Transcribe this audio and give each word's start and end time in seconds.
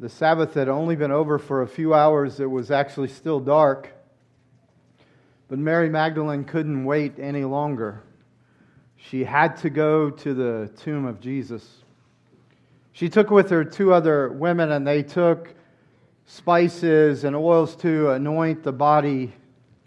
The 0.00 0.08
Sabbath 0.08 0.54
had 0.54 0.68
only 0.68 0.94
been 0.94 1.10
over 1.10 1.38
for 1.38 1.62
a 1.62 1.66
few 1.66 1.92
hours. 1.92 2.38
It 2.38 2.50
was 2.50 2.70
actually 2.70 3.08
still 3.08 3.40
dark. 3.40 3.92
But 5.48 5.58
Mary 5.58 5.90
Magdalene 5.90 6.44
couldn't 6.44 6.84
wait 6.84 7.18
any 7.18 7.44
longer. 7.44 8.02
She 8.96 9.24
had 9.24 9.56
to 9.58 9.70
go 9.70 10.10
to 10.10 10.34
the 10.34 10.70
tomb 10.78 11.04
of 11.04 11.20
Jesus. 11.20 11.66
She 12.92 13.08
took 13.08 13.30
with 13.30 13.50
her 13.50 13.64
two 13.64 13.92
other 13.92 14.28
women, 14.28 14.70
and 14.70 14.86
they 14.86 15.02
took 15.02 15.54
spices 16.26 17.24
and 17.24 17.34
oils 17.34 17.74
to 17.76 18.10
anoint 18.10 18.62
the 18.62 18.72
body 18.72 19.32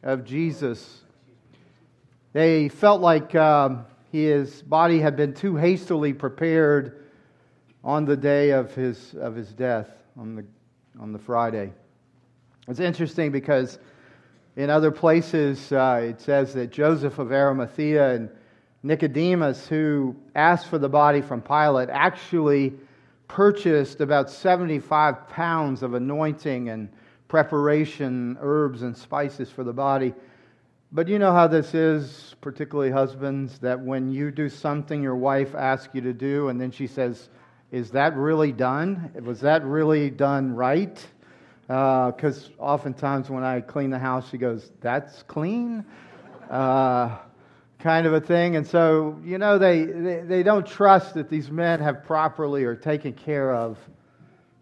of 0.04 0.26
Jesus. 0.26 1.02
They 2.34 2.68
felt 2.68 3.00
like 3.00 3.36
um, 3.36 3.86
his 4.12 4.62
body 4.62 5.00
had 5.00 5.16
been 5.16 5.34
too 5.34 5.56
hastily 5.56 6.14
prepared 6.14 7.06
on 7.84 8.06
the 8.06 8.18
day 8.18 8.50
of 8.50 8.74
his, 8.76 9.14
of 9.14 9.36
his 9.36 9.54
death, 9.54 9.90
on 10.18 10.36
the, 10.36 10.46
on 11.00 11.12
the 11.14 11.20
Friday. 11.20 11.72
It's 12.68 12.80
interesting 12.80 13.32
because 13.32 13.80
in 14.56 14.70
other 14.70 14.92
places 14.92 15.72
uh, 15.72 16.02
it 16.04 16.22
says 16.22 16.54
that 16.54 16.72
Joseph 16.72 17.20
of 17.20 17.32
Arimathea 17.32 18.16
and 18.16 18.30
Nicodemus, 18.84 19.68
who 19.68 20.16
asked 20.36 20.68
for 20.68 20.78
the 20.78 20.90
body 20.90 21.22
from 21.22 21.42
Pilate, 21.42 21.90
actually 21.90 22.74
purchased 23.28 24.02
about 24.02 24.30
75 24.30 25.30
pounds 25.30 25.84
of 25.84 25.94
anointing 25.94 26.70
and 26.70 26.90
preparation, 27.28 28.38
herbs 28.42 28.82
and 28.82 28.96
spices 28.96 29.50
for 29.50 29.64
the 29.64 29.72
body. 29.72 30.14
But 30.92 31.08
you 31.08 31.18
know 31.20 31.32
how 31.32 31.48
this 31.48 31.74
is, 31.74 32.36
particularly 32.42 32.92
husbands, 32.92 33.60
that 33.60 33.80
when 33.80 34.12
you 34.12 34.32
do 34.32 34.50
something 34.50 35.02
your 35.02 35.16
wife 35.16 35.56
asks 35.56 35.96
you 35.96 36.02
to 36.02 36.12
do, 36.12 36.50
and 36.50 36.60
then 36.60 36.72
she 36.72 36.88
says, 36.88 37.30
Is 37.72 37.92
that 37.92 38.16
really 38.18 38.52
done? 38.52 39.12
Was 39.24 39.40
that 39.42 39.64
really 39.64 40.10
done 40.10 40.54
right? 40.54 41.04
Because 41.68 42.50
uh, 42.60 42.62
oftentimes 42.62 43.30
when 43.30 43.44
I 43.44 43.62
clean 43.62 43.90
the 43.90 44.00
house, 44.00 44.30
she 44.30 44.38
goes, 44.38 44.72
That's 44.82 45.24
clean? 45.24 45.86
Uh, 46.50 47.18
kind 47.80 48.06
of 48.06 48.14
a 48.14 48.22
thing. 48.22 48.56
And 48.56 48.68
so, 48.68 49.20
you 49.24 49.38
know, 49.38 49.58
they, 49.58 49.84
they, 49.86 50.20
they 50.22 50.44
don't 50.44 50.68
trust 50.68 51.16
that 51.16 51.30
these 51.30 51.50
men 51.50 51.80
have 51.80 52.04
properly 52.04 52.64
or 52.64 52.76
taken 52.76 53.14
care 53.14 53.54
of 53.54 53.78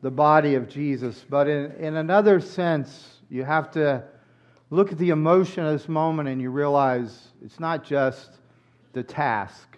the 0.02 0.11
body 0.11 0.55
of 0.55 0.69
Jesus. 0.69 1.25
But 1.30 1.47
in, 1.47 1.71
in 1.73 1.95
another 1.97 2.39
sense, 2.39 3.19
you 3.30 3.43
have 3.43 3.71
to 3.71 4.03
look 4.69 4.91
at 4.91 4.97
the 4.97 5.09
emotion 5.09 5.65
of 5.65 5.77
this 5.77 5.89
moment 5.89 6.30
and 6.30 6.41
you 6.41 6.52
realize 6.52 7.30
it's 7.43 7.59
not 7.59 7.83
just 7.83 8.30
the 8.93 9.03
task, 9.03 9.68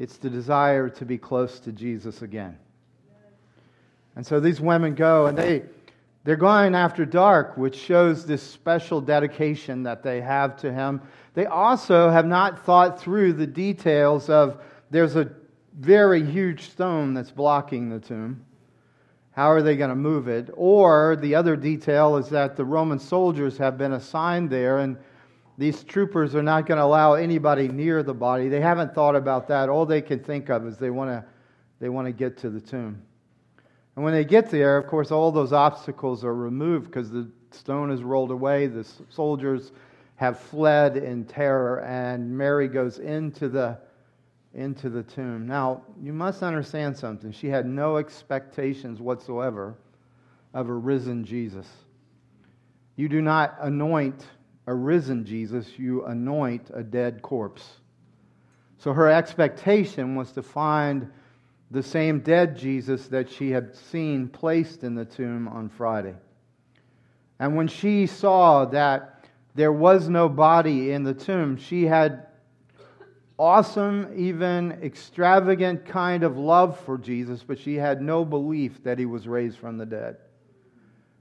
it's 0.00 0.16
the 0.16 0.30
desire 0.30 0.88
to 0.88 1.04
be 1.04 1.18
close 1.18 1.60
to 1.60 1.72
Jesus 1.72 2.22
again. 2.22 2.56
And 4.16 4.26
so 4.26 4.40
these 4.40 4.58
women 4.58 4.94
go 4.94 5.26
and 5.26 5.36
they, 5.36 5.62
they're 6.24 6.36
going 6.36 6.74
after 6.74 7.04
dark, 7.04 7.58
which 7.58 7.76
shows 7.76 8.24
this 8.24 8.42
special 8.42 9.02
dedication 9.02 9.82
that 9.82 10.02
they 10.02 10.22
have 10.22 10.56
to 10.62 10.72
him. 10.72 11.02
They 11.34 11.44
also 11.44 12.08
have 12.08 12.24
not 12.24 12.64
thought 12.64 12.98
through 12.98 13.34
the 13.34 13.46
details 13.46 14.30
of 14.30 14.62
there's 14.90 15.16
a 15.16 15.30
very 15.78 16.24
huge 16.24 16.70
stone 16.70 17.12
that's 17.12 17.30
blocking 17.30 17.90
the 17.90 18.00
tomb. 18.00 18.42
How 19.32 19.50
are 19.50 19.60
they 19.60 19.76
going 19.76 19.90
to 19.90 19.96
move 19.96 20.28
it? 20.28 20.48
Or 20.54 21.14
the 21.16 21.34
other 21.34 21.56
detail 21.56 22.16
is 22.16 22.30
that 22.30 22.56
the 22.56 22.64
Roman 22.64 22.98
soldiers 22.98 23.58
have 23.58 23.76
been 23.76 23.92
assigned 23.92 24.48
there, 24.48 24.78
and 24.78 24.96
these 25.60 25.84
troopers 25.84 26.34
are 26.34 26.42
not 26.42 26.64
going 26.64 26.78
to 26.78 26.84
allow 26.84 27.12
anybody 27.12 27.68
near 27.68 28.02
the 28.02 28.14
body. 28.14 28.48
They 28.48 28.62
haven't 28.62 28.94
thought 28.94 29.14
about 29.14 29.46
that. 29.48 29.68
All 29.68 29.84
they 29.84 30.00
can 30.00 30.18
think 30.18 30.48
of 30.48 30.66
is 30.66 30.78
they 30.78 30.88
want 30.88 31.10
to, 31.10 31.22
they 31.80 31.90
want 31.90 32.06
to 32.06 32.12
get 32.12 32.38
to 32.38 32.48
the 32.48 32.62
tomb. 32.62 33.02
And 33.94 34.02
when 34.02 34.14
they 34.14 34.24
get 34.24 34.50
there, 34.50 34.78
of 34.78 34.86
course, 34.86 35.10
all 35.10 35.30
those 35.30 35.52
obstacles 35.52 36.24
are 36.24 36.34
removed 36.34 36.86
because 36.86 37.10
the 37.10 37.30
stone 37.50 37.90
is 37.90 38.02
rolled 38.02 38.30
away. 38.30 38.68
The 38.68 38.88
soldiers 39.10 39.72
have 40.16 40.38
fled 40.38 40.96
in 40.96 41.26
terror, 41.26 41.80
and 41.80 42.38
Mary 42.38 42.66
goes 42.66 42.98
into 42.98 43.50
the 43.50 43.78
into 44.54 44.88
the 44.88 45.02
tomb. 45.02 45.46
Now, 45.46 45.82
you 46.02 46.14
must 46.14 46.42
understand 46.42 46.96
something. 46.96 47.32
She 47.32 47.48
had 47.48 47.66
no 47.66 47.98
expectations 47.98 48.98
whatsoever 48.98 49.76
of 50.54 50.70
a 50.70 50.74
risen 50.74 51.22
Jesus. 51.22 51.68
You 52.96 53.10
do 53.10 53.20
not 53.20 53.58
anoint 53.60 54.24
a 54.66 54.74
risen 54.74 55.24
Jesus, 55.24 55.78
you 55.78 56.04
anoint 56.04 56.70
a 56.72 56.82
dead 56.82 57.22
corpse. 57.22 57.80
So 58.78 58.92
her 58.92 59.08
expectation 59.08 60.16
was 60.16 60.32
to 60.32 60.42
find 60.42 61.10
the 61.70 61.82
same 61.82 62.20
dead 62.20 62.56
Jesus 62.56 63.08
that 63.08 63.30
she 63.30 63.50
had 63.50 63.74
seen 63.74 64.28
placed 64.28 64.84
in 64.84 64.94
the 64.94 65.04
tomb 65.04 65.48
on 65.48 65.68
Friday. 65.68 66.14
And 67.38 67.56
when 67.56 67.68
she 67.68 68.06
saw 68.06 68.64
that 68.66 69.20
there 69.54 69.72
was 69.72 70.08
no 70.08 70.28
body 70.28 70.92
in 70.92 71.02
the 71.02 71.14
tomb. 71.14 71.56
She 71.56 71.84
had 71.84 72.26
awesome, 73.38 74.12
even 74.16 74.72
extravagant 74.82 75.84
kind 75.84 76.22
of 76.22 76.36
love 76.36 76.78
for 76.80 76.98
Jesus, 76.98 77.42
but 77.42 77.58
she 77.58 77.74
had 77.74 78.00
no 78.00 78.24
belief 78.24 78.82
that 78.84 78.98
he 78.98 79.06
was 79.06 79.26
raised 79.26 79.58
from 79.58 79.78
the 79.78 79.86
dead. 79.86 80.16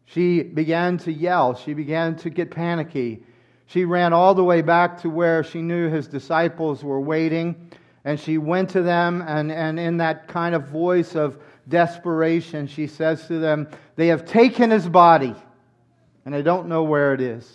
She 0.06 0.44
began 0.44 0.98
to 1.00 1.12
yell. 1.12 1.56
She 1.56 1.74
began 1.74 2.16
to 2.18 2.30
get 2.30 2.52
panicky. 2.52 3.24
She 3.70 3.86
ran 3.86 4.14
all 4.14 4.34
the 4.34 4.44
way 4.44 4.64
back 4.64 5.00
to 5.02 5.12
where 5.12 5.44
she 5.44 5.62
knew 5.62 5.90
his 5.90 6.08
disciples 6.08 6.84
were 6.84 7.00
waiting, 7.00 7.70
and 8.04 8.20
she 8.20 8.40
went 8.40 8.72
to 8.72 8.82
them, 8.82 9.24
and, 9.28 9.52
and 9.52 9.80
in 9.80 9.98
that 9.98 10.28
kind 10.28 10.56
of 10.56 10.68
voice 10.70 11.16
of 11.16 11.38
desperation, 11.68 12.66
she 12.66 12.88
says 12.88 13.28
to 13.28 13.38
them, 13.38 13.68
They 13.96 14.08
have 14.08 14.26
taken 14.26 14.72
his 14.72 14.90
body, 14.90 15.36
and 16.26 16.34
I 16.34 16.42
don't 16.42 16.68
know 16.68 16.82
where 16.82 17.14
it 17.14 17.22
is. 17.22 17.48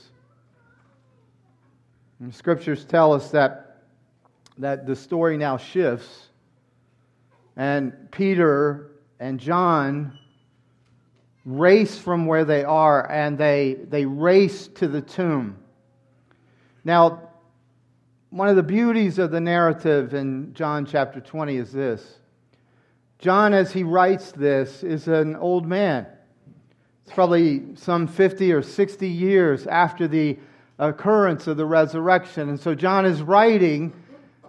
And 2.21 2.33
scriptures 2.33 2.85
tell 2.85 3.13
us 3.13 3.33
that, 3.33 3.83
that 4.59 4.87
the 4.87 4.95
story 4.95 5.37
now 5.37 5.57
shifts, 5.57 6.29
and 7.57 8.09
Peter 8.13 8.93
and 9.19 9.41
John 9.41 10.17
race 11.45 11.99
from 11.99 12.27
where 12.27 12.45
they 12.45 12.63
are 12.63 13.11
and 13.11 13.37
they, 13.37 13.79
they 13.89 14.07
race 14.07 14.69
to 14.69 14.87
the 14.87 15.03
tomb. 15.03 15.59
Now, 16.85 17.31
one 18.29 18.49
of 18.49 18.57
the 18.57 18.63
beauties 18.63 19.19
of 19.19 19.31
the 19.31 19.41
narrative 19.41 20.13
in 20.13 20.53
John 20.55 20.85
chapter 20.85 21.21
20 21.21 21.57
is 21.57 21.73
this 21.73 22.19
John, 23.19 23.55
as 23.55 23.73
he 23.73 23.85
writes 23.85 24.33
this, 24.33 24.83
is 24.83 25.09
an 25.09 25.35
old 25.37 25.67
man. 25.67 26.07
It's 27.05 27.15
probably 27.15 27.75
some 27.77 28.07
50 28.07 28.53
or 28.53 28.63
60 28.63 29.09
years 29.09 29.67
after 29.67 30.07
the 30.07 30.39
occurrence 30.79 31.47
of 31.47 31.57
the 31.57 31.65
resurrection. 31.65 32.49
And 32.49 32.61
so 32.61 32.75
John 32.75 33.07
is 33.07 33.23
writing, 33.23 33.95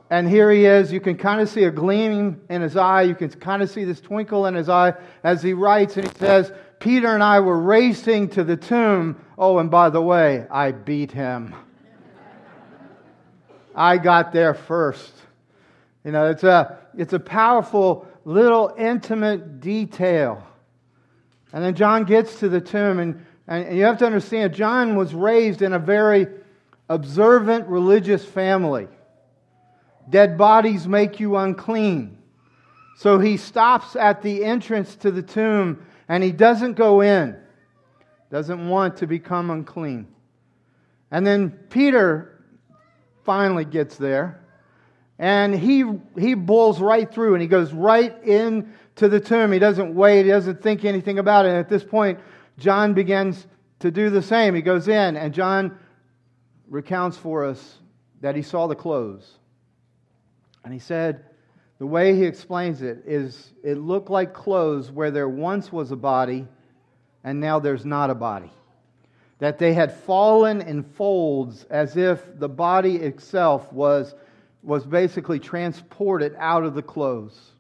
and 0.10 0.28
here 0.28 0.52
he 0.52 0.66
is. 0.66 0.92
You 0.92 1.00
can 1.00 1.18
kind 1.18 1.40
of 1.40 1.48
see 1.48 1.64
a 1.64 1.72
gleam 1.72 2.42
in 2.50 2.62
his 2.62 2.76
eye. 2.76 3.04
You 3.04 3.16
can 3.16 3.30
kind 3.30 3.62
of 3.62 3.70
see 3.70 3.86
this 3.86 4.02
twinkle 4.02 4.46
in 4.48 4.56
his 4.56 4.68
eye 4.68 4.94
as 5.24 5.42
he 5.42 5.54
writes, 5.54 5.96
and 5.96 6.08
he 6.08 6.18
says, 6.18 6.52
Peter 6.80 7.14
and 7.14 7.24
I 7.24 7.40
were 7.40 7.60
racing 7.60 8.30
to 8.30 8.44
the 8.44 8.58
tomb. 8.58 9.22
Oh, 9.38 9.60
and 9.60 9.72
by 9.72 9.90
the 9.90 10.02
way, 10.02 10.48
I 10.50 10.72
beat 10.72 11.12
him. 11.12 11.56
I 13.76 13.98
got 13.98 14.32
there 14.32 14.54
first. 14.54 15.14
You 16.04 16.12
know, 16.12 16.30
it's 16.30 16.44
a, 16.44 16.78
it's 16.98 17.14
a 17.14 17.20
powerful 17.20 18.08
little 18.24 18.74
intimate 18.78 19.60
detail. 19.60 20.46
And 21.54 21.64
then 21.64 21.76
John 21.76 22.04
gets 22.06 22.40
to 22.40 22.50
the 22.50 22.62
tomb, 22.62 23.00
and 23.00 23.26
and 23.48 23.78
you 23.78 23.84
have 23.84 24.00
to 24.00 24.06
understand, 24.06 24.54
John 24.54 24.96
was 24.96 25.14
raised 25.14 25.62
in 25.62 25.74
a 25.74 25.80
very 25.80 26.28
observant 26.90 27.68
religious 27.68 28.26
family. 28.26 28.88
Dead 30.10 30.38
bodies 30.38 30.88
make 30.88 31.20
you 31.20 31.36
unclean. 31.36 32.18
So 32.98 33.20
he 33.20 33.38
stops 33.38 33.96
at 33.96 34.22
the 34.22 34.44
entrance 34.44 34.96
to 34.98 35.12
the 35.12 35.22
tomb 35.22 35.86
and 36.08 36.24
he 36.24 36.32
doesn't 36.32 36.74
go 36.74 37.02
in, 37.02 37.36
doesn't 38.32 38.70
want 38.70 38.98
to 38.98 39.08
become 39.08 39.50
unclean. 39.50 40.08
And 41.12 41.26
then 41.26 41.52
Peter 41.70 42.35
finally 43.26 43.66
gets 43.66 43.98
there 43.98 44.40
and 45.18 45.56
he, 45.56 45.84
he 46.18 46.34
bulls 46.34 46.80
right 46.80 47.12
through 47.12 47.34
and 47.34 47.42
he 47.42 47.48
goes 47.48 47.72
right 47.72 48.22
into 48.24 49.08
the 49.08 49.20
tomb. 49.20 49.52
He 49.52 49.60
doesn't 49.60 49.94
wait, 49.94 50.24
he 50.24 50.30
doesn't 50.30 50.62
think 50.62 50.84
anything 50.86 51.20
about 51.20 51.46
it. 51.46 51.50
And 51.50 51.58
at 51.58 51.70
this 51.70 51.84
point, 51.84 52.20
John 52.58 52.94
begins 52.94 53.48
to 53.80 53.92
do 53.92 54.10
the 54.10 54.22
same. 54.22 54.56
He 54.56 54.62
goes 54.62 54.88
in, 54.88 55.16
and 55.16 55.34
John 55.34 55.78
recounts 56.68 57.18
for 57.18 57.46
us 57.46 57.78
that 58.22 58.36
he 58.36 58.42
saw 58.42 58.68
the 58.68 58.76
clothes. 58.76 59.30
And 60.64 60.74
he 60.74 60.80
said, 60.80 61.26
the 61.78 61.86
way 61.86 62.16
he 62.16 62.24
explains 62.24 62.82
it 62.82 63.04
is 63.06 63.54
it 63.64 63.78
looked 63.78 64.10
like 64.10 64.34
clothes 64.34 64.92
where 64.92 65.12
there 65.12 65.30
once 65.30 65.72
was 65.72 65.92
a 65.92 65.96
body 65.96 66.48
and 67.24 67.40
now 67.40 67.60
there's 67.60 67.86
not 67.86 68.10
a 68.10 68.16
body. 68.16 68.52
That 69.40 69.60
they 69.60 69.74
had 69.74 69.94
fallen 69.94 70.62
in 70.62 70.84
folds 70.84 71.66
as 71.66 71.98
if 71.98 72.40
the 72.40 72.50
body 72.50 72.96
itself 72.96 73.72
was, 73.74 74.16
was 74.64 74.86
basically 74.86 75.40
transported 75.40 76.36
out 76.38 76.64
of 76.64 76.74
the 76.74 76.82
clothes. 76.82 77.52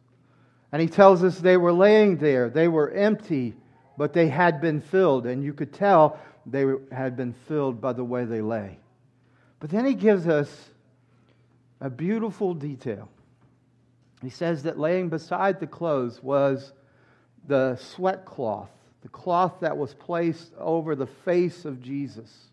And 0.72 0.82
he 0.82 0.88
tells 0.88 1.24
us 1.24 1.40
they 1.40 1.58
were 1.58 1.74
laying 1.74 2.18
there, 2.18 2.50
they 2.50 2.68
were 2.68 2.92
empty, 2.92 3.56
but 3.98 4.14
they 4.14 4.28
had 4.28 4.62
been 4.62 4.82
filled, 4.82 5.26
and 5.26 5.44
you 5.44 5.54
could 5.54 5.74
tell 5.74 6.20
they 6.46 6.66
had 6.92 7.16
been 7.16 7.34
filled 7.48 7.82
by 7.82 7.94
the 7.94 8.04
way 8.04 8.26
they 8.26 8.42
lay. 8.42 8.78
But 9.60 9.70
then 9.70 9.86
he 9.86 9.94
gives 9.94 10.28
us 10.28 10.70
a 11.82 11.90
beautiful 11.90 12.54
detail. 12.54 13.10
He 14.22 14.30
says 14.30 14.64
that 14.64 14.80
laying 14.80 15.10
beside 15.10 15.60
the 15.60 15.68
clothes 15.68 16.22
was 16.22 16.74
the 17.48 17.76
sweat 17.76 18.26
cloth, 18.26 18.72
the 19.06 19.10
cloth 19.10 19.60
that 19.60 19.78
was 19.78 19.94
placed 19.94 20.52
over 20.58 20.96
the 20.96 21.06
face 21.06 21.64
of 21.64 21.80
Jesus. 21.80 22.48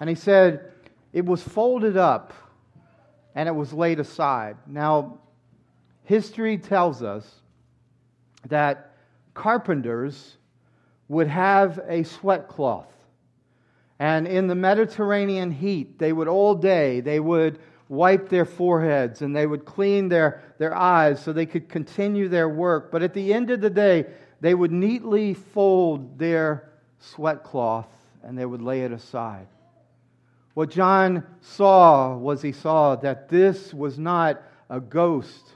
And 0.00 0.08
he 0.08 0.16
said 0.16 0.72
it 1.12 1.24
was 1.24 1.40
folded 1.40 1.96
up 1.96 2.32
and 3.36 3.48
it 3.48 3.54
was 3.54 3.72
laid 3.72 4.00
aside. 4.00 4.56
Now, 4.66 5.20
history 6.02 6.58
tells 6.58 7.00
us 7.00 7.32
that 8.48 8.96
carpenters 9.34 10.36
would 11.06 11.28
have 11.28 11.78
a 11.86 12.02
sweat 12.02 12.48
cloth. 12.48 12.92
And 14.00 14.26
in 14.26 14.48
the 14.48 14.56
Mediterranean 14.56 15.52
heat, 15.52 15.96
they 15.96 16.12
would 16.12 16.26
all 16.26 16.56
day, 16.56 16.98
they 16.98 17.20
would 17.20 17.60
wipe 17.88 18.28
their 18.28 18.46
foreheads 18.46 19.22
and 19.22 19.36
they 19.36 19.46
would 19.46 19.64
clean 19.64 20.08
their, 20.08 20.42
their 20.58 20.74
eyes 20.74 21.22
so 21.22 21.32
they 21.32 21.46
could 21.46 21.68
continue 21.68 22.28
their 22.28 22.48
work. 22.48 22.90
But 22.90 23.04
at 23.04 23.14
the 23.14 23.32
end 23.32 23.52
of 23.52 23.60
the 23.60 23.70
day, 23.70 24.06
they 24.42 24.54
would 24.54 24.72
neatly 24.72 25.34
fold 25.34 26.18
their 26.18 26.68
sweat 26.98 27.44
cloth 27.44 27.86
and 28.24 28.36
they 28.36 28.44
would 28.44 28.60
lay 28.60 28.82
it 28.82 28.90
aside. 28.90 29.46
What 30.54 30.68
John 30.68 31.24
saw 31.40 32.16
was 32.16 32.42
he 32.42 32.50
saw 32.50 32.96
that 32.96 33.28
this 33.28 33.72
was 33.72 34.00
not 34.00 34.42
a 34.68 34.80
ghost 34.80 35.54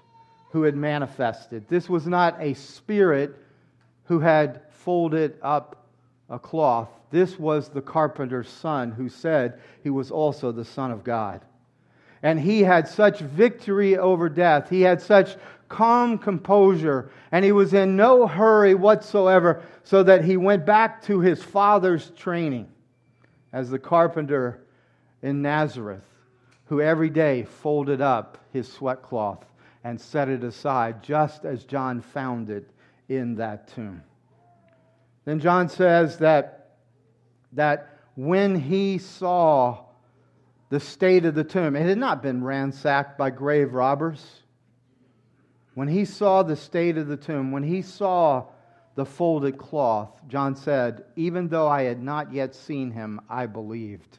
who 0.53 0.63
had 0.63 0.77
manifested. 0.77 1.69
This 1.69 1.89
was 1.89 2.07
not 2.07 2.41
a 2.41 2.55
spirit 2.55 3.35
who 4.05 4.21
had 4.21 4.63
folded 4.71 5.37
up 5.43 5.89
a 6.31 6.39
cloth. 6.39 6.89
This 7.11 7.41
was 7.41 7.69
the 7.69 7.83
carpenter's 7.83 8.49
son 8.49 8.93
who 8.93 9.09
said 9.09 9.61
he 9.83 9.91
was 9.91 10.13
also 10.13 10.53
the 10.53 10.65
Son 10.65 10.93
of 10.93 11.03
God. 11.03 11.41
And 12.23 12.41
he 12.41 12.63
had 12.63 12.89
such 12.89 13.21
victory 13.21 13.97
over 13.97 14.29
death. 14.29 14.69
He 14.71 14.83
had 14.83 15.01
such 15.01 15.37
calm 15.69 16.19
composure, 16.19 17.11
and 17.33 17.45
he 17.45 17.53
was 17.53 17.75
in 17.75 17.97
no 17.97 18.27
hurry 18.27 18.75
whatsoever, 18.75 19.63
so 19.83 20.03
that 20.03 20.25
he 20.25 20.37
went 20.37 20.65
back 20.65 21.03
to 21.03 21.21
his 21.21 21.43
father's 21.43 22.11
training 22.11 22.69
as 23.53 23.71
the 23.71 23.79
carpenter 23.79 24.63
in 25.23 25.43
Nazareth, 25.43 26.05
who 26.67 26.81
every 26.81 27.11
day 27.11 27.45
folded 27.45 28.01
up 28.01 28.39
his 28.53 28.71
sweat 28.71 29.03
cloth 29.03 29.45
and 29.85 30.01
set 30.01 30.29
it 30.29 30.43
aside, 30.43 31.03
just 31.03 31.45
as 31.45 31.65
John 31.65 32.01
found 32.01 32.51
it 32.51 32.69
in 33.09 33.37
that 33.37 33.69
tomb. 33.69 34.03
Then 35.25 35.41
John 35.41 35.69
says 35.69 36.19
that, 36.19 36.77
that 37.53 37.99
when 38.15 38.55
he 38.55 38.99
saw 38.99 39.86
the 40.69 40.81
state 40.81 41.25
of 41.25 41.35
the 41.35 41.45
tomb. 41.45 41.77
It 41.77 41.87
had 41.87 41.99
not 41.99 42.23
been 42.23 42.43
ransacked 42.43 43.17
by 43.17 43.31
grave 43.31 43.73
robbers. 43.73 44.43
When 45.75 45.89
he 45.89 46.05
saw 46.05 46.43
the 46.43 46.57
state 46.57 46.97
of 46.97 47.07
the 47.07 47.17
tomb, 47.17 47.53
when 47.53 47.63
he 47.63 47.83
saw 47.83 48.47
the 48.95 49.05
folded 49.05 49.59
cloth, 49.59 50.23
John 50.27 50.57
said, 50.57 51.05
Even 51.17 51.49
though 51.49 51.69
I 51.69 51.83
had 51.83 52.03
not 52.03 52.33
yet 52.33 52.55
seen 52.55 52.91
him, 52.91 53.21
I 53.29 53.47
believed. 53.47 54.19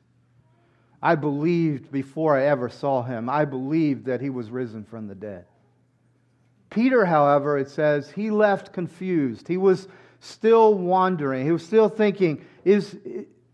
I 1.01 1.15
believed 1.15 1.91
before 1.91 2.37
I 2.37 2.45
ever 2.45 2.69
saw 2.69 3.03
him. 3.03 3.29
I 3.29 3.45
believed 3.45 4.05
that 4.05 4.21
he 4.21 4.29
was 4.29 4.49
risen 4.49 4.83
from 4.83 5.07
the 5.07 5.15
dead. 5.15 5.45
Peter, 6.69 7.05
however, 7.05 7.57
it 7.57 7.69
says, 7.69 8.11
he 8.11 8.29
left 8.29 8.73
confused. 8.73 9.47
He 9.47 9.57
was 9.57 9.87
still 10.19 10.73
wandering. 10.73 11.45
He 11.45 11.51
was 11.51 11.65
still 11.65 11.89
thinking, 11.89 12.45
is, 12.65 12.97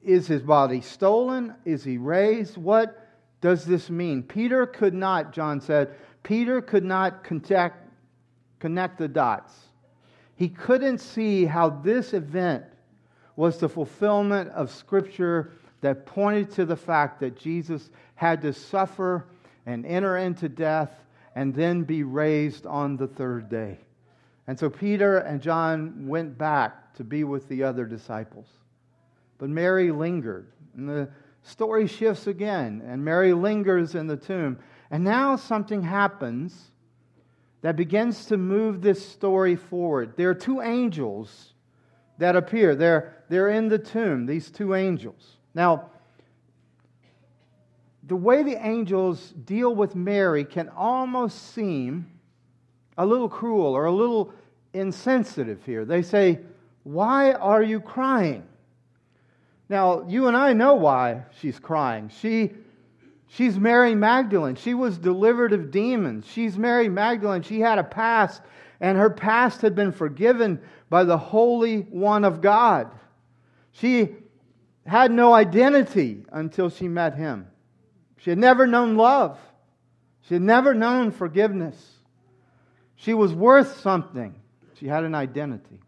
is 0.04 0.28
his 0.28 0.42
body 0.42 0.82
stolen? 0.82 1.56
Is 1.66 1.84
he 1.84 1.98
raised? 1.98 2.58
What 2.58 3.08
does 3.42 3.66
this 3.66 3.90
mean? 3.90 4.24
Peter 4.24 4.66
could 4.66 4.94
not, 4.94 5.34
John 5.34 5.60
said, 5.60 5.96
Peter 6.24 6.62
could 6.62 6.86
not 6.86 7.24
connect, 7.24 7.90
connect 8.60 8.98
the 8.98 9.08
dots. 9.08 9.54
He 10.36 10.50
couldn't 10.50 11.00
see 11.00 11.46
how 11.46 11.70
this 11.70 12.14
event 12.14 12.64
was 13.36 13.58
the 13.58 13.70
fulfillment 13.70 14.50
of 14.50 14.72
Scripture 14.72 15.52
that 15.82 16.06
pointed 16.06 16.52
to 16.52 16.66
the 16.66 16.76
fact 16.76 17.20
that 17.20 17.38
Jesus 17.38 17.90
had 18.16 18.42
to 18.42 18.54
suffer 18.54 19.26
and 19.66 19.86
enter 19.86 20.18
into 20.18 20.48
death 20.48 20.92
and 21.36 21.54
then 21.54 21.84
be 21.84 22.04
raised 22.04 22.66
on 22.66 22.96
the 22.96 23.08
third 23.08 23.50
day. 23.50 23.80
And 24.48 24.58
so 24.58 24.70
Peter 24.70 25.18
and 25.18 25.42
John 25.42 26.08
went 26.08 26.38
back 26.38 26.94
to 26.96 27.04
be 27.04 27.24
with 27.24 27.48
the 27.50 27.64
other 27.64 27.86
disciples. 27.86 28.48
But 29.44 29.50
Mary 29.50 29.92
lingered. 29.92 30.48
And 30.78 30.88
the 30.88 31.10
story 31.42 31.86
shifts 31.86 32.28
again, 32.28 32.82
and 32.88 33.04
Mary 33.04 33.34
lingers 33.34 33.94
in 33.94 34.08
the 34.08 34.16
tomb. 34.16 34.58
And 34.90 35.04
now 35.04 35.36
something 35.36 35.82
happens 35.82 36.72
that 37.62 37.76
begins 37.76 38.28
to 38.28 38.38
move 38.38 38.82
this 38.82 39.06
story 39.06 39.58
forward. 39.58 40.14
There 40.16 40.30
are 40.30 40.34
two 40.34 40.62
angels 40.62 41.56
that 42.20 42.38
appear. 42.38 42.74
They're, 42.74 43.22
they're 43.28 43.50
in 43.50 43.68
the 43.68 43.80
tomb, 43.80 44.28
these 44.28 44.50
two 44.50 44.76
angels. 44.76 45.36
Now, 45.54 45.90
the 48.02 48.16
way 48.16 48.44
the 48.44 48.66
angels 48.66 49.34
deal 49.44 49.76
with 49.76 49.94
Mary 49.94 50.46
can 50.46 50.70
almost 50.70 51.54
seem 51.54 52.10
a 52.98 53.06
little 53.06 53.28
cruel 53.28 53.76
or 53.76 53.88
a 53.88 53.92
little 53.92 54.34
insensitive 54.72 55.66
here. 55.66 55.84
They 55.84 56.02
say, 56.02 56.40
Why 56.84 57.34
are 57.34 57.62
you 57.62 57.82
crying? 57.82 58.48
Now, 59.70 60.06
you 60.08 60.28
and 60.28 60.36
I 60.36 60.54
know 60.54 60.76
why 60.76 61.24
she's 61.40 61.60
crying. 61.60 62.12
She, 62.20 62.52
she's 63.28 63.58
Mary 63.58 63.96
Magdalene. 63.96 64.56
She 64.56 64.74
was 64.74 64.98
delivered 64.98 65.54
of 65.54 65.72
demons. 65.72 66.26
She's 66.28 66.58
Mary 66.58 66.90
Magdalene. 66.90 67.44
She 67.44 67.60
had 67.60 67.80
a 67.80 67.84
past, 67.84 68.42
and 68.80 68.98
her 68.98 69.10
past 69.10 69.62
had 69.62 69.76
been 69.76 69.92
forgiven 69.92 70.62
by 70.90 71.04
the 71.04 71.18
Holy 71.18 71.82
One 71.82 72.26
of 72.26 72.42
God. 72.42 72.92
She 73.72 74.10
had 74.86 75.12
no 75.12 75.34
identity 75.34 76.26
until 76.32 76.70
she 76.70 76.88
met 76.88 77.16
him. 77.16 77.48
She 78.18 78.30
had 78.30 78.40
never 78.40 78.68
known 78.68 78.96
love, 78.96 79.40
she 80.22 80.36
had 80.36 80.44
never 80.44 80.74
known 80.74 81.12
forgiveness. 81.12 81.92
She 82.96 83.14
was 83.14 83.34
worth 83.34 83.82
something. 83.82 84.34
She 84.76 84.88
had 84.88 85.04
an 85.04 85.14
identity. 85.14 85.82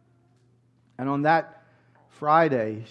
And 0.98 1.08
on 1.08 1.22
that 1.22 1.64
Friday, 2.10 2.84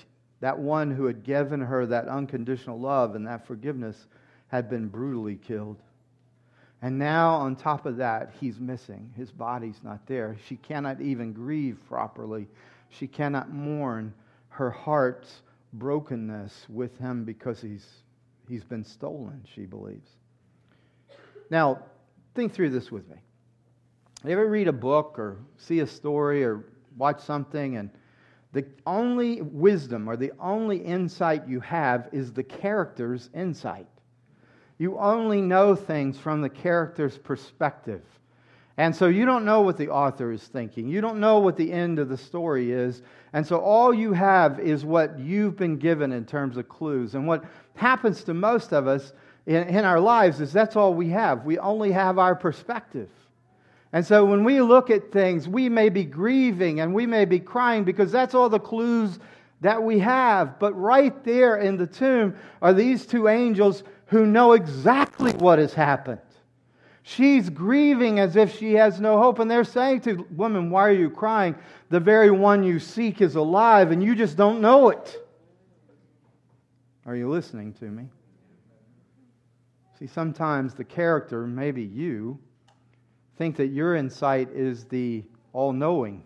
that 0.44 0.58
one 0.58 0.90
who 0.90 1.06
had 1.06 1.24
given 1.24 1.58
her 1.58 1.86
that 1.86 2.06
unconditional 2.06 2.78
love 2.78 3.14
and 3.14 3.26
that 3.26 3.46
forgiveness 3.46 4.08
had 4.48 4.68
been 4.68 4.88
brutally 4.88 5.36
killed. 5.36 5.78
And 6.82 6.98
now, 6.98 7.36
on 7.36 7.56
top 7.56 7.86
of 7.86 7.96
that, 7.96 8.34
he's 8.38 8.60
missing. 8.60 9.10
His 9.16 9.30
body's 9.30 9.80
not 9.82 10.06
there. 10.06 10.36
She 10.46 10.56
cannot 10.56 11.00
even 11.00 11.32
grieve 11.32 11.78
properly. 11.88 12.46
She 12.90 13.06
cannot 13.06 13.54
mourn 13.54 14.12
her 14.50 14.70
heart's 14.70 15.40
brokenness 15.72 16.66
with 16.68 16.98
him 16.98 17.24
because 17.24 17.62
he's, 17.62 17.86
he's 18.46 18.64
been 18.64 18.84
stolen, 18.84 19.42
she 19.54 19.64
believes. 19.64 20.10
Now, 21.48 21.78
think 22.34 22.52
through 22.52 22.68
this 22.68 22.92
with 22.92 23.08
me. 23.08 23.16
You 24.26 24.32
ever 24.32 24.46
read 24.46 24.68
a 24.68 24.74
book 24.74 25.18
or 25.18 25.38
see 25.56 25.80
a 25.80 25.86
story 25.86 26.44
or 26.44 26.66
watch 26.98 27.22
something 27.22 27.78
and 27.78 27.88
the 28.54 28.64
only 28.86 29.42
wisdom 29.42 30.08
or 30.08 30.16
the 30.16 30.32
only 30.38 30.78
insight 30.78 31.46
you 31.48 31.60
have 31.60 32.08
is 32.12 32.32
the 32.32 32.44
character's 32.44 33.28
insight. 33.34 33.88
You 34.78 34.96
only 34.98 35.40
know 35.40 35.74
things 35.74 36.18
from 36.18 36.40
the 36.40 36.48
character's 36.48 37.18
perspective. 37.18 38.02
And 38.76 38.94
so 38.94 39.06
you 39.06 39.24
don't 39.24 39.44
know 39.44 39.60
what 39.60 39.76
the 39.76 39.88
author 39.90 40.32
is 40.32 40.42
thinking. 40.42 40.88
You 40.88 41.00
don't 41.00 41.20
know 41.20 41.40
what 41.40 41.56
the 41.56 41.70
end 41.70 41.98
of 41.98 42.08
the 42.08 42.16
story 42.16 42.72
is. 42.72 43.02
And 43.32 43.46
so 43.46 43.58
all 43.58 43.92
you 43.92 44.12
have 44.12 44.60
is 44.60 44.84
what 44.84 45.18
you've 45.18 45.56
been 45.56 45.76
given 45.76 46.12
in 46.12 46.24
terms 46.24 46.56
of 46.56 46.68
clues. 46.68 47.14
And 47.14 47.26
what 47.26 47.44
happens 47.74 48.22
to 48.24 48.34
most 48.34 48.72
of 48.72 48.86
us 48.86 49.12
in, 49.46 49.64
in 49.64 49.84
our 49.84 50.00
lives 50.00 50.40
is 50.40 50.52
that's 50.52 50.76
all 50.76 50.94
we 50.94 51.10
have. 51.10 51.44
We 51.44 51.58
only 51.58 51.90
have 51.92 52.18
our 52.18 52.36
perspective. 52.36 53.10
And 53.94 54.04
so 54.04 54.24
when 54.24 54.42
we 54.42 54.60
look 54.60 54.90
at 54.90 55.12
things, 55.12 55.46
we 55.46 55.68
may 55.68 55.88
be 55.88 56.02
grieving 56.02 56.80
and 56.80 56.92
we 56.92 57.06
may 57.06 57.24
be 57.24 57.38
crying 57.38 57.84
because 57.84 58.10
that's 58.10 58.34
all 58.34 58.48
the 58.48 58.58
clues 58.58 59.20
that 59.60 59.80
we 59.80 60.00
have. 60.00 60.58
But 60.58 60.72
right 60.74 61.22
there 61.22 61.58
in 61.58 61.76
the 61.76 61.86
tomb 61.86 62.34
are 62.60 62.72
these 62.72 63.06
two 63.06 63.28
angels 63.28 63.84
who 64.06 64.26
know 64.26 64.54
exactly 64.54 65.30
what 65.34 65.60
has 65.60 65.74
happened. 65.74 66.18
She's 67.04 67.48
grieving 67.48 68.18
as 68.18 68.34
if 68.34 68.58
she 68.58 68.72
has 68.72 68.98
no 68.98 69.16
hope. 69.16 69.38
And 69.38 69.48
they're 69.48 69.62
saying 69.62 70.00
to 70.00 70.26
woman, 70.32 70.70
Why 70.70 70.88
are 70.88 70.92
you 70.92 71.08
crying? 71.08 71.54
The 71.90 72.00
very 72.00 72.32
one 72.32 72.64
you 72.64 72.80
seek 72.80 73.20
is 73.20 73.36
alive 73.36 73.92
and 73.92 74.02
you 74.02 74.16
just 74.16 74.36
don't 74.36 74.60
know 74.60 74.88
it. 74.88 75.24
Are 77.06 77.14
you 77.14 77.30
listening 77.30 77.74
to 77.74 77.84
me? 77.84 78.08
See, 80.00 80.08
sometimes 80.08 80.74
the 80.74 80.82
character, 80.82 81.46
maybe 81.46 81.84
you, 81.84 82.40
think 83.36 83.56
that 83.56 83.68
your 83.68 83.96
insight 83.96 84.50
is 84.50 84.84
the 84.84 85.24
all 85.52 85.72
knowing. 85.72 86.22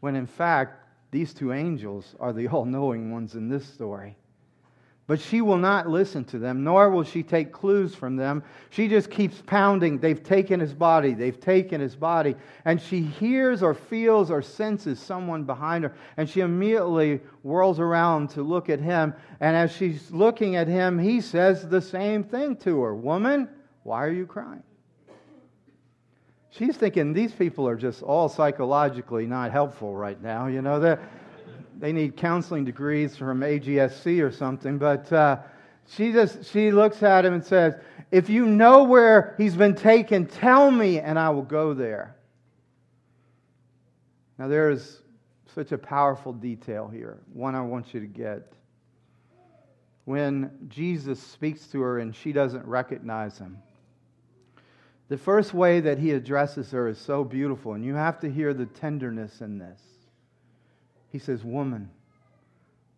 when 0.00 0.16
in 0.16 0.26
fact, 0.26 0.82
these 1.10 1.32
two 1.32 1.52
angels 1.52 2.14
are 2.20 2.32
the 2.32 2.48
all 2.52 2.64
knowing 2.64 3.12
ones 3.12 3.34
in 3.34 3.48
this 3.48 3.66
story. 3.66 4.16
But 5.08 5.20
she 5.20 5.40
will 5.40 5.56
not 5.56 5.88
listen 5.88 6.24
to 6.26 6.38
them, 6.38 6.64
nor 6.64 6.90
will 6.90 7.04
she 7.04 7.22
take 7.22 7.52
clues 7.52 7.94
from 7.94 8.16
them. 8.16 8.42
She 8.70 8.88
just 8.88 9.08
keeps 9.08 9.40
pounding. 9.46 9.98
They've 9.98 10.22
taken 10.22 10.58
his 10.58 10.74
body. 10.74 11.14
They've 11.14 11.38
taken 11.38 11.80
his 11.80 11.94
body. 11.94 12.34
And 12.64 12.82
she 12.82 13.02
hears 13.02 13.62
or 13.62 13.72
feels 13.72 14.32
or 14.32 14.42
senses 14.42 14.98
someone 14.98 15.44
behind 15.44 15.84
her. 15.84 15.94
And 16.16 16.28
she 16.28 16.40
immediately 16.40 17.20
whirls 17.44 17.78
around 17.78 18.30
to 18.30 18.42
look 18.42 18.68
at 18.68 18.80
him. 18.80 19.14
And 19.38 19.56
as 19.56 19.70
she's 19.70 20.10
looking 20.10 20.56
at 20.56 20.66
him, 20.66 20.98
he 20.98 21.20
says 21.20 21.68
the 21.68 21.80
same 21.80 22.24
thing 22.24 22.56
to 22.56 22.82
her 22.82 22.94
Woman, 22.94 23.48
why 23.84 24.04
are 24.04 24.10
you 24.12 24.26
crying? 24.26 24.64
She's 26.56 26.76
thinking 26.76 27.12
these 27.12 27.32
people 27.32 27.68
are 27.68 27.76
just 27.76 28.02
all 28.02 28.28
psychologically 28.28 29.26
not 29.26 29.52
helpful 29.52 29.94
right 29.94 30.20
now. 30.22 30.46
You 30.46 30.62
know, 30.62 30.80
they're 30.80 31.00
they 31.78 31.92
need 31.92 32.16
counseling 32.16 32.64
degrees 32.64 33.16
from 33.16 33.40
AGSC 33.40 34.22
or 34.22 34.30
something. 34.30 34.78
But 34.78 35.12
uh, 35.12 35.38
she 35.86 36.12
just 36.12 36.46
she 36.50 36.70
looks 36.70 37.02
at 37.02 37.24
him 37.24 37.34
and 37.34 37.44
says, 37.44 37.74
"If 38.10 38.28
you 38.30 38.46
know 38.46 38.84
where 38.84 39.34
he's 39.36 39.54
been 39.54 39.74
taken, 39.74 40.26
tell 40.26 40.70
me, 40.70 40.98
and 40.98 41.18
I 41.18 41.30
will 41.30 41.42
go 41.42 41.74
there." 41.74 42.16
Now 44.38 44.48
there 44.48 44.70
is 44.70 45.02
such 45.54 45.72
a 45.72 45.78
powerful 45.78 46.32
detail 46.32 46.88
here. 46.88 47.18
One 47.32 47.54
I 47.54 47.62
want 47.62 47.94
you 47.94 48.00
to 48.00 48.06
get. 48.06 48.52
When 50.04 50.50
Jesus 50.68 51.20
speaks 51.20 51.66
to 51.68 51.80
her 51.80 51.98
and 51.98 52.14
she 52.14 52.32
doesn't 52.32 52.64
recognize 52.64 53.38
him, 53.38 53.58
the 55.08 55.18
first 55.18 55.54
way 55.54 55.80
that 55.80 55.98
he 55.98 56.10
addresses 56.12 56.70
her 56.72 56.88
is 56.88 56.98
so 56.98 57.22
beautiful, 57.22 57.74
and 57.74 57.84
you 57.84 57.94
have 57.94 58.18
to 58.20 58.30
hear 58.30 58.52
the 58.52 58.66
tenderness 58.66 59.40
in 59.40 59.58
this. 59.58 59.80
He 61.10 61.18
says, 61.18 61.44
Woman, 61.44 61.90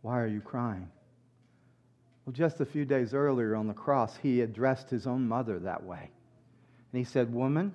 why 0.03 0.21
are 0.21 0.27
you 0.27 0.41
crying? 0.41 0.89
Well, 2.25 2.33
just 2.33 2.61
a 2.61 2.67
few 2.67 2.85
days 2.85 3.15
earlier 3.15 3.55
on 3.55 3.67
the 3.67 3.75
cross, 3.75 4.17
he 4.17 4.41
addressed 4.41 4.91
his 4.91 5.07
own 5.07 5.29
mother 5.29 5.59
that 5.61 5.85
way. 5.85 6.11
And 6.93 6.99
he 6.99 7.05
said, 7.05 7.33
Woman, 7.33 7.73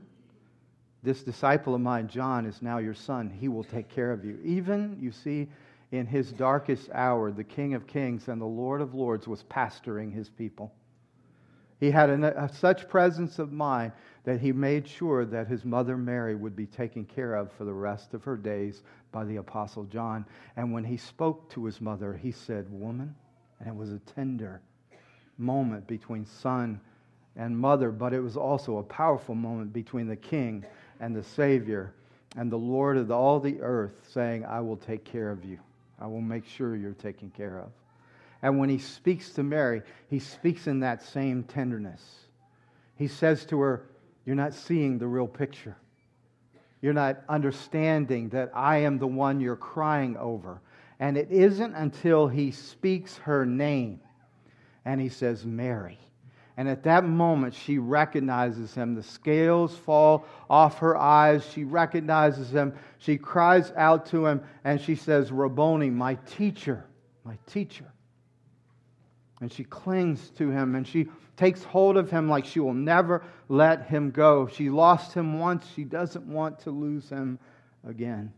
this 1.03 1.21
disciple 1.21 1.75
of 1.75 1.81
mine, 1.81 2.07
John, 2.07 2.45
is 2.45 2.61
now 2.61 2.79
your 2.79 2.93
son. 2.93 3.29
He 3.29 3.47
will 3.47 3.63
take 3.63 3.89
care 3.89 4.11
of 4.11 4.25
you. 4.25 4.39
Even, 4.43 4.97
you 4.99 5.11
see, 5.11 5.49
in 5.91 6.07
his 6.07 6.31
darkest 6.31 6.89
hour, 6.91 7.31
the 7.31 7.43
King 7.43 7.75
of 7.75 7.85
Kings 7.85 8.27
and 8.27 8.41
the 8.41 8.45
Lord 8.45 8.81
of 8.81 8.95
Lords 8.95 9.27
was 9.27 9.43
pastoring 9.43 10.11
his 10.11 10.29
people. 10.29 10.73
He 11.83 11.91
had 11.91 12.09
a, 12.09 12.45
a, 12.45 12.47
such 12.47 12.87
presence 12.87 13.39
of 13.39 13.51
mind 13.51 13.91
that 14.23 14.39
he 14.39 14.53
made 14.53 14.87
sure 14.87 15.25
that 15.25 15.47
his 15.47 15.65
mother 15.65 15.97
Mary 15.97 16.33
would 16.33 16.55
be 16.55 16.65
taken 16.65 17.03
care 17.03 17.35
of 17.35 17.51
for 17.51 17.65
the 17.65 17.73
rest 17.73 18.13
of 18.13 18.23
her 18.23 18.37
days 18.37 18.83
by 19.11 19.25
the 19.25 19.35
Apostle 19.35 19.83
John. 19.83 20.25
And 20.55 20.71
when 20.71 20.85
he 20.85 20.95
spoke 20.95 21.49
to 21.49 21.65
his 21.65 21.81
mother, 21.81 22.13
he 22.13 22.31
said, 22.31 22.71
Woman, 22.71 23.13
and 23.59 23.67
it 23.67 23.75
was 23.75 23.91
a 23.91 23.99
tender 23.99 24.61
moment 25.37 25.85
between 25.85 26.25
son 26.25 26.79
and 27.35 27.59
mother, 27.59 27.91
but 27.91 28.13
it 28.13 28.21
was 28.21 28.37
also 28.37 28.77
a 28.77 28.83
powerful 28.83 29.35
moment 29.35 29.73
between 29.73 30.07
the 30.07 30.15
king 30.15 30.63
and 31.01 31.13
the 31.13 31.23
Savior 31.23 31.93
and 32.37 32.49
the 32.49 32.57
Lord 32.57 32.95
of 32.95 33.11
all 33.11 33.41
the 33.41 33.59
earth, 33.59 34.07
saying, 34.09 34.45
I 34.45 34.61
will 34.61 34.77
take 34.77 35.03
care 35.03 35.31
of 35.31 35.43
you. 35.43 35.59
I 35.99 36.07
will 36.07 36.21
make 36.21 36.45
sure 36.45 36.77
you're 36.77 36.93
taken 36.93 37.29
care 37.31 37.59
of. 37.59 37.71
And 38.43 38.59
when 38.59 38.69
he 38.69 38.77
speaks 38.77 39.29
to 39.31 39.43
Mary, 39.43 39.81
he 40.09 40.19
speaks 40.19 40.67
in 40.67 40.81
that 40.81 41.01
same 41.01 41.43
tenderness. 41.43 42.03
He 42.95 43.07
says 43.07 43.45
to 43.45 43.59
her, 43.61 43.87
You're 44.25 44.35
not 44.35 44.53
seeing 44.53 44.99
the 44.99 45.07
real 45.07 45.27
picture. 45.27 45.77
You're 46.81 46.93
not 46.93 47.23
understanding 47.29 48.27
that 48.29 48.51
I 48.53 48.79
am 48.79 48.99
the 48.99 49.07
one 49.07 49.39
you're 49.39 49.55
crying 49.55 50.17
over. 50.17 50.59
And 50.99 51.17
it 51.17 51.31
isn't 51.31 51.73
until 51.73 52.27
he 52.27 52.51
speaks 52.51 53.17
her 53.19 53.45
name 53.45 54.01
and 54.83 54.99
he 54.99 55.07
says, 55.07 55.45
Mary. 55.45 55.97
And 56.57 56.67
at 56.67 56.83
that 56.83 57.05
moment, 57.05 57.53
she 57.53 57.77
recognizes 57.77 58.75
him. 58.75 58.93
The 58.93 59.03
scales 59.03 59.75
fall 59.75 60.25
off 60.49 60.79
her 60.79 60.97
eyes. 60.97 61.49
She 61.51 61.63
recognizes 61.63 62.51
him. 62.51 62.73
She 62.99 63.17
cries 63.17 63.71
out 63.77 64.05
to 64.07 64.25
him 64.25 64.43
and 64.65 64.79
she 64.79 64.95
says, 64.95 65.31
Rabboni, 65.31 65.89
my 65.89 66.15
teacher, 66.25 66.85
my 67.23 67.37
teacher. 67.47 67.85
And 69.43 69.51
she 69.51 69.65
clings 69.65 70.29
to 70.37 70.49
him 70.51 70.75
and 70.75 70.87
she 70.87 71.09
takes 71.35 71.65
hold 71.65 71.97
of 71.97 72.09
him 72.09 72.29
like 72.29 72.45
she 72.45 72.61
will 72.61 72.73
never 72.73 73.25
let 73.49 73.87
him 73.87 74.09
go. 74.09 74.47
She 74.47 74.69
lost 74.69 75.13
him 75.13 75.37
once, 75.37 75.67
she 75.75 75.83
doesn't 75.83 76.25
want 76.25 76.59
to 76.59 76.71
lose 76.71 77.09
him 77.09 77.37
again. 77.85 78.31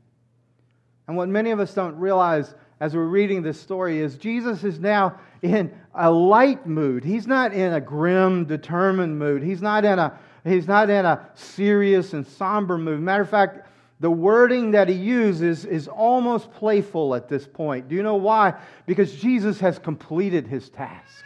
And 1.08 1.16
what 1.16 1.30
many 1.30 1.52
of 1.52 1.60
us 1.60 1.76
don't 1.76 1.96
realize 1.96 2.56
as 2.80 2.96
we're 2.96 3.06
reading 3.06 3.44
this 3.44 3.62
story 3.62 4.00
is 4.00 4.18
Jesus 4.18 4.64
is 4.64 4.80
now 4.80 5.20
in 5.44 5.72
a 5.94 6.10
light 6.10 6.66
mood. 6.66 7.04
He's 7.04 7.28
not 7.28 7.54
in 7.54 7.74
a 7.74 7.80
grim, 7.80 8.46
determined 8.46 9.20
mood. 9.20 9.44
He's 9.44 9.62
not 9.62 9.86
in 9.86 10.00
a, 10.00 10.18
he's 10.44 10.68
not 10.68 10.90
in 10.90 11.06
a 11.06 11.30
serious 11.36 12.14
and 12.14 12.26
somber 12.26 12.80
mood. 12.80 13.00
Matter 13.00 13.22
of 13.22 13.30
fact, 13.30 13.70
the 14.00 14.12
wording 14.12 14.72
that 14.72 14.90
he 14.90 14.96
uses 14.96 15.64
is 15.64 15.88
almost 15.88 16.52
playful 16.52 17.16
at 17.16 17.30
this 17.30 17.48
point. 17.48 17.88
Do 17.88 17.96
you 17.96 18.04
know 18.04 18.16
why? 18.16 18.56
Because 18.86 19.16
Jesus 19.16 19.60
has 19.62 19.80
completed 19.80 20.48
his 20.48 20.70
task. 20.70 21.24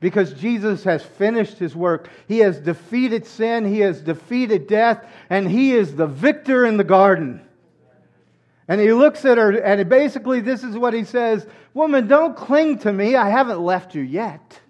Because 0.00 0.32
Jesus 0.32 0.84
has 0.84 1.02
finished 1.02 1.58
his 1.58 1.76
work. 1.76 2.08
He 2.26 2.38
has 2.38 2.58
defeated 2.58 3.26
sin, 3.26 3.64
he 3.64 3.80
has 3.80 4.00
defeated 4.00 4.66
death, 4.66 5.06
and 5.30 5.50
he 5.50 5.72
is 5.72 5.94
the 5.94 6.06
victor 6.06 6.64
in 6.64 6.76
the 6.76 6.84
garden. 6.84 7.42
And 8.68 8.80
he 8.80 8.92
looks 8.92 9.24
at 9.24 9.38
her, 9.38 9.52
and 9.52 9.88
basically, 9.88 10.40
this 10.40 10.64
is 10.64 10.76
what 10.76 10.92
he 10.92 11.04
says 11.04 11.46
Woman, 11.72 12.08
don't 12.08 12.34
cling 12.34 12.78
to 12.80 12.92
me. 12.92 13.14
I 13.14 13.28
haven't 13.28 13.60
left 13.60 13.94
you 13.94 14.02
yet. 14.02 14.60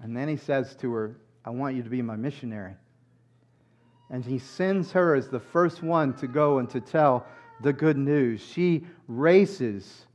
And 0.00 0.16
then 0.16 0.28
he 0.28 0.36
says 0.36 0.74
to 0.76 0.92
her, 0.92 1.16
I 1.46 1.50
want 1.50 1.76
you 1.76 1.82
to 1.84 1.88
be 1.88 2.02
my 2.02 2.16
missionary. 2.16 2.74
And 4.10 4.24
he 4.24 4.38
sends 4.38 4.92
her 4.92 5.14
as 5.14 5.28
the 5.28 5.40
first 5.40 5.82
one 5.82 6.12
to 6.14 6.26
go 6.26 6.58
and 6.58 6.68
to 6.70 6.80
tell 6.80 7.26
the 7.62 7.72
good 7.72 7.96
news. 7.96 8.44
She 8.44 8.84
races. 9.06 10.06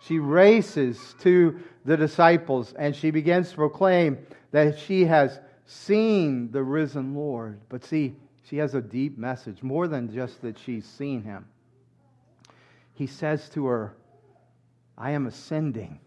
She 0.00 0.20
races 0.20 1.16
to 1.20 1.58
the 1.84 1.96
disciples 1.96 2.72
and 2.78 2.94
she 2.94 3.10
begins 3.10 3.50
to 3.50 3.56
proclaim 3.56 4.18
that 4.52 4.78
she 4.78 5.04
has 5.04 5.40
seen 5.66 6.50
the 6.52 6.62
risen 6.62 7.14
Lord. 7.14 7.60
But 7.68 7.84
see, 7.84 8.14
she 8.44 8.56
has 8.58 8.74
a 8.74 8.80
deep 8.80 9.18
message, 9.18 9.62
more 9.62 9.88
than 9.88 10.12
just 10.12 10.40
that 10.42 10.58
she's 10.58 10.86
seen 10.86 11.22
him. 11.22 11.44
He 12.94 13.06
says 13.06 13.48
to 13.50 13.66
her, 13.66 13.94
I 14.96 15.10
am 15.10 15.26
ascending. 15.26 16.00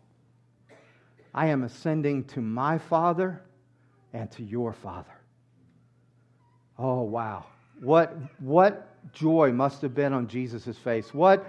I 1.34 1.48
am 1.48 1.64
ascending 1.64 2.24
to 2.26 2.42
my 2.42 2.78
Father 2.78 3.42
and 4.14 4.30
to 4.32 4.44
your 4.44 4.74
Father. 4.74 5.12
Oh, 6.78 7.02
wow. 7.02 7.46
What, 7.80 8.16
what 8.40 8.88
joy 9.14 9.52
must 9.52 9.82
have 9.82 9.94
been 9.94 10.14
on 10.14 10.28
Jesus' 10.28 10.78
face. 10.78 11.14
What, 11.14 11.46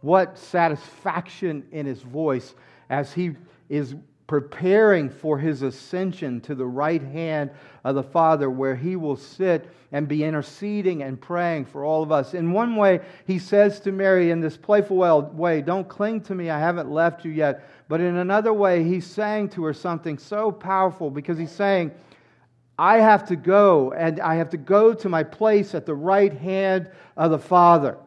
what 0.00 0.38
satisfaction 0.38 1.66
in 1.72 1.86
his 1.86 2.02
voice 2.02 2.54
as 2.90 3.12
he 3.12 3.36
is 3.68 3.94
preparing 4.26 5.10
for 5.10 5.38
his 5.38 5.62
ascension 5.62 6.40
to 6.40 6.54
the 6.54 6.66
right 6.66 7.02
hand 7.02 7.50
of 7.84 7.94
the 7.94 8.02
Father, 8.02 8.48
where 8.48 8.76
he 8.76 8.96
will 8.96 9.16
sit 9.16 9.68
and 9.90 10.08
be 10.08 10.24
interceding 10.24 11.02
and 11.02 11.20
praying 11.20 11.66
for 11.66 11.84
all 11.84 12.02
of 12.02 12.10
us. 12.10 12.32
In 12.32 12.52
one 12.52 12.76
way, 12.76 13.00
he 13.26 13.38
says 13.38 13.80
to 13.80 13.92
Mary 13.92 14.30
in 14.30 14.40
this 14.40 14.56
playful 14.56 14.96
way, 15.34 15.60
Don't 15.60 15.88
cling 15.88 16.22
to 16.22 16.34
me, 16.34 16.50
I 16.50 16.58
haven't 16.58 16.90
left 16.90 17.24
you 17.24 17.30
yet. 17.30 17.68
But 17.88 18.00
in 18.00 18.16
another 18.16 18.52
way, 18.52 18.84
he's 18.84 19.06
saying 19.06 19.50
to 19.50 19.64
her 19.64 19.74
something 19.74 20.16
so 20.16 20.50
powerful 20.50 21.10
because 21.10 21.36
he's 21.36 21.52
saying, 21.52 21.92
I 22.78 22.98
have 22.98 23.26
to 23.26 23.36
go, 23.36 23.92
and 23.92 24.18
I 24.20 24.36
have 24.36 24.50
to 24.50 24.56
go 24.56 24.94
to 24.94 25.08
my 25.08 25.22
place 25.22 25.74
at 25.74 25.84
the 25.84 25.94
right 25.94 26.32
hand 26.32 26.90
of 27.16 27.30
the 27.30 27.38
Father. 27.38 27.98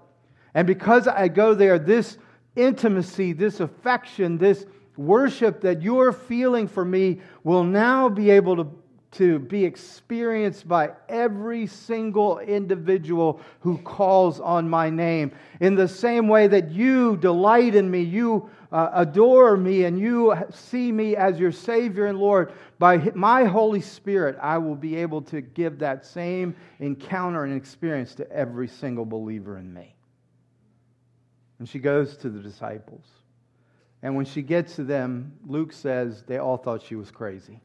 And 0.55 0.65
because 0.65 1.07
I 1.07 1.27
go 1.27 1.53
there, 1.53 1.77
this 1.77 2.17
intimacy, 2.55 3.33
this 3.33 3.59
affection, 3.59 4.37
this 4.37 4.65
worship 4.97 5.61
that 5.61 5.81
you're 5.81 6.11
feeling 6.11 6.67
for 6.67 6.85
me 6.85 7.19
will 7.43 7.63
now 7.63 8.09
be 8.09 8.29
able 8.29 8.57
to 8.57 8.67
to 9.15 9.39
be 9.39 9.63
experienced 9.63 10.67
by 10.67 10.91
every 11.07 11.67
single 11.67 12.39
individual 12.39 13.39
who 13.61 13.77
calls 13.77 14.41
on 14.41 14.69
my 14.69 14.89
name. 14.89 15.31
In 15.61 15.75
the 15.75 15.87
same 15.87 16.27
way 16.27 16.47
that 16.47 16.71
you 16.71 17.15
delight 17.17 17.75
in 17.75 17.89
me, 17.89 18.01
you 18.01 18.49
uh, 18.73 18.89
adore 18.93 19.55
me, 19.55 19.85
and 19.85 19.97
you 19.97 20.35
see 20.51 20.91
me 20.91 21.15
as 21.15 21.39
your 21.39 21.53
Savior 21.53 22.07
and 22.07 22.19
Lord, 22.19 22.51
by 22.77 22.97
my 23.15 23.45
Holy 23.45 23.79
Spirit, 23.79 24.37
I 24.41 24.57
will 24.57 24.75
be 24.75 24.97
able 24.97 25.21
to 25.23 25.39
give 25.39 25.79
that 25.79 26.05
same 26.05 26.53
encounter 26.79 27.45
and 27.45 27.55
experience 27.55 28.15
to 28.15 28.29
every 28.29 28.67
single 28.67 29.05
believer 29.05 29.57
in 29.57 29.73
me. 29.73 29.95
And 31.59 31.69
she 31.69 31.79
goes 31.79 32.17
to 32.17 32.29
the 32.29 32.39
disciples. 32.39 33.05
And 34.05 34.15
when 34.15 34.25
she 34.25 34.43
gets 34.43 34.75
to 34.75 34.83
them, 34.83 35.33
Luke 35.47 35.73
says 35.73 36.21
they 36.27 36.37
all 36.37 36.57
thought 36.57 36.83
she 36.83 36.95
was 36.95 37.09
crazy 37.09 37.59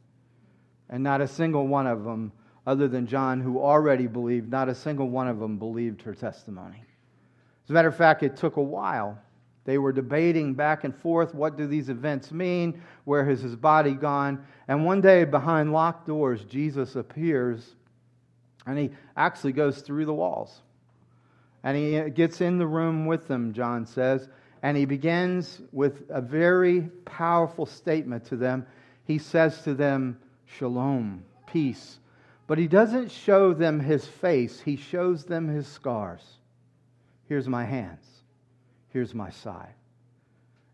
and 0.88 1.04
not 1.04 1.20
a 1.20 1.28
single 1.28 1.68
one 1.68 1.87
of 1.87 2.02
them 2.02 2.32
other 2.66 2.88
than 2.88 3.06
John, 3.06 3.42
who 3.42 3.61
already 3.61 4.06
believed. 4.06 4.50
Not 4.50 4.70
a 4.70 4.75
single 4.75 5.11
one 5.11 5.28
of 5.28 5.38
them 5.38 5.59
believed 5.59 6.00
her 6.00 6.14
testimony. 6.14 6.82
As 7.62 7.68
a 7.68 7.75
matter 7.75 7.88
of 7.88 7.97
fact, 7.97 8.23
it 8.23 8.38
took 8.38 8.56
a 8.56 8.62
while. 8.62 9.18
They 9.66 9.76
were 9.76 9.92
debating 9.92 10.54
back 10.54 10.85
and 10.85 10.97
forth 10.97 11.35
what 11.35 11.59
do 11.59 11.66
these 11.66 11.90
events 11.90 12.32
mean? 12.32 12.82
Where 13.04 13.26
has 13.26 13.42
his 13.42 13.54
body 13.54 13.92
gone? 13.92 14.42
And 14.66 14.87
one 14.87 15.02
day, 15.02 15.25
behind 15.25 15.75
locked 15.75 16.06
doors, 16.06 16.47
Jesus 16.47 16.97
appears 16.97 17.75
and 18.64 18.78
he 18.78 18.92
actually 19.14 19.52
goes 19.52 19.82
through 19.82 20.06
the 20.06 20.14
walls. 20.14 20.62
And 21.62 21.76
he 21.76 22.09
gets 22.09 22.40
in 22.40 22.56
the 22.56 22.66
room 22.66 23.04
with 23.04 23.28
them, 23.28 23.52
John 23.52 23.85
says, 23.85 24.30
and 24.62 24.76
he 24.76 24.85
begins 24.85 25.61
with 25.73 26.02
a 26.11 26.21
very 26.21 26.83
powerful 27.05 27.67
statement 27.67 28.26
to 28.26 28.37
them. 28.37 28.67
He 29.05 29.19
says 29.19 29.62
to 29.62 29.75
them, 29.75 30.19
Shalom, 30.45 31.25
peace. 31.47 31.99
But 32.47 32.59
he 32.59 32.67
doesn't 32.67 33.11
show 33.11 33.55
them 33.55 33.81
his 33.81 34.07
face, 34.07 34.61
he 34.61 34.76
shows 34.76 35.25
them 35.25 35.49
his 35.49 35.67
scars. 35.67 36.23
Here's 37.29 37.49
my 37.49 37.64
hands, 37.64 38.05
here's 38.88 39.14
my 39.14 39.31
side. 39.31 39.75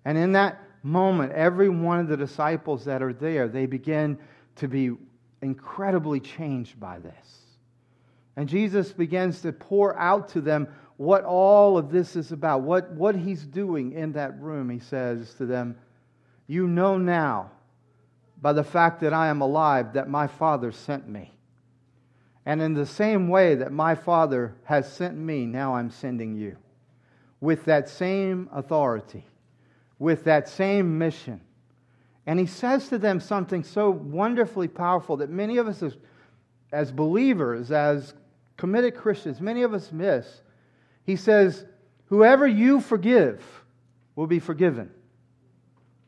And 0.05 0.17
in 0.17 0.33
that 0.33 0.59
moment, 0.83 1.33
every 1.33 1.69
one 1.69 1.99
of 1.99 2.09
the 2.09 2.17
disciples 2.17 2.85
that 2.87 3.03
are 3.03 3.13
there, 3.13 3.49
they 3.49 3.67
begin 3.67 4.19
to 4.57 4.69
be 4.69 4.93
incredibly 5.43 6.21
changed 6.21 6.81
by 6.81 6.99
this. 6.99 7.43
And 8.37 8.49
Jesus 8.49 8.93
begins 8.93 9.43
to 9.43 9.53
pour 9.53 9.99
out 9.99 10.31
to 10.31 10.41
them 10.41 10.69
what 10.97 11.25
all 11.25 11.77
of 11.77 11.91
this 11.91 12.17
is 12.17 12.33
about, 12.33 12.63
what, 12.63 12.91
what 12.93 13.15
he's 13.15 13.45
doing 13.45 13.93
in 13.93 14.13
that 14.13 14.41
room. 14.41 14.71
He 14.71 14.79
says 14.79 15.35
to 15.35 15.47
them, 15.47 15.77
You 16.47 16.67
know 16.67 16.97
now, 16.97 17.51
by 18.41 18.53
the 18.53 18.65
fact 18.65 19.01
that 19.01 19.13
I 19.13 19.29
am 19.29 19.41
alive, 19.41 19.95
that 19.95 20.09
my 20.09 20.27
Father 20.27 20.73
sent 20.73 21.09
me. 21.09 21.33
And 22.47 22.63
in 22.63 22.75
the 22.75 22.87
same 22.87 23.29
way 23.29 23.57
that 23.57 23.73
my 23.73 23.95
Father 23.95 24.55
has 24.65 24.91
sent 24.91 25.17
me, 25.17 25.47
now 25.47 25.75
I'm 25.75 25.91
sending 25.91 26.37
you. 26.37 26.57
With 27.41 27.65
that 27.67 27.89
same 27.89 28.49
authority, 28.53 29.27
with 29.99 30.25
that 30.25 30.49
same 30.49 30.97
mission. 30.97 31.41
And 32.25 32.39
he 32.39 32.47
says 32.47 32.89
to 32.89 32.99
them 32.99 33.21
something 33.21 33.63
so 33.63 33.91
wonderfully 33.91 34.69
powerful 34.69 35.19
that 35.19 35.31
many 35.31 35.59
of 35.59 35.69
us 35.69 35.83
as, 35.83 35.97
as 36.73 36.91
believers, 36.91 37.71
as 37.71 38.15
committed 38.57 38.97
Christians, 38.97 39.41
many 39.41 39.63
of 39.63 39.75
us 39.75 39.93
miss. 39.93 40.43
He 41.07 41.17
says, 41.17 41.65
Whoever 42.07 42.47
you 42.47 42.81
forgive 42.81 43.43
will 44.15 44.27
be 44.27 44.41
forgiven, 44.41 44.91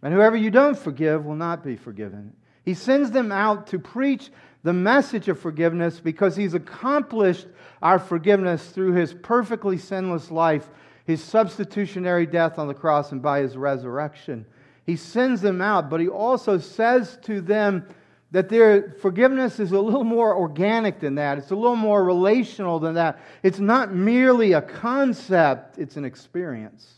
and 0.03 0.13
whoever 0.13 0.37
you 0.37 0.51
don't 0.51 0.79
forgive 0.79 1.25
will 1.25 1.37
not 1.37 1.65
be 1.65 1.77
forgiven. 1.77 2.35
He 2.65 2.75
sends 2.75 3.11
them 3.11 3.33
out 3.33 3.69
to 3.69 3.79
preach 3.79 4.31
the 4.63 4.73
message 4.73 5.29
of 5.29 5.39
forgiveness 5.39 6.01
because 6.01 6.37
he's 6.37 6.55
accomplished 6.55 7.47
our 7.81 7.99
forgiveness 7.99 8.71
through 8.71 8.93
his 8.93 9.15
perfectly 9.15 9.79
sinless 9.79 10.31
life, 10.31 10.69
his 11.05 11.23
substitutionary 11.23 12.27
death 12.27 12.59
on 12.59 12.69
the 12.69 12.75
cross, 12.75 13.13
and 13.13 13.23
by 13.23 13.41
his 13.41 13.57
resurrection. 13.57 14.45
He 14.85 14.97
sends 14.97 15.41
them 15.41 15.61
out, 15.61 15.91
but 15.91 16.01
he 16.01 16.09
also 16.09 16.59
says 16.59 17.19
to 17.23 17.41
them, 17.41 17.87
that 18.31 18.49
their 18.49 18.93
forgiveness 19.01 19.59
is 19.59 19.73
a 19.73 19.81
little 19.81 20.05
more 20.05 20.37
organic 20.37 21.01
than 21.01 21.15
that. 21.15 21.39
It's 21.39 21.51
a 21.51 21.57
little 21.57 21.77
more 21.77 22.05
relational 22.05 22.79
than 22.79 22.95
that. 22.95 23.21
It's 23.43 23.59
not 23.59 23.95
merely 23.95 24.53
a 24.53 24.61
concept, 24.61 25.79
it's 25.79 25.97
an 25.97 26.05
experience. 26.05 26.95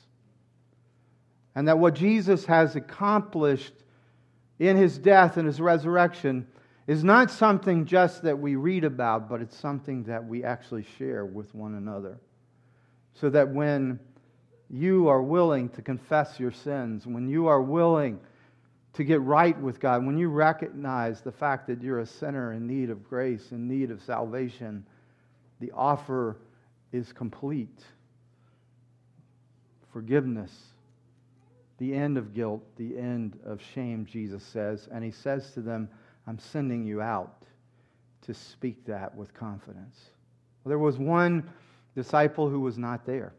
And 1.55 1.69
that 1.69 1.79
what 1.79 1.95
Jesus 1.95 2.45
has 2.47 2.75
accomplished 2.75 3.75
in 4.59 4.77
his 4.77 4.99
death 4.99 5.37
and 5.37 5.47
his 5.47 5.61
resurrection 5.61 6.47
is 6.87 7.05
not 7.05 7.31
something 7.31 7.87
just 7.87 8.23
that 8.23 8.39
we 8.39 8.57
read 8.57 8.85
about, 8.85 9.29
but 9.29 9.41
it's 9.41 9.57
something 9.57 10.05
that 10.05 10.25
we 10.25 10.43
actually 10.43 10.85
share 10.99 11.25
with 11.25 11.55
one 11.55 11.75
another. 11.75 12.19
So 13.15 13.31
that 13.31 13.49
when 13.49 14.01
you 14.69 15.09
are 15.09 15.23
willing 15.23 15.69
to 15.71 15.83
confess 15.83 16.41
your 16.41 16.51
sins, 16.51 17.07
when 17.07 17.29
you 17.29 17.47
are 17.47 17.63
willing 17.63 18.21
to 18.95 19.05
get 19.05 19.21
right 19.21 19.59
with 19.61 19.79
God, 19.79 20.05
when 20.05 20.19
you 20.19 20.29
recognize 20.29 21.21
the 21.21 21.33
fact 21.33 21.67
that 21.69 21.83
you're 21.83 22.01
a 22.01 22.07
sinner 22.07 22.53
in 22.53 22.67
need 22.67 22.91
of 22.91 23.09
grace, 23.09 23.53
in 23.53 23.69
need 23.69 23.91
of 23.91 24.03
salvation, 24.03 24.85
the 25.61 25.71
offer 25.73 26.37
is 26.93 27.13
complete. 27.13 27.85
Forgiveness, 29.93 30.53
the 31.79 31.95
end 31.95 32.19
of 32.19 32.35
guilt, 32.35 32.63
the 32.77 32.99
end 32.99 33.39
of 33.45 33.61
shame, 33.75 34.07
Jesus 34.07 34.43
says. 34.43 34.89
And 34.93 35.05
he 35.05 35.11
says 35.11 35.53
to 35.53 35.61
them, 35.61 35.89
I'm 36.27 36.39
sending 36.39 36.85
you 36.85 37.01
out 37.01 37.43
to 38.23 38.35
speak 38.35 38.85
that 38.87 39.15
with 39.15 39.33
confidence. 39.35 40.11
Well, 40.63 40.71
there 40.71 40.79
was 40.79 40.99
one 40.99 41.49
disciple 41.95 42.49
who 42.49 42.61
was 42.61 42.77
not 42.77 43.07
there. 43.07 43.33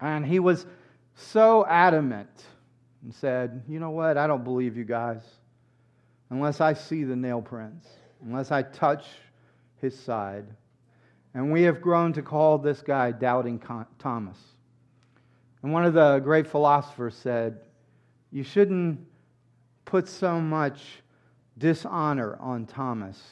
And 0.00 0.26
he 0.26 0.40
was 0.40 0.66
so 1.14 1.64
adamant 1.66 2.44
and 3.06 3.14
said, 3.14 3.62
You 3.68 3.78
know 3.78 3.90
what? 3.90 4.18
I 4.18 4.26
don't 4.26 4.42
believe 4.42 4.76
you 4.76 4.84
guys 4.84 5.22
unless 6.30 6.60
I 6.60 6.72
see 6.72 7.04
the 7.04 7.14
nail 7.14 7.40
prints, 7.40 7.86
unless 8.20 8.50
I 8.50 8.62
touch 8.62 9.06
his 9.80 9.96
side. 9.96 10.46
And 11.32 11.52
we 11.52 11.62
have 11.62 11.80
grown 11.80 12.12
to 12.14 12.22
call 12.22 12.58
this 12.58 12.82
guy 12.82 13.12
Doubting 13.12 13.62
Thomas. 14.00 14.38
And 15.62 15.72
one 15.72 15.84
of 15.84 15.94
the 15.94 16.18
great 16.18 16.48
philosophers 16.48 17.14
said, 17.14 17.60
You 18.32 18.42
shouldn't 18.42 18.98
put 19.84 20.08
so 20.08 20.40
much 20.40 20.82
dishonor 21.58 22.36
on 22.40 22.66
Thomas 22.66 23.22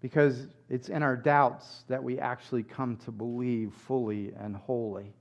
because 0.00 0.46
it's 0.70 0.90
in 0.90 1.02
our 1.02 1.16
doubts 1.16 1.82
that 1.88 2.04
we 2.04 2.20
actually 2.20 2.62
come 2.62 2.96
to 2.98 3.10
believe 3.10 3.74
fully 3.88 4.32
and 4.38 4.54
wholly. 4.54 5.12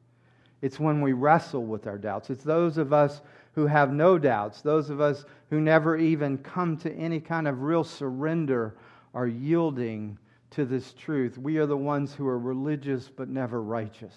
It's 0.61 0.79
when 0.79 1.01
we 1.01 1.13
wrestle 1.13 1.65
with 1.65 1.87
our 1.87 1.97
doubts. 1.97 2.29
It's 2.29 2.43
those 2.43 2.77
of 2.77 2.93
us 2.93 3.21
who 3.53 3.67
have 3.67 3.91
no 3.91 4.17
doubts, 4.17 4.61
those 4.61 4.89
of 4.89 5.01
us 5.01 5.25
who 5.49 5.61
never 5.61 5.97
even 5.97 6.37
come 6.37 6.77
to 6.77 6.93
any 6.93 7.19
kind 7.19 7.47
of 7.47 7.61
real 7.61 7.83
surrender 7.83 8.75
are 9.13 9.27
yielding 9.27 10.17
to 10.51 10.65
this 10.65 10.93
truth. 10.93 11.37
We 11.37 11.57
are 11.57 11.65
the 11.65 11.77
ones 11.77 12.13
who 12.13 12.27
are 12.27 12.39
religious 12.39 13.09
but 13.09 13.29
never 13.29 13.61
righteous. 13.61 14.15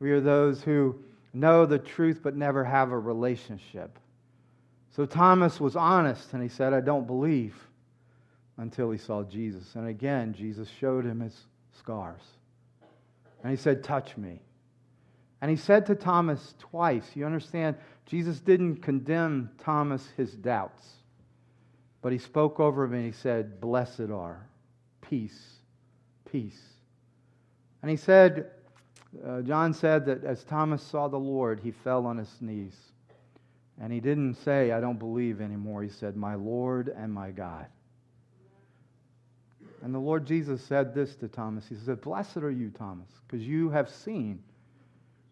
We 0.00 0.10
are 0.12 0.20
those 0.20 0.62
who 0.62 0.98
know 1.32 1.66
the 1.66 1.78
truth 1.78 2.20
but 2.22 2.36
never 2.36 2.64
have 2.64 2.90
a 2.92 2.98
relationship. 2.98 3.98
So 4.90 5.06
Thomas 5.06 5.60
was 5.60 5.76
honest 5.76 6.32
and 6.32 6.42
he 6.42 6.48
said, 6.48 6.72
I 6.72 6.80
don't 6.80 7.06
believe 7.06 7.54
until 8.56 8.90
he 8.90 8.98
saw 8.98 9.22
Jesus. 9.22 9.74
And 9.74 9.88
again, 9.88 10.34
Jesus 10.34 10.68
showed 10.68 11.04
him 11.04 11.20
his 11.20 11.46
scars. 11.78 12.22
And 13.42 13.50
he 13.50 13.56
said, 13.56 13.84
Touch 13.84 14.16
me. 14.16 14.40
And 15.40 15.50
he 15.50 15.56
said 15.56 15.86
to 15.86 15.94
Thomas 15.94 16.54
twice, 16.58 17.04
you 17.14 17.24
understand, 17.24 17.76
Jesus 18.06 18.40
didn't 18.40 18.76
condemn 18.76 19.50
Thomas 19.58 20.06
his 20.16 20.34
doubts, 20.34 20.84
but 22.02 22.12
he 22.12 22.18
spoke 22.18 22.58
over 22.58 22.84
him 22.84 22.94
and 22.94 23.04
he 23.04 23.12
said, 23.12 23.60
Blessed 23.60 24.10
are, 24.12 24.48
peace, 25.00 25.58
peace. 26.30 26.60
And 27.82 27.90
he 27.90 27.96
said, 27.96 28.50
uh, 29.26 29.42
John 29.42 29.72
said 29.72 30.06
that 30.06 30.24
as 30.24 30.44
Thomas 30.44 30.82
saw 30.82 31.08
the 31.08 31.18
Lord, 31.18 31.60
he 31.60 31.70
fell 31.70 32.06
on 32.06 32.18
his 32.18 32.34
knees. 32.40 32.76
And 33.80 33.92
he 33.92 34.00
didn't 34.00 34.34
say, 34.34 34.72
I 34.72 34.80
don't 34.80 34.98
believe 34.98 35.40
anymore. 35.40 35.82
He 35.82 35.88
said, 35.88 36.16
My 36.16 36.34
Lord 36.34 36.92
and 36.96 37.12
my 37.12 37.30
God. 37.30 37.66
And 39.82 39.94
the 39.94 40.00
Lord 40.00 40.26
Jesus 40.26 40.60
said 40.62 40.92
this 40.92 41.14
to 41.16 41.28
Thomas. 41.28 41.66
He 41.68 41.76
said, 41.76 42.00
Blessed 42.00 42.38
are 42.38 42.50
you, 42.50 42.70
Thomas, 42.70 43.08
because 43.26 43.46
you 43.46 43.70
have 43.70 43.88
seen 43.88 44.42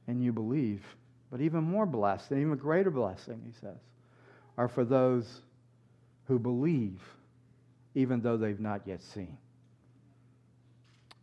and 0.07 0.23
you 0.23 0.33
believe. 0.33 0.83
But 1.31 1.40
even 1.40 1.64
more 1.64 1.87
blessed, 1.87 2.31
and 2.31 2.40
even 2.40 2.57
greater 2.57 2.90
blessing, 2.90 3.40
he 3.45 3.53
says, 3.61 3.79
are 4.57 4.69
for 4.69 4.85
those 4.85 5.42
who 6.27 6.38
believe, 6.38 7.01
even 7.95 8.21
though 8.21 8.37
they've 8.37 8.61
not 8.61 8.83
yet 8.87 9.03
seen. 9.03 9.37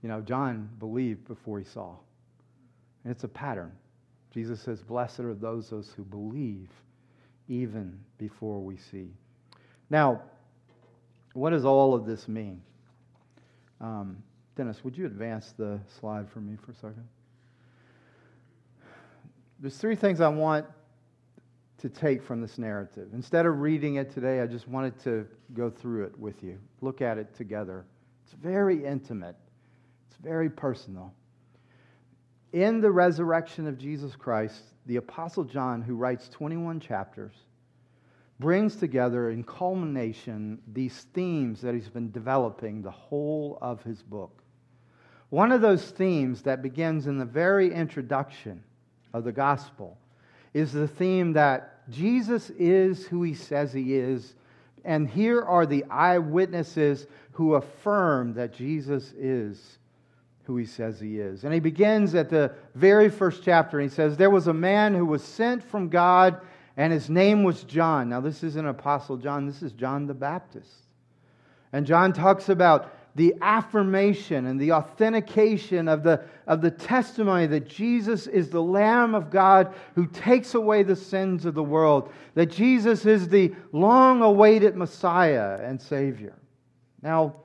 You 0.02 0.10
know, 0.10 0.22
John 0.22 0.70
believed 0.80 1.28
before 1.28 1.60
he 1.60 1.66
saw. 1.66 1.96
And 3.04 3.12
it's 3.12 3.24
a 3.24 3.30
pattern. 3.30 3.72
Jesus 4.34 4.62
says, 4.62 4.82
Blessed 4.82 5.22
are 5.22 5.34
those, 5.34 5.70
those 5.70 5.92
who 5.96 6.04
believe 6.04 6.70
even 7.48 8.00
before 8.18 8.60
we 8.60 8.78
see. 8.78 9.10
Now, 9.90 10.22
what 11.34 11.52
does 11.52 11.66
all 11.66 11.94
of 11.94 12.06
this 12.06 12.28
mean? 12.28 12.62
Um, 13.82 14.18
Dennis, 14.56 14.84
would 14.84 14.98
you 14.98 15.06
advance 15.06 15.54
the 15.58 15.80
slide 16.00 16.30
for 16.30 16.40
me 16.40 16.58
for 16.66 16.72
a 16.72 16.76
second? 16.76 17.08
There's 19.64 19.78
three 19.78 19.96
things 19.96 20.20
I 20.20 20.28
want 20.28 20.66
to 21.78 21.88
take 21.88 22.22
from 22.22 22.42
this 22.42 22.58
narrative. 22.58 23.08
Instead 23.14 23.46
of 23.46 23.62
reading 23.62 23.96
it 23.96 24.14
today, 24.14 24.42
I 24.42 24.46
just 24.46 24.68
wanted 24.68 25.00
to 25.06 25.26
go 25.54 25.70
through 25.70 26.04
it 26.04 26.20
with 26.20 26.44
you, 26.44 26.60
look 26.82 27.02
at 27.02 27.18
it 27.18 27.34
together. 27.34 27.86
It's 28.26 28.34
very 28.34 28.84
intimate, 28.84 29.38
it's 30.10 30.18
very 30.18 30.50
personal. 30.50 31.14
In 32.52 32.82
the 32.82 32.92
resurrection 32.92 33.66
of 33.66 33.78
Jesus 33.78 34.18
Christ, 34.18 34.62
the 34.86 34.98
Apostle 34.98 35.46
John, 35.46 35.82
who 35.82 35.96
writes 35.96 36.28
21 36.28 36.82
chapters, 36.82 37.34
brings 38.42 38.76
together 38.76 39.30
in 39.30 39.46
culmination 39.46 40.60
these 40.74 41.08
themes 41.14 41.62
that 41.62 41.74
he's 41.74 41.88
been 41.88 42.12
developing 42.12 42.82
the 42.82 42.92
whole 42.92 43.58
of 43.62 43.82
his 43.84 44.04
book. 44.04 44.44
One 45.30 45.54
of 45.54 45.62
those 45.62 45.90
themes 45.90 46.42
that 46.42 46.62
begins 46.62 47.08
in 47.08 47.18
the 47.18 47.24
very 47.24 47.74
introduction 47.74 48.62
of 49.14 49.24
the 49.24 49.32
gospel 49.32 49.98
is 50.54 50.72
the 50.72 50.88
theme 50.88 51.34
that 51.34 51.90
Jesus 51.90 52.50
is 52.52 53.06
who 53.08 53.24
he 53.24 53.34
says 53.34 53.74
he 53.74 53.96
is, 53.96 54.36
and 54.86 55.10
here 55.10 55.42
are 55.42 55.66
the 55.66 55.86
eyewitnesses 55.86 57.08
who 57.34 57.56
affirm 57.56 58.34
that 58.34 58.54
Jesus 58.54 59.14
is 59.18 59.78
who 60.44 60.58
he 60.58 60.66
says 60.66 61.00
he 61.00 61.20
is. 61.20 61.44
And 61.44 61.54
he 61.54 61.60
begins 61.60 62.16
at 62.16 62.30
the 62.30 62.52
very 62.76 63.10
first 63.10 63.44
chapter, 63.44 63.80
and 63.80 63.90
he 63.90 63.96
says, 63.96 64.18
There 64.18 64.30
was 64.30 64.48
a 64.48 64.54
man 64.54 64.94
who 64.94 65.06
was 65.06 65.24
sent 65.24 65.64
from 65.64 65.90
God, 65.90 66.42
and 66.76 66.92
his 66.92 67.10
name 67.10 67.44
was 67.44 67.64
John. 67.64 68.10
Now, 68.10 68.20
this 68.20 68.44
isn't 68.44 68.66
Apostle 68.66 69.18
John, 69.18 69.46
this 69.46 69.62
is 69.62 69.72
John 69.72 70.06
the 70.06 70.14
Baptist. 70.14 70.88
And 71.72 71.86
John 71.86 72.14
talks 72.14 72.50
about 72.50 72.94
the 73.16 73.36
affirmation 73.42 74.48
and 74.48 74.60
the 74.60 74.72
authentication 74.72 75.88
of 75.88 76.04
the, 76.04 76.24
of 76.48 76.62
the 76.62 76.72
testimony 76.72 77.46
that 77.48 77.68
Jesus 77.68 78.26
is 78.28 78.50
the 78.50 78.62
Lamb 78.62 79.14
of 79.14 79.30
God 79.30 79.74
who 79.94 80.08
takes 80.08 80.56
away 80.56 80.84
the 80.84 80.96
sins 80.96 81.46
of 81.46 81.54
the 81.54 81.64
world, 81.64 82.12
that 82.34 82.48
Jesus 82.48 83.06
is 83.06 83.28
the 83.30 83.54
long 83.72 84.22
awaited 84.22 84.76
Messiah 84.76 85.60
and 85.62 85.80
Savior. 85.80 86.34
Now, 87.02 87.36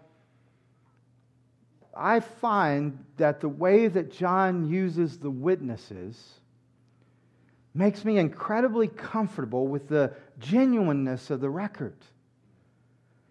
I 1.94 2.20
find 2.20 3.04
that 3.16 3.40
the 3.40 3.48
way 3.48 3.88
that 3.88 4.10
John 4.10 4.64
uses 4.70 5.18
the 5.18 5.30
witnesses 5.30 6.40
makes 7.74 8.04
me 8.04 8.18
incredibly 8.18 8.88
comfortable 8.88 9.66
with 9.66 9.88
the 9.88 10.12
genuineness 10.38 11.30
of 11.30 11.40
the 11.40 11.50
record. 11.50 11.96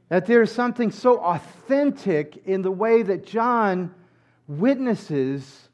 That 0.09 0.25
there's 0.25 0.51
something 0.51 0.91
so 0.91 1.19
authentic 1.19 2.43
in 2.45 2.61
the 2.61 2.71
way 2.71 3.03
that 3.03 3.25
John 3.25 3.93
witnesses 4.47 5.67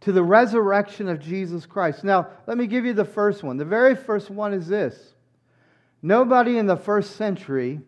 to 0.00 0.12
the 0.12 0.22
resurrection 0.22 1.08
of 1.08 1.18
Jesus 1.18 1.66
Christ. 1.66 2.04
Now, 2.04 2.28
let 2.46 2.56
me 2.56 2.66
give 2.66 2.84
you 2.84 2.92
the 2.92 3.04
first 3.04 3.42
one. 3.42 3.56
The 3.56 3.64
very 3.64 3.96
first 3.96 4.30
one 4.30 4.54
is 4.54 4.66
this 4.68 5.14
Nobody 6.02 6.58
in 6.58 6.66
the 6.66 6.76
first 6.76 7.16
century 7.16 7.80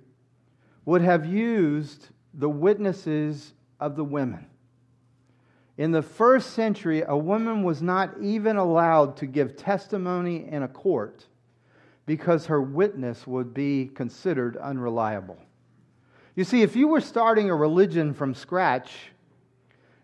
would 0.84 1.02
have 1.02 1.24
used 1.24 2.08
the 2.34 2.48
witnesses 2.48 3.52
of 3.78 3.96
the 3.96 4.04
women. 4.04 4.46
In 5.78 5.92
the 5.92 6.02
first 6.02 6.50
century, 6.50 7.02
a 7.06 7.16
woman 7.16 7.62
was 7.62 7.80
not 7.80 8.20
even 8.20 8.56
allowed 8.56 9.16
to 9.18 9.26
give 9.26 9.56
testimony 9.56 10.46
in 10.46 10.62
a 10.62 10.68
court 10.68 11.24
because 12.06 12.46
her 12.46 12.60
witness 12.60 13.26
would 13.26 13.54
be 13.54 13.86
considered 13.94 14.56
unreliable. 14.56 15.38
You 16.34 16.44
see, 16.44 16.62
if 16.62 16.76
you 16.76 16.88
were 16.88 17.00
starting 17.00 17.50
a 17.50 17.54
religion 17.54 18.14
from 18.14 18.34
scratch, 18.34 18.90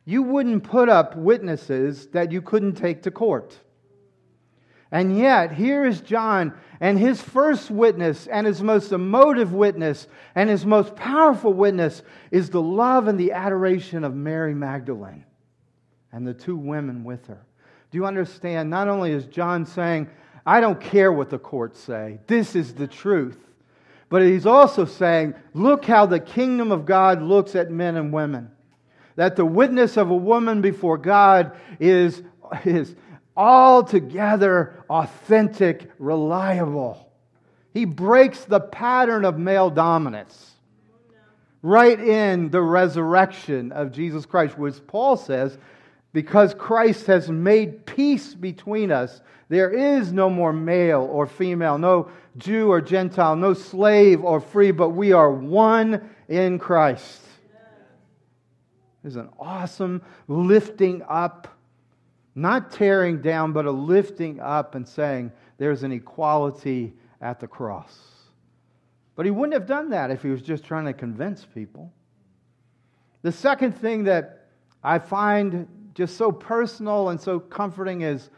you 0.04 0.22
wouldn't 0.22 0.64
put 0.64 0.88
up 0.88 1.16
witnesses 1.16 2.06
that 2.08 2.32
you 2.32 2.42
couldn't 2.42 2.74
take 2.74 3.02
to 3.02 3.10
court. 3.10 3.56
And 4.92 5.18
yet, 5.18 5.52
here 5.52 5.84
is 5.84 6.00
John, 6.00 6.54
and 6.80 6.98
his 6.98 7.20
first 7.20 7.70
witness, 7.70 8.28
and 8.28 8.46
his 8.46 8.62
most 8.62 8.92
emotive 8.92 9.52
witness, 9.52 10.06
and 10.34 10.48
his 10.48 10.64
most 10.64 10.94
powerful 10.94 11.52
witness 11.52 12.02
is 12.30 12.50
the 12.50 12.62
love 12.62 13.08
and 13.08 13.18
the 13.18 13.32
adoration 13.32 14.04
of 14.04 14.14
Mary 14.14 14.54
Magdalene 14.54 15.24
and 16.12 16.26
the 16.26 16.34
two 16.34 16.56
women 16.56 17.02
with 17.02 17.26
her. 17.26 17.44
Do 17.90 17.98
you 17.98 18.06
understand? 18.06 18.70
Not 18.70 18.88
only 18.88 19.10
is 19.10 19.26
John 19.26 19.66
saying, 19.66 20.08
I 20.46 20.60
don't 20.60 20.80
care 20.80 21.12
what 21.12 21.30
the 21.30 21.38
courts 21.38 21.80
say, 21.80 22.20
this 22.28 22.54
is 22.54 22.74
the 22.74 22.86
truth. 22.86 23.45
But 24.08 24.22
he's 24.22 24.46
also 24.46 24.84
saying, 24.84 25.34
look 25.52 25.84
how 25.84 26.06
the 26.06 26.20
kingdom 26.20 26.70
of 26.70 26.86
God 26.86 27.22
looks 27.22 27.54
at 27.54 27.70
men 27.70 27.96
and 27.96 28.12
women. 28.12 28.50
That 29.16 29.36
the 29.36 29.46
witness 29.46 29.96
of 29.96 30.10
a 30.10 30.16
woman 30.16 30.60
before 30.60 30.98
God 30.98 31.56
is, 31.80 32.22
is, 32.64 32.94
altogether 33.36 34.82
authentic, 34.88 35.90
reliable. 35.98 37.10
He 37.74 37.84
breaks 37.84 38.44
the 38.44 38.60
pattern 38.60 39.24
of 39.24 39.38
male 39.38 39.70
dominance 39.70 40.52
right 41.62 41.98
in 41.98 42.50
the 42.50 42.62
resurrection 42.62 43.72
of 43.72 43.92
Jesus 43.92 44.24
Christ, 44.24 44.56
which 44.56 44.74
Paul 44.86 45.16
says, 45.16 45.58
because 46.12 46.54
Christ 46.54 47.06
has 47.06 47.28
made 47.28 47.84
peace 47.84 48.34
between 48.34 48.90
us, 48.90 49.20
there 49.48 49.70
is 49.70 50.12
no 50.12 50.28
more 50.28 50.52
male 50.52 51.02
or 51.02 51.26
female, 51.26 51.78
no 51.78 52.10
Jew 52.36 52.70
or 52.70 52.80
Gentile, 52.80 53.36
no 53.36 53.54
slave 53.54 54.24
or 54.24 54.40
free, 54.40 54.70
but 54.70 54.90
we 54.90 55.12
are 55.12 55.30
one 55.30 56.10
in 56.28 56.58
Christ. 56.58 57.22
There's 59.02 59.16
an 59.16 59.28
awesome 59.38 60.02
lifting 60.26 61.02
up 61.08 61.56
not 62.34 62.70
tearing 62.70 63.22
down, 63.22 63.52
but 63.52 63.64
a 63.64 63.70
lifting 63.70 64.40
up 64.40 64.74
and 64.74 64.86
saying 64.86 65.32
there's 65.56 65.82
an 65.82 65.90
equality 65.90 66.92
at 67.20 67.40
the 67.40 67.46
cross. 67.46 67.98
But 69.14 69.24
he 69.24 69.30
wouldn't 69.30 69.54
have 69.54 69.66
done 69.66 69.90
that 69.90 70.10
if 70.10 70.22
he 70.22 70.28
was 70.28 70.42
just 70.42 70.62
trying 70.64 70.84
to 70.84 70.92
convince 70.92 71.46
people. 71.46 71.90
The 73.22 73.32
second 73.32 73.72
thing 73.72 74.04
that 74.04 74.48
I 74.84 74.98
find 74.98 75.66
just 75.94 76.18
so 76.18 76.30
personal 76.30 77.08
and 77.08 77.18
so 77.18 77.40
comforting 77.40 78.02
is 78.02 78.28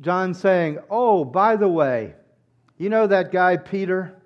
John 0.00 0.32
saying, 0.34 0.78
Oh, 0.88 1.24
by 1.24 1.56
the 1.56 1.68
way, 1.68 2.14
you 2.78 2.88
know 2.88 3.06
that 3.06 3.32
guy 3.32 3.56
Peter? 3.56 4.16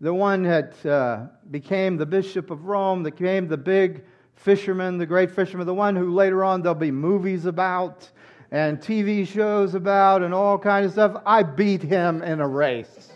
The 0.00 0.12
one 0.12 0.42
that 0.42 0.84
uh, 0.84 1.26
became 1.50 1.96
the 1.96 2.06
Bishop 2.06 2.50
of 2.50 2.66
Rome, 2.66 3.02
that 3.02 3.16
became 3.16 3.48
the 3.48 3.56
big 3.56 4.04
fisherman, 4.34 4.98
the 4.98 5.06
great 5.06 5.30
fisherman, 5.30 5.66
the 5.66 5.74
one 5.74 5.96
who 5.96 6.14
later 6.14 6.44
on 6.44 6.62
there'll 6.62 6.74
be 6.74 6.90
movies 6.90 7.46
about 7.46 8.10
and 8.50 8.78
TV 8.78 9.26
shows 9.26 9.74
about 9.74 10.22
and 10.22 10.32
all 10.32 10.58
kinds 10.58 10.86
of 10.86 10.92
stuff. 10.92 11.22
I 11.26 11.42
beat 11.42 11.82
him 11.82 12.22
in 12.22 12.40
a 12.40 12.48
race. 12.48 13.10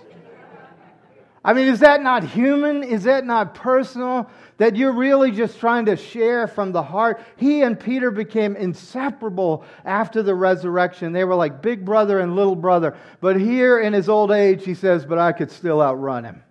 I 1.44 1.54
mean, 1.54 1.68
is 1.68 1.80
that 1.80 2.02
not 2.02 2.24
human? 2.24 2.82
Is 2.82 3.04
that 3.04 3.24
not 3.24 3.54
personal? 3.54 4.28
That 4.60 4.76
you're 4.76 4.92
really 4.92 5.30
just 5.30 5.58
trying 5.58 5.86
to 5.86 5.96
share 5.96 6.46
from 6.46 6.72
the 6.72 6.82
heart? 6.82 7.24
He 7.36 7.62
and 7.62 7.80
Peter 7.80 8.10
became 8.10 8.56
inseparable 8.56 9.64
after 9.86 10.22
the 10.22 10.34
resurrection. 10.34 11.14
They 11.14 11.24
were 11.24 11.34
like 11.34 11.62
big 11.62 11.82
brother 11.82 12.20
and 12.20 12.36
little 12.36 12.54
brother. 12.54 12.94
But 13.22 13.40
here 13.40 13.80
in 13.80 13.94
his 13.94 14.10
old 14.10 14.30
age, 14.30 14.62
he 14.66 14.74
says, 14.74 15.06
But 15.06 15.16
I 15.16 15.32
could 15.32 15.50
still 15.50 15.80
outrun 15.80 16.24
him. 16.24 16.42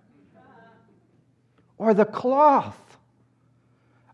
Or 1.78 1.94
the 1.94 2.04
cloth. 2.04 2.76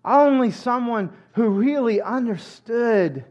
Only 0.05 0.51
someone 0.51 1.11
who 1.33 1.49
really 1.49 2.03
understood 2.03 3.25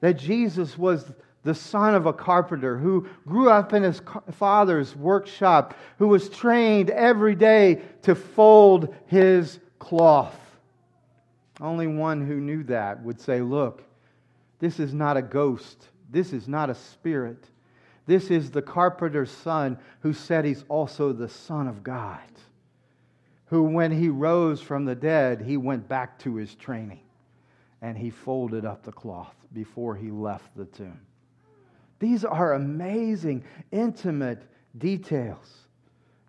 that 0.00 0.14
Jesus 0.14 0.76
was 0.76 1.12
the 1.44 1.54
son 1.54 1.94
of 1.94 2.06
a 2.06 2.12
carpenter 2.12 2.76
who 2.76 3.06
grew 3.28 3.48
up 3.48 3.72
in 3.72 3.84
his 3.84 4.02
father's 4.32 4.96
workshop, 4.96 5.74
who 5.98 6.08
was 6.08 6.28
trained 6.28 6.90
every 6.90 7.36
day 7.36 7.82
to 8.02 8.16
fold 8.16 8.92
his 9.06 9.60
cloth. 9.80 10.38
Only 11.60 11.88
one 11.88 12.24
who 12.24 12.40
knew 12.40 12.62
that 12.64 13.02
would 13.02 13.20
say, 13.20 13.40
Look, 13.40 13.82
this 14.60 14.78
is 14.78 14.94
not 14.94 15.16
a 15.16 15.22
ghost, 15.22 15.88
this 16.08 16.32
is 16.32 16.46
not 16.46 16.70
a 16.70 16.74
spirit. 16.74 17.44
This 18.06 18.30
is 18.30 18.50
the 18.50 18.62
carpenter's 18.62 19.30
son 19.30 19.78
who 20.00 20.12
said 20.12 20.44
he's 20.44 20.64
also 20.68 21.12
the 21.12 21.28
Son 21.28 21.68
of 21.68 21.84
God 21.84 22.18
who, 23.50 23.64
when 23.64 23.90
he 23.90 24.08
rose 24.08 24.62
from 24.62 24.84
the 24.84 24.94
dead, 24.94 25.42
he 25.42 25.56
went 25.56 25.88
back 25.88 26.16
to 26.20 26.36
his 26.36 26.54
training 26.54 27.00
and 27.82 27.98
he 27.98 28.08
folded 28.08 28.64
up 28.64 28.84
the 28.84 28.92
cloth 28.92 29.34
before 29.52 29.96
he 29.96 30.08
left 30.08 30.56
the 30.56 30.66
tomb. 30.66 31.00
These 31.98 32.24
are 32.24 32.52
amazing, 32.52 33.42
intimate 33.72 34.42
details. 34.78 35.66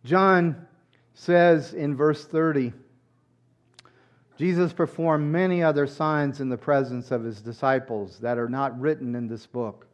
John 0.04 0.68
says 1.14 1.76
in 1.76 1.96
verse 1.96 2.26
30 2.26 2.74
Jesus 4.42 4.74
performed 4.74 5.32
many 5.32 5.62
other 5.62 5.86
signs 5.86 6.40
in 6.40 6.50
the 6.50 6.58
presence 6.58 7.12
of 7.12 7.24
his 7.24 7.42
disciples 7.42 8.18
that 8.22 8.40
are 8.40 8.50
not 8.50 8.80
written 8.82 9.14
in 9.14 9.28
this 9.28 9.46
book. 9.46 9.86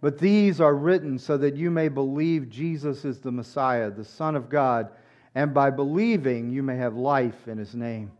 But 0.00 0.16
these 0.16 0.60
are 0.60 0.76
written 0.76 1.18
so 1.18 1.36
that 1.38 1.56
you 1.56 1.72
may 1.72 1.88
believe 1.88 2.48
Jesus 2.48 3.04
is 3.04 3.18
the 3.18 3.32
Messiah, 3.32 3.90
the 3.90 4.04
Son 4.04 4.36
of 4.36 4.48
God 4.48 4.90
and 5.34 5.52
by 5.52 5.70
believing 5.70 6.52
you 6.52 6.62
may 6.62 6.76
have 6.76 6.94
life 6.94 7.48
in 7.48 7.58
his 7.58 7.74
name. 7.74 8.12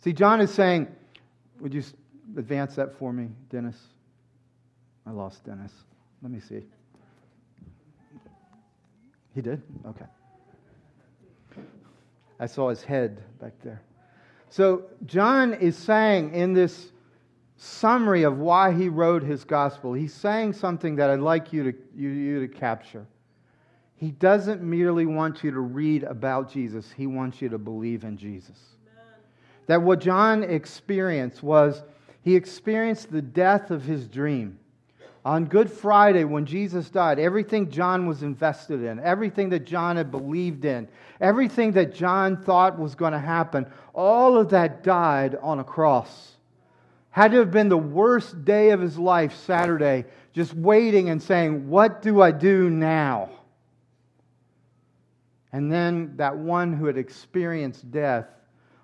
See, 0.00 0.12
John 0.12 0.40
is 0.40 0.52
saying, 0.52 0.88
would 1.60 1.72
you 1.72 1.84
advance 2.36 2.74
that 2.74 2.98
for 2.98 3.12
me, 3.12 3.28
Dennis? 3.50 3.76
I 5.06 5.12
lost 5.12 5.44
Dennis. 5.44 5.70
Let 6.20 6.32
me 6.32 6.40
see. 6.40 6.64
He 9.36 9.40
did? 9.40 9.62
Okay. 9.86 10.06
I 12.40 12.46
saw 12.46 12.70
his 12.70 12.82
head 12.82 13.22
back 13.38 13.52
there. 13.62 13.80
So, 14.54 14.84
John 15.04 15.52
is 15.52 15.76
saying 15.76 16.32
in 16.32 16.52
this 16.52 16.92
summary 17.56 18.22
of 18.22 18.38
why 18.38 18.72
he 18.72 18.88
wrote 18.88 19.24
his 19.24 19.42
gospel, 19.42 19.94
he's 19.94 20.14
saying 20.14 20.52
something 20.52 20.94
that 20.94 21.10
I'd 21.10 21.18
like 21.18 21.52
you 21.52 21.72
to, 21.72 21.78
you, 21.96 22.08
you 22.10 22.46
to 22.46 22.46
capture. 22.46 23.04
He 23.96 24.12
doesn't 24.12 24.62
merely 24.62 25.06
want 25.06 25.42
you 25.42 25.50
to 25.50 25.58
read 25.58 26.04
about 26.04 26.52
Jesus, 26.52 26.92
he 26.96 27.08
wants 27.08 27.42
you 27.42 27.48
to 27.48 27.58
believe 27.58 28.04
in 28.04 28.16
Jesus. 28.16 28.56
Amen. 28.86 29.22
That 29.66 29.82
what 29.82 29.98
John 29.98 30.44
experienced 30.44 31.42
was 31.42 31.82
he 32.22 32.36
experienced 32.36 33.10
the 33.10 33.22
death 33.22 33.72
of 33.72 33.82
his 33.82 34.06
dream. 34.06 34.60
On 35.24 35.46
Good 35.46 35.70
Friday, 35.70 36.24
when 36.24 36.44
Jesus 36.44 36.90
died, 36.90 37.18
everything 37.18 37.70
John 37.70 38.06
was 38.06 38.22
invested 38.22 38.82
in, 38.82 39.00
everything 39.00 39.48
that 39.50 39.64
John 39.64 39.96
had 39.96 40.10
believed 40.10 40.66
in, 40.66 40.86
everything 41.18 41.72
that 41.72 41.94
John 41.94 42.42
thought 42.42 42.78
was 42.78 42.94
going 42.94 43.14
to 43.14 43.18
happen, 43.18 43.66
all 43.94 44.36
of 44.36 44.50
that 44.50 44.82
died 44.82 45.38
on 45.40 45.60
a 45.60 45.64
cross. 45.64 46.32
Had 47.08 47.30
to 47.30 47.38
have 47.38 47.50
been 47.50 47.70
the 47.70 47.76
worst 47.76 48.44
day 48.44 48.70
of 48.70 48.80
his 48.80 48.98
life, 48.98 49.34
Saturday, 49.34 50.04
just 50.34 50.52
waiting 50.52 51.08
and 51.08 51.22
saying, 51.22 51.70
What 51.70 52.02
do 52.02 52.20
I 52.20 52.30
do 52.30 52.68
now? 52.68 53.30
And 55.52 55.72
then 55.72 56.16
that 56.16 56.36
one 56.36 56.72
who 56.72 56.86
had 56.86 56.98
experienced 56.98 57.90
death 57.90 58.26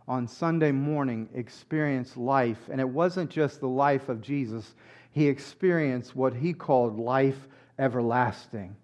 on 0.07 0.27
Sunday 0.27 0.73
morning 0.73 1.29
experienced 1.35 2.17
life. 2.17 2.59
And 2.71 2.81
it 2.81 2.89
wasn't 2.89 3.29
just 3.31 3.61
the 3.61 3.69
life 3.69 4.09
of 4.09 4.21
Jesus, 4.21 4.75
he 5.13 5.27
experienced 5.27 6.15
what 6.15 6.35
he 6.35 6.53
called 6.53 6.99
life 6.99 7.49
everlasting. 7.79 8.77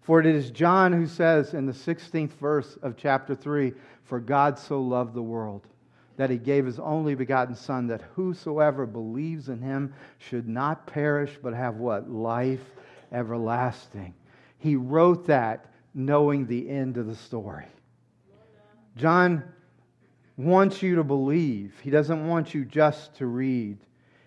For 0.00 0.20
it 0.20 0.26
is 0.26 0.50
John 0.50 0.92
who 0.92 1.06
says 1.06 1.54
in 1.54 1.66
the 1.66 1.72
16th 1.72 2.32
verse 2.32 2.76
of 2.82 2.96
chapter 2.96 3.34
3 3.34 3.72
For 4.04 4.20
God 4.20 4.58
so 4.58 4.80
loved 4.80 5.14
the 5.14 5.22
world 5.22 5.66
that 6.16 6.30
he 6.30 6.38
gave 6.38 6.66
his 6.66 6.78
only 6.78 7.14
begotten 7.14 7.54
Son, 7.54 7.86
that 7.86 8.02
whosoever 8.14 8.86
believes 8.86 9.48
in 9.48 9.60
him 9.60 9.94
should 10.18 10.48
not 10.48 10.86
perish, 10.86 11.38
but 11.42 11.54
have 11.54 11.76
what? 11.76 12.10
Life 12.10 12.74
everlasting. 13.12 14.14
He 14.58 14.76
wrote 14.76 15.26
that 15.26 15.66
knowing 15.94 16.46
the 16.46 16.68
end 16.68 16.96
of 16.96 17.06
the 17.06 17.16
story. 17.16 17.66
John 18.96 19.42
wants 20.36 20.82
you 20.82 20.96
to 20.96 21.04
believe, 21.04 21.74
he 21.82 21.90
doesn't 21.90 22.26
want 22.26 22.54
you 22.54 22.64
just 22.64 23.14
to 23.16 23.26
read. 23.26 23.78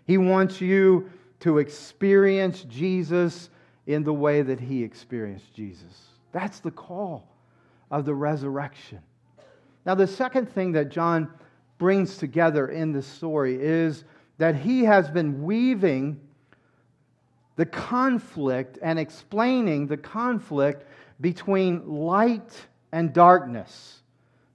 He 0.06 0.18
wants 0.18 0.62
you 0.62 1.10
to 1.46 1.60
experience 1.60 2.64
Jesus 2.64 3.52
in 3.86 4.04
the 4.04 4.12
way 4.12 4.42
that 4.42 4.60
he 4.60 4.84
experienced 4.84 5.54
Jesus. 5.54 6.08
That's 6.32 6.60
the 6.60 6.72
call 6.72 7.28
of 7.92 8.04
the 8.04 8.16
resurrection. 8.16 8.98
Now, 9.86 9.94
the 9.94 10.08
second 10.08 10.50
thing 10.50 10.72
that 10.72 10.90
John 10.90 11.30
brings 11.78 12.18
together 12.18 12.70
in 12.70 12.94
this 12.94 13.06
story 13.06 13.62
is 13.62 14.06
that 14.40 14.56
he 14.56 14.86
has 14.86 15.08
been 15.12 15.44
weaving 15.44 16.20
the 17.58 17.68
conflict 17.68 18.80
and 18.82 18.98
explaining 18.98 19.86
the 19.86 19.98
conflict 19.98 20.84
between 21.22 21.88
light 21.88 22.66
and 22.92 23.14
darkness, 23.14 24.02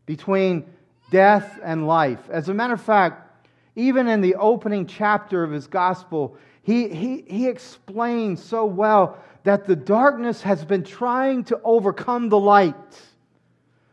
between 0.06 0.66
death 1.12 1.56
and 1.62 1.86
life. 1.86 2.28
As 2.30 2.48
a 2.48 2.54
matter 2.54 2.74
of 2.74 2.80
fact, 2.80 3.46
even 3.76 4.08
in 4.08 4.20
the 4.20 4.34
opening 4.34 4.86
chapter 4.86 5.44
of 5.44 5.52
his 5.52 5.68
gospel, 5.68 6.36
he, 6.70 6.88
he, 6.88 7.24
he 7.26 7.48
explains 7.48 8.40
so 8.40 8.64
well 8.64 9.18
that 9.42 9.66
the 9.66 9.74
darkness 9.74 10.40
has 10.42 10.64
been 10.64 10.84
trying 10.84 11.42
to 11.44 11.60
overcome 11.64 12.28
the 12.28 12.38
light, 12.38 13.00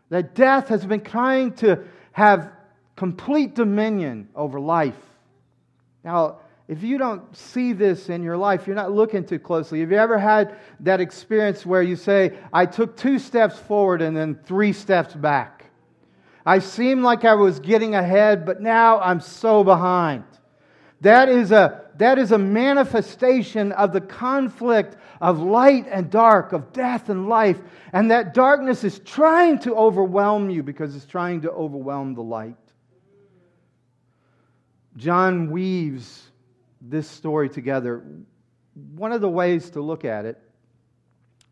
that 0.10 0.36
death 0.36 0.68
has 0.68 0.86
been 0.86 1.02
trying 1.02 1.54
to 1.54 1.84
have 2.12 2.52
complete 2.96 3.56
dominion 3.56 4.30
over 4.36 4.60
life. 4.60 5.00
Now, 6.04 6.38
if 6.68 6.84
you 6.84 7.00
don't 7.00 7.36
see 7.36 7.74
this 7.74 8.10
in 8.10 8.22
your 8.22 8.38
life, 8.38 8.68
you're 8.68 8.76
not 8.76 8.92
looking 8.92 9.26
too 9.26 9.40
closely. 9.40 9.80
Have 9.80 9.92
you 9.92 9.98
ever 9.98 10.20
had 10.20 10.56
that 10.82 11.02
experience 11.02 11.66
where 11.66 11.82
you 11.82 11.96
say, 11.96 12.38
I 12.54 12.68
took 12.68 12.96
two 12.96 13.18
steps 13.18 13.58
forward 13.58 14.04
and 14.04 14.16
then 14.16 14.40
three 14.46 14.74
steps 14.74 15.16
back? 15.16 15.66
I 16.46 16.60
seemed 16.60 17.02
like 17.02 17.26
I 17.26 17.34
was 17.34 17.60
getting 17.60 17.96
ahead, 17.96 18.46
but 18.46 18.62
now 18.62 19.00
I'm 19.00 19.20
so 19.20 19.64
behind. 19.64 20.26
That 21.02 21.30
is 21.30 21.52
a, 21.52 21.84
that 21.98 22.18
is 22.18 22.32
a 22.32 22.38
manifestation 22.38 23.72
of 23.74 23.94
the 23.94 24.02
conflict 24.02 24.98
of 25.22 25.40
light 25.40 25.86
and 25.90 26.10
dark, 26.10 26.54
of 26.54 26.74
death 26.74 27.10
and 27.10 27.30
life. 27.30 27.60
And 27.94 28.12
that 28.12 28.34
darkness 28.34 28.84
is 28.84 29.00
trying 29.00 29.60
to 29.60 29.76
overwhelm 29.76 30.50
you 30.50 30.64
because 30.64 30.96
it's 30.96 31.06
trying 31.06 31.42
to 31.42 31.52
overwhelm 31.52 32.16
the 32.16 32.24
light. 32.24 32.56
John 34.96 35.52
weaves 35.52 36.24
this 36.82 37.08
story 37.08 37.50
together. 37.50 38.04
One 38.96 39.12
of 39.12 39.22
the 39.22 39.30
ways 39.30 39.70
to 39.72 39.82
look 39.82 40.06
at 40.06 40.26
it 40.26 40.42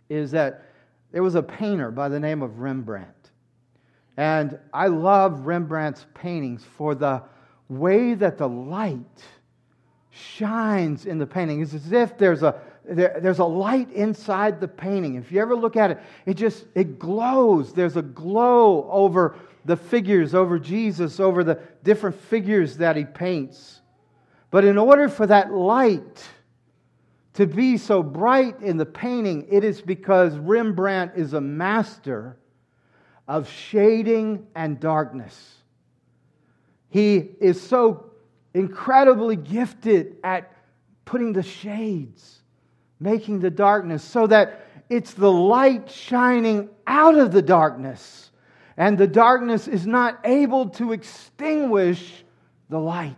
is 0.09 0.31
that 0.31 0.65
there 1.11 1.23
was 1.23 1.35
a 1.35 1.43
painter 1.43 1.91
by 1.91 2.09
the 2.09 2.19
name 2.19 2.41
of 2.41 2.59
Rembrandt. 2.59 3.09
And 4.17 4.57
I 4.73 4.87
love 4.87 5.45
Rembrandt's 5.45 6.05
paintings 6.13 6.63
for 6.77 6.95
the 6.95 7.23
way 7.69 8.13
that 8.13 8.37
the 8.37 8.47
light 8.47 9.23
shines 10.11 11.05
in 11.05 11.17
the 11.17 11.25
painting. 11.25 11.61
It's 11.61 11.73
as 11.73 11.91
if 11.91 12.17
there's 12.17 12.43
a, 12.43 12.59
there, 12.83 13.19
there's 13.21 13.39
a 13.39 13.45
light 13.45 13.91
inside 13.91 14.61
the 14.61 14.67
painting. 14.67 15.15
If 15.15 15.31
you 15.31 15.41
ever 15.41 15.55
look 15.55 15.75
at 15.75 15.91
it, 15.91 15.99
it 16.25 16.35
just 16.35 16.65
it 16.75 16.99
glows. 16.99 17.73
There's 17.73 17.97
a 17.97 18.01
glow 18.01 18.89
over 18.89 19.35
the 19.65 19.75
figures, 19.75 20.35
over 20.35 20.59
Jesus, 20.59 21.19
over 21.19 21.43
the 21.43 21.59
different 21.83 22.15
figures 22.15 22.77
that 22.77 22.95
he 22.95 23.03
paints. 23.03 23.81
But 24.51 24.63
in 24.63 24.77
order 24.77 25.09
for 25.09 25.27
that 25.27 25.51
light 25.51 26.23
to 27.33 27.45
be 27.45 27.77
so 27.77 28.01
bright 28.01 28.61
in 28.61 28.77
the 28.77 28.85
painting, 28.85 29.47
it 29.49 29.63
is 29.63 29.81
because 29.81 30.37
Rembrandt 30.37 31.13
is 31.15 31.33
a 31.33 31.41
master 31.41 32.37
of 33.27 33.49
shading 33.49 34.45
and 34.55 34.79
darkness. 34.79 35.55
He 36.95 37.31
is 37.41 37.61
so 37.61 38.05
incredibly 38.53 39.35
gifted 39.35 40.15
at 40.23 40.49
putting 41.03 41.33
the 41.33 41.43
shades, 41.43 42.39
making 43.01 43.41
the 43.41 43.49
darkness, 43.49 44.01
so 44.01 44.27
that 44.27 44.65
it's 44.89 45.11
the 45.11 45.29
light 45.29 45.91
shining 45.91 46.69
out 46.87 47.17
of 47.17 47.33
the 47.33 47.41
darkness, 47.41 48.31
and 48.77 48.97
the 48.97 49.07
darkness 49.07 49.67
is 49.67 49.85
not 49.85 50.21
able 50.23 50.69
to 50.69 50.93
extinguish 50.93 52.23
the 52.69 52.79
light. 52.79 53.17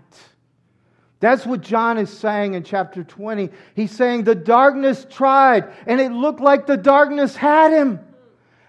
That's 1.19 1.45
what 1.45 1.61
John 1.61 1.99
is 1.99 2.09
saying 2.09 2.55
in 2.55 2.63
chapter 2.63 3.03
20. 3.03 3.51
He's 3.75 3.91
saying 3.91 4.23
the 4.23 4.33
darkness 4.33 5.05
tried, 5.07 5.71
and 5.85 6.01
it 6.01 6.11
looked 6.11 6.41
like 6.41 6.65
the 6.65 6.77
darkness 6.77 7.35
had 7.35 7.71
him. 7.71 7.99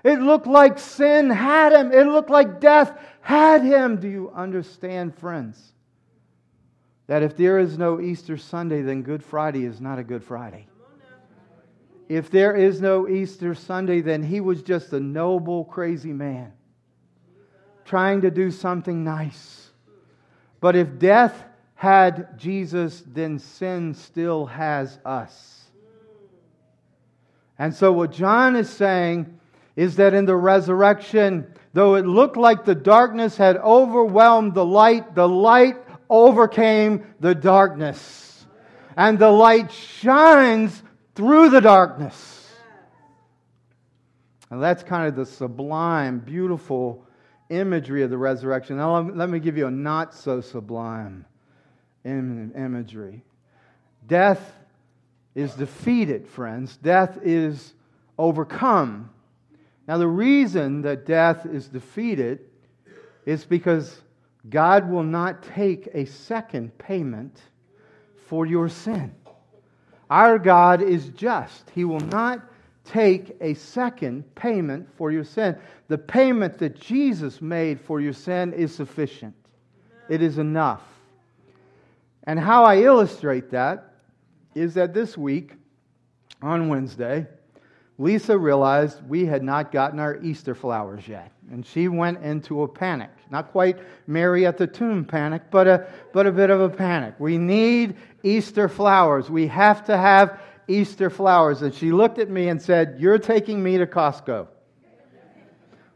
It 0.05 0.21
looked 0.21 0.47
like 0.47 0.79
sin 0.79 1.31
had 1.31 1.73
him. 1.73 1.93
It 1.93 2.07
looked 2.07 2.31
like 2.31 2.61
death 2.61 2.97
had 3.21 3.63
him. 3.63 4.01
Do 4.01 4.09
you 4.09 4.31
understand, 4.35 5.17
friends? 5.17 5.73
that 7.09 7.23
if 7.23 7.37
there 7.37 7.59
is 7.59 7.77
no 7.77 8.01
Easter 8.01 8.37
Sunday, 8.37 8.83
then 8.83 9.03
Good 9.03 9.25
Friday 9.25 9.65
is 9.65 9.81
not 9.81 9.99
a 9.99 10.05
Good 10.05 10.23
Friday. 10.23 10.69
If 12.09 12.31
there 12.31 12.55
is 12.55 12.81
no 12.81 13.09
Easter 13.09 13.55
Sunday, 13.55 14.03
then 14.03 14.23
he 14.23 14.41
was 14.41 14.63
just 14.63 14.93
a 14.93 15.01
noble, 15.01 15.65
crazy 15.65 16.13
man 16.13 16.53
trying 17.85 18.21
to 18.21 18.31
do 18.31 18.51
something 18.51 19.03
nice. 19.03 19.71
But 20.61 20.77
if 20.77 20.99
death 20.99 21.45
had 21.75 22.39
Jesus, 22.39 23.03
then 23.07 23.39
sin 23.39 23.95
still 23.95 24.45
has 24.45 24.99
us. 25.07 25.71
And 27.59 27.75
so, 27.75 27.91
what 27.93 28.13
John 28.13 28.55
is 28.57 28.69
saying 28.69 29.38
is 29.79 29.95
that 29.95 30.13
in 30.13 30.25
the 30.25 30.35
resurrection, 30.35 31.47
though 31.73 31.95
it 31.95 32.05
looked 32.05 32.37
like 32.37 32.65
the 32.65 32.75
darkness 32.75 33.37
had 33.37 33.57
overwhelmed 33.59 34.53
the 34.53 34.65
light, 34.65 35.15
the 35.15 35.29
light 35.29 35.77
overcame 36.11 37.07
the 37.21 37.33
darkness. 37.33 38.45
And 38.97 39.21
the 39.21 39.31
light 39.31 39.71
shines 39.71 40.83
through 41.15 41.51
the 41.51 41.61
darkness. 41.61 42.51
And 44.51 44.61
that's 44.61 44.83
kind 44.83 45.07
of 45.07 45.15
the 45.15 45.27
sublime, 45.27 46.19
beautiful 46.19 47.07
imagery 47.49 48.03
of 48.03 48.11
the 48.11 48.19
resurrection. 48.19 48.79
Now, 48.79 48.99
let 48.99 49.31
me 49.31 49.39
give 49.39 49.57
you 49.57 49.69
a 49.69 49.71
not 49.71 50.13
so 50.13 50.41
sublime 50.41 51.25
imagery. 52.05 53.23
Death 54.05 54.41
is 55.37 55.55
defeated, 55.55 56.27
friends. 56.27 56.77
Death 56.79 57.17
is 57.23 57.75
overcome. 58.19 59.11
Now, 59.89 59.97
the 59.97 60.07
reason 60.07 60.83
that 60.83 61.07
death 61.07 61.47
is 61.47 61.67
defeated 61.67 62.41
is 63.25 63.47
because 63.47 64.03
God 64.51 64.89
will 64.89 65.03
not 65.03 65.43
take 65.43 65.89
a 65.95 66.05
second 66.05 66.77
payment 66.77 67.41
for 68.27 68.45
your 68.45 68.69
sin. 68.69 69.15
Our 70.11 70.39
God 70.39 70.83
is 70.83 71.09
just. 71.09 71.71
He 71.71 71.87
will 71.87 72.01
not 72.01 72.43
take 72.85 73.37
a 73.41 73.55
second 73.55 74.35
payment 74.35 74.89
for 74.97 75.11
your 75.11 75.25
sin. 75.25 75.57
The 75.89 75.99
payment 75.99 76.59
that 76.59 76.79
Jesus 76.79 77.41
made 77.41 77.81
for 77.81 77.99
your 77.99 78.13
sin 78.13 78.53
is 78.53 78.75
sufficient, 78.75 79.35
it 80.11 80.23
is 80.23 80.37
enough. 80.37 80.83
And 82.25 82.39
how 82.39 82.65
I 82.65 82.83
illustrate 82.83 83.51
that 83.53 83.95
is 84.55 84.75
that 84.75 84.93
this 84.93 85.17
week, 85.17 85.53
on 86.43 86.69
Wednesday, 86.69 87.27
Lisa 88.01 88.39
realized 88.39 89.03
we 89.09 89.27
had 89.27 89.43
not 89.43 89.73
gotten 89.73 89.99
our 89.99 90.23
Easter 90.23 90.55
flowers 90.55 91.09
yet, 91.09 91.33
and 91.51 91.67
she 91.67 91.89
went 91.89 92.23
into 92.23 92.63
a 92.63 92.69
panic. 92.69 93.11
Not 93.29 93.51
quite 93.51 93.79
Mary 94.07 94.47
at 94.47 94.57
the 94.57 94.69
tomb 94.69 95.05
panic, 95.05 95.43
but 95.51 95.67
a, 95.67 95.89
but 96.13 96.25
a 96.25 96.31
bit 96.31 96.51
of 96.51 96.61
a 96.61 96.69
panic. 96.69 97.15
We 97.19 97.39
need 97.39 97.97
Easter 98.23 98.69
flowers. 98.69 99.29
We 99.29 99.49
have 99.49 99.85
to 99.87 99.97
have 99.97 100.41
Easter 100.69 101.11
flowers. 101.11 101.63
And 101.63 101.75
she 101.75 101.91
looked 101.91 102.21
at 102.21 102.31
me 102.31 102.49
and 102.49 102.63
said, 102.63 102.97
You're 103.01 103.19
taking 103.19 103.61
me 103.61 103.79
to 103.79 103.87
Costco, 103.87 104.47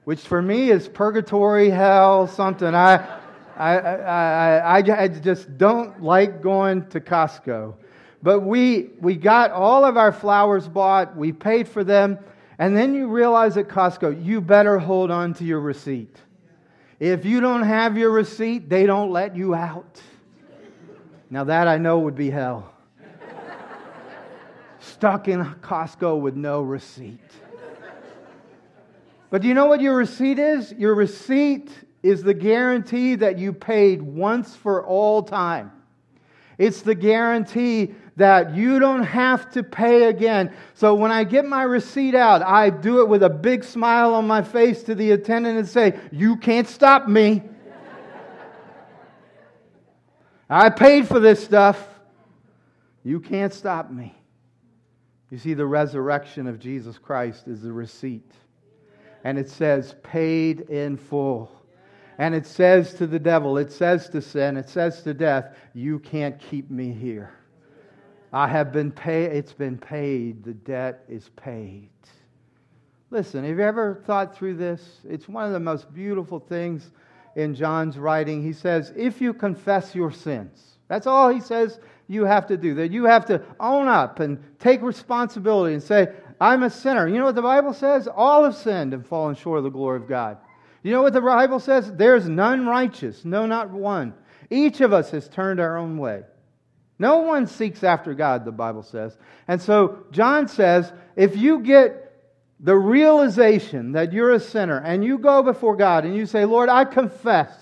which 0.03 0.21
for 0.21 0.43
me 0.43 0.71
is 0.71 0.89
purgatory, 0.89 1.71
hell, 1.71 2.27
something. 2.27 2.75
I, 2.75 3.21
I, 3.57 3.79
I, 3.79 4.81
I, 4.81 5.03
I 5.03 5.09
just 5.09 5.57
don't 5.57 6.03
like 6.03 6.43
going 6.43 6.89
to 6.89 7.01
Costco. 7.01 7.75
But 8.23 8.41
we, 8.41 8.91
we 9.01 9.17
got 9.17 9.51
all 9.51 9.85
of 9.85 9.97
our 9.97 10.13
flowers 10.13 10.69
bought, 10.69 11.17
we 11.17 11.33
paid 11.33 11.67
for 11.67 11.83
them, 11.83 12.19
and 12.59 12.77
then 12.77 12.95
you 12.95 13.09
realize 13.09 13.57
at 13.57 13.69
Costco, 13.69 14.25
you 14.25 14.41
better 14.41 14.79
hold 14.79 15.11
on 15.11 15.35
to 15.35 15.45
your 15.45 15.61
receipt. 15.61 16.17
If 17.01 17.25
you 17.25 17.41
don't 17.41 17.65
have 17.65 17.99
your 17.99 18.11
receipt, 18.11 18.69
they 18.69 18.87
don't 18.87 19.11
let 19.11 19.35
you 19.35 19.55
out. 19.57 20.01
Now, 21.31 21.45
that 21.45 21.67
I 21.67 21.79
know 21.79 21.99
would 22.01 22.15
be 22.15 22.31
hell. 22.31 22.73
Stuck 24.79 25.27
in 25.27 25.45
Costco 25.45 26.21
with 26.21 26.37
no 26.37 26.63
receipt. 26.63 27.19
But 29.31 29.43
do 29.43 29.49
you 29.49 29.55
know 29.55 29.67
what 29.67 29.81
your 29.81 29.97
receipt 29.97 30.39
is? 30.39 30.73
Your 30.73 30.95
receipt 30.95 31.71
is 32.03 32.23
the 32.23 32.35
guarantee 32.35 33.15
that 33.17 33.39
you 33.39 33.53
paid 33.53 34.03
once 34.03 34.55
for 34.55 34.85
all 34.85 35.23
time. 35.23 35.73
It's 36.59 36.83
the 36.83 36.95
guarantee 36.95 37.95
that 38.17 38.55
you 38.55 38.79
don't 38.79 39.05
have 39.05 39.51
to 39.53 39.63
pay 39.63 40.05
again. 40.05 40.53
So 40.75 40.95
when 40.95 41.11
I 41.11 41.25
get 41.25 41.47
my 41.47 41.63
receipt 41.63 42.15
out, 42.15 42.43
I 42.43 42.71
do 42.71 43.01
it 43.01 43.09
with 43.09 43.23
a 43.23 43.31
big 43.31 43.65
smile 43.65 44.15
on 44.15 44.27
my 44.27 44.43
face 44.43 44.83
to 44.85 44.95
the 44.95 45.13
attendant 45.13 45.59
and 45.59 45.69
say, 45.69 45.99
You 46.11 46.37
can't 46.37 46.69
stop 46.69 47.09
me. 47.09 47.43
I 50.51 50.69
paid 50.69 51.09
for 51.09 51.19
this 51.19 51.43
stuff. 51.43 51.83
You 53.05 53.21
can't 53.21 53.55
stop 53.55 53.91
me. 53.91 54.15
You 55.31 55.39
see, 55.39 55.55
the 55.55 55.67
resurrection 55.67 56.47
of 56.47 56.59
Jesus 56.59 56.99
Christ 56.99 57.49
is 57.49 57.63
the 57.63 57.73
receipt. 57.73 58.31
And 59.25 59.39
it 59.39 59.49
says, 59.49 59.95
paid 60.03 60.61
in 60.61 60.99
full. 60.99 61.51
And 62.19 62.35
it 62.35 62.47
says 62.47 62.93
to 62.95 63.07
the 63.07 63.19
devil, 63.19 63.57
it 63.57 63.73
says 63.73 64.11
to 64.11 64.21
sin, 64.21 64.59
it 64.59 64.69
says 64.69 65.03
to 65.05 65.15
death, 65.15 65.57
you 65.73 66.01
can't 66.01 66.39
keep 66.39 66.71
me 66.71 66.93
here. 66.93 67.33
I 68.33 68.49
have 68.49 68.73
been 68.73 68.91
paid, 68.91 69.33
it's 69.33 69.53
been 69.53 69.77
paid, 69.77 70.43
the 70.43 70.55
debt 70.55 71.05
is 71.09 71.29
paid. 71.37 71.91
Listen, 73.11 73.45
have 73.45 73.59
you 73.59 73.65
ever 73.65 74.03
thought 74.07 74.35
through 74.35 74.57
this? 74.57 75.01
It's 75.07 75.29
one 75.29 75.45
of 75.45 75.53
the 75.53 75.61
most 75.61 75.93
beautiful 75.93 76.41
things 76.41 76.91
in 77.37 77.55
John's 77.55 77.99
writing. 77.99 78.43
He 78.43 78.55
says, 78.55 78.93
if 78.97 79.21
you 79.21 79.35
confess 79.35 79.95
your 79.95 80.11
sins, 80.11 80.79
that's 80.89 81.07
all 81.07 81.29
he 81.29 81.41
says 81.41 81.79
you 82.09 82.25
have 82.25 82.47
to 82.47 82.57
do. 82.57 82.75
That 82.75 82.91
you 82.91 83.05
have 83.05 83.27
to 83.27 83.43
own 83.61 83.87
up 83.87 84.21
and 84.21 84.43
take 84.59 84.81
responsibility 84.81 85.75
and 85.75 85.83
say, 85.83 86.09
I'm 86.41 86.63
a 86.63 86.71
sinner. 86.71 87.07
You 87.07 87.19
know 87.19 87.27
what 87.27 87.35
the 87.35 87.43
Bible 87.43 87.75
says? 87.75 88.09
All 88.09 88.45
have 88.45 88.57
sinned 88.57 88.95
and 88.95 89.07
fallen 89.07 89.35
short 89.35 89.59
of 89.59 89.65
the 89.65 89.71
glory 89.71 89.99
of 89.99 90.09
God. 90.09 90.39
You 90.83 90.93
know 90.93 91.03
what 91.03 91.13
the 91.13 91.21
Bible 91.21 91.61
says? 91.61 91.93
There's 91.93 92.29
none 92.29 92.67
righteous, 92.67 93.25
no, 93.25 93.47
not 93.47 93.71
one. 93.71 94.15
Each 94.51 94.81
of 94.81 94.93
us 94.93 95.11
has 95.11 95.29
turned 95.29 95.61
our 95.61 95.77
own 95.77 95.99
way. 95.99 96.23
No 97.03 97.23
one 97.23 97.49
seeks 97.49 97.83
after 97.83 98.15
God, 98.15 98.45
the 98.45 98.53
Bible 98.53 98.85
says. 98.85 99.19
And 99.49 99.61
so 99.61 100.05
John 100.13 100.47
says 100.47 100.93
if 101.17 101.37
you 101.37 101.59
get 101.59 102.13
the 102.61 102.77
realization 102.77 103.91
that 103.93 104.13
you're 104.13 104.31
a 104.31 104.39
sinner 104.39 104.79
and 104.79 105.05
you 105.05 105.19
go 105.19 105.43
before 105.43 105.75
God 105.75 106.05
and 106.05 106.15
you 106.15 106.27
say, 106.27 106.45
Lord, 106.45 106.69
I 106.69 106.85
confess, 106.85 107.53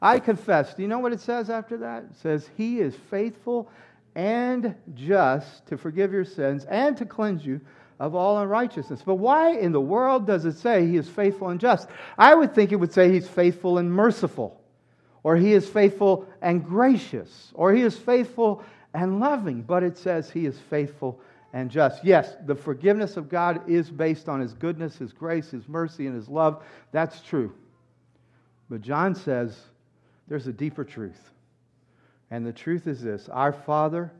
I 0.00 0.20
confess. 0.20 0.72
Do 0.72 0.82
you 0.82 0.88
know 0.88 1.00
what 1.00 1.12
it 1.12 1.18
says 1.18 1.50
after 1.50 1.78
that? 1.78 2.04
It 2.12 2.16
says, 2.18 2.48
He 2.56 2.78
is 2.78 2.94
faithful 3.10 3.68
and 4.14 4.76
just 4.94 5.66
to 5.66 5.76
forgive 5.76 6.12
your 6.12 6.24
sins 6.24 6.64
and 6.66 6.96
to 6.98 7.06
cleanse 7.06 7.44
you 7.44 7.60
of 7.98 8.14
all 8.14 8.38
unrighteousness. 8.38 9.02
But 9.04 9.16
why 9.16 9.56
in 9.56 9.72
the 9.72 9.80
world 9.80 10.28
does 10.28 10.44
it 10.44 10.58
say 10.58 10.86
He 10.86 10.96
is 10.96 11.08
faithful 11.08 11.48
and 11.48 11.58
just? 11.58 11.88
I 12.16 12.36
would 12.36 12.54
think 12.54 12.70
it 12.70 12.76
would 12.76 12.92
say 12.92 13.10
He's 13.10 13.26
faithful 13.26 13.78
and 13.78 13.92
merciful 13.92 14.60
or 15.22 15.36
he 15.36 15.52
is 15.52 15.68
faithful 15.68 16.26
and 16.42 16.64
gracious, 16.64 17.50
or 17.54 17.72
he 17.72 17.82
is 17.82 17.96
faithful 17.96 18.62
and 18.94 19.20
loving, 19.20 19.62
but 19.62 19.82
it 19.82 19.96
says 19.96 20.30
he 20.30 20.46
is 20.46 20.58
faithful 20.58 21.20
and 21.52 21.70
just. 21.70 22.04
Yes, 22.04 22.36
the 22.46 22.54
forgiveness 22.54 23.16
of 23.16 23.28
God 23.28 23.68
is 23.68 23.90
based 23.90 24.28
on 24.28 24.40
his 24.40 24.52
goodness, 24.54 24.96
his 24.96 25.12
grace, 25.12 25.50
his 25.50 25.68
mercy, 25.68 26.06
and 26.06 26.14
his 26.14 26.28
love. 26.28 26.62
That's 26.92 27.20
true. 27.20 27.52
But 28.70 28.82
John 28.82 29.14
says 29.14 29.58
there's 30.28 30.46
a 30.46 30.52
deeper 30.52 30.84
truth. 30.84 31.30
And 32.30 32.46
the 32.46 32.52
truth 32.52 32.86
is 32.86 33.02
this 33.02 33.28
our 33.30 33.52
Father 33.52 34.12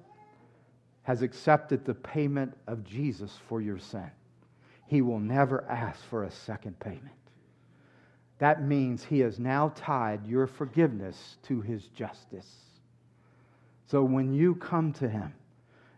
has 1.03 1.23
accepted 1.23 1.85
the 1.85 1.95
payment 1.95 2.55
of 2.67 2.85
Jesus 2.85 3.39
for 3.49 3.61
your 3.61 3.79
sin. 3.79 4.11
He 4.87 5.03
will 5.03 5.21
never 5.21 5.65
ask 5.69 6.03
for 6.05 6.25
a 6.25 6.31
second 6.31 6.79
payment 6.81 7.18
that 8.39 8.63
means 8.63 9.05
he 9.05 9.21
has 9.21 9.39
now 9.39 9.73
tied 9.75 10.27
your 10.27 10.47
forgiveness 10.47 11.37
to 11.45 11.61
his 11.61 11.87
justice. 11.89 12.49
So 13.87 14.03
when 14.05 14.33
you 14.33 14.55
come 14.55 14.93
to 14.95 15.09
him 15.09 15.33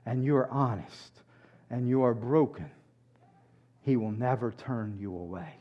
and 0.06 0.24
you 0.24 0.36
are 0.36 0.48
honest 0.50 1.22
and 1.70 1.88
you 1.88 2.02
are 2.02 2.14
broken, 2.14 2.70
he 3.82 3.96
will 3.96 4.12
never 4.12 4.52
turn 4.52 4.96
you 4.98 5.14
away. 5.14 5.54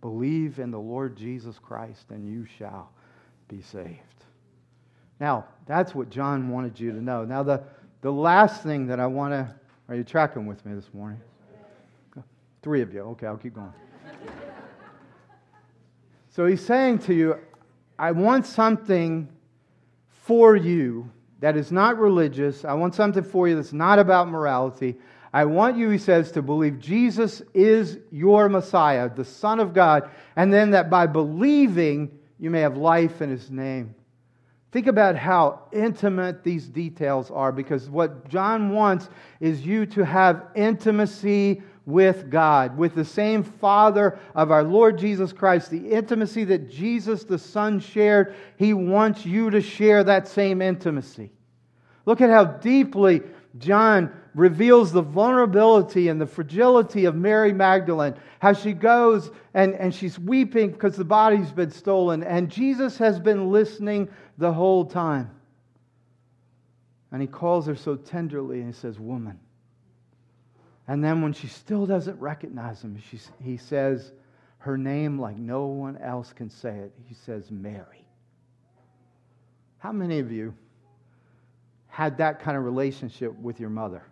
Believe 0.00 0.58
in 0.58 0.70
the 0.70 0.78
Lord 0.78 1.16
Jesus 1.16 1.58
Christ 1.58 2.06
and 2.10 2.28
you 2.28 2.46
shall 2.58 2.90
be 3.48 3.62
saved. 3.62 4.00
Now, 5.20 5.46
that's 5.66 5.94
what 5.94 6.10
John 6.10 6.50
wanted 6.50 6.78
you 6.78 6.92
to 6.92 7.02
know. 7.02 7.24
Now, 7.24 7.42
the, 7.42 7.62
the 8.02 8.12
last 8.12 8.62
thing 8.62 8.86
that 8.86 9.00
I 9.00 9.06
want 9.06 9.32
to. 9.32 9.54
Are 9.88 9.94
you 9.94 10.04
tracking 10.04 10.46
with 10.46 10.64
me 10.66 10.74
this 10.74 10.92
morning? 10.92 11.20
Three 12.62 12.82
of 12.82 12.92
you. 12.92 13.00
Okay, 13.00 13.26
I'll 13.26 13.38
keep 13.38 13.54
going. 13.54 13.72
So 16.38 16.46
he's 16.46 16.64
saying 16.64 17.00
to 17.00 17.14
you, 17.14 17.36
I 17.98 18.12
want 18.12 18.46
something 18.46 19.28
for 20.08 20.54
you 20.54 21.10
that 21.40 21.56
is 21.56 21.72
not 21.72 21.98
religious. 21.98 22.64
I 22.64 22.74
want 22.74 22.94
something 22.94 23.24
for 23.24 23.48
you 23.48 23.56
that's 23.56 23.72
not 23.72 23.98
about 23.98 24.28
morality. 24.28 24.94
I 25.32 25.46
want 25.46 25.76
you, 25.76 25.90
he 25.90 25.98
says, 25.98 26.30
to 26.30 26.42
believe 26.42 26.78
Jesus 26.78 27.42
is 27.54 27.98
your 28.12 28.48
Messiah, 28.48 29.10
the 29.12 29.24
Son 29.24 29.58
of 29.58 29.74
God, 29.74 30.10
and 30.36 30.52
then 30.52 30.70
that 30.70 30.88
by 30.88 31.08
believing 31.08 32.16
you 32.38 32.50
may 32.50 32.60
have 32.60 32.76
life 32.76 33.20
in 33.20 33.30
his 33.30 33.50
name. 33.50 33.96
Think 34.70 34.86
about 34.86 35.16
how 35.16 35.62
intimate 35.72 36.44
these 36.44 36.68
details 36.68 37.32
are 37.32 37.50
because 37.50 37.90
what 37.90 38.28
John 38.28 38.70
wants 38.70 39.08
is 39.40 39.66
you 39.66 39.86
to 39.86 40.04
have 40.04 40.46
intimacy 40.54 41.62
with 41.88 42.28
God, 42.28 42.76
with 42.76 42.94
the 42.94 43.04
same 43.04 43.42
Father 43.42 44.18
of 44.34 44.50
our 44.50 44.62
Lord 44.62 44.98
Jesus 44.98 45.32
Christ, 45.32 45.70
the 45.70 45.88
intimacy 45.88 46.44
that 46.44 46.70
Jesus 46.70 47.24
the 47.24 47.38
Son 47.38 47.80
shared, 47.80 48.34
He 48.58 48.74
wants 48.74 49.24
you 49.24 49.48
to 49.48 49.62
share 49.62 50.04
that 50.04 50.28
same 50.28 50.60
intimacy. 50.60 51.32
Look 52.04 52.20
at 52.20 52.28
how 52.28 52.44
deeply 52.44 53.22
John 53.56 54.12
reveals 54.34 54.92
the 54.92 55.00
vulnerability 55.00 56.08
and 56.08 56.20
the 56.20 56.26
fragility 56.26 57.06
of 57.06 57.14
Mary 57.14 57.54
Magdalene, 57.54 58.16
how 58.40 58.52
she 58.52 58.74
goes 58.74 59.30
and, 59.54 59.74
and 59.74 59.94
she's 59.94 60.18
weeping 60.18 60.72
because 60.72 60.94
the 60.94 61.06
body's 61.06 61.52
been 61.52 61.70
stolen, 61.70 62.22
and 62.22 62.50
Jesus 62.50 62.98
has 62.98 63.18
been 63.18 63.50
listening 63.50 64.10
the 64.36 64.52
whole 64.52 64.84
time. 64.84 65.30
And 67.12 67.22
he 67.22 67.28
calls 67.28 67.64
her 67.64 67.76
so 67.76 67.96
tenderly 67.96 68.58
and 68.58 68.74
he 68.74 68.78
says, 68.78 68.98
Woman. 68.98 69.40
And 70.88 71.04
then 71.04 71.20
when 71.20 71.34
she 71.34 71.46
still 71.46 71.84
doesn't 71.84 72.18
recognize 72.18 72.82
him, 72.82 73.00
she, 73.10 73.18
he 73.42 73.58
says 73.58 74.12
her 74.58 74.78
name 74.78 75.20
like 75.20 75.36
no 75.36 75.66
one 75.66 75.98
else 75.98 76.32
can 76.32 76.48
say 76.48 76.76
it. 76.76 76.92
He 77.06 77.14
says, 77.14 77.50
Mary. 77.50 78.06
How 79.78 79.92
many 79.92 80.18
of 80.18 80.32
you 80.32 80.54
had 81.88 82.16
that 82.18 82.40
kind 82.40 82.56
of 82.56 82.64
relationship 82.64 83.38
with 83.38 83.60
your 83.60 83.70
mother? 83.70 84.02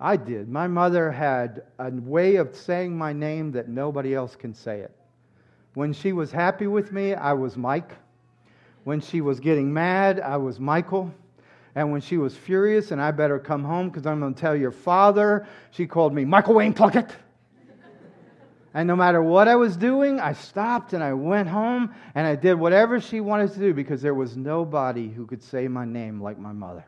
I 0.00 0.16
did. 0.16 0.48
My 0.48 0.68
mother 0.68 1.10
had 1.10 1.64
a 1.78 1.90
way 1.90 2.36
of 2.36 2.54
saying 2.54 2.96
my 2.96 3.12
name 3.12 3.52
that 3.52 3.68
nobody 3.68 4.14
else 4.14 4.36
can 4.36 4.54
say 4.54 4.80
it. 4.80 4.94
When 5.74 5.92
she 5.92 6.12
was 6.12 6.30
happy 6.30 6.68
with 6.68 6.92
me, 6.92 7.14
I 7.14 7.32
was 7.32 7.56
Mike. 7.56 7.92
When 8.84 9.00
she 9.00 9.20
was 9.20 9.40
getting 9.40 9.72
mad, 9.72 10.20
I 10.20 10.36
was 10.36 10.60
Michael. 10.60 11.12
And 11.74 11.90
when 11.90 12.00
she 12.00 12.16
was 12.18 12.36
furious 12.36 12.92
and 12.92 13.00
I 13.00 13.10
better 13.10 13.38
come 13.38 13.64
home 13.64 13.88
because 13.88 14.06
I'm 14.06 14.20
going 14.20 14.34
to 14.34 14.40
tell 14.40 14.54
your 14.54 14.70
father, 14.70 15.46
she 15.70 15.86
called 15.86 16.14
me 16.14 16.24
Michael 16.24 16.54
Wayne 16.54 16.72
Plunkett. 16.72 17.10
and 18.74 18.86
no 18.86 18.94
matter 18.94 19.20
what 19.20 19.48
I 19.48 19.56
was 19.56 19.76
doing, 19.76 20.20
I 20.20 20.34
stopped 20.34 20.92
and 20.92 21.02
I 21.02 21.14
went 21.14 21.48
home 21.48 21.92
and 22.14 22.26
I 22.26 22.36
did 22.36 22.54
whatever 22.54 23.00
she 23.00 23.20
wanted 23.20 23.52
to 23.54 23.58
do 23.58 23.74
because 23.74 24.02
there 24.02 24.14
was 24.14 24.36
nobody 24.36 25.08
who 25.08 25.26
could 25.26 25.42
say 25.42 25.66
my 25.66 25.84
name 25.84 26.22
like 26.22 26.38
my 26.38 26.52
mother. 26.52 26.84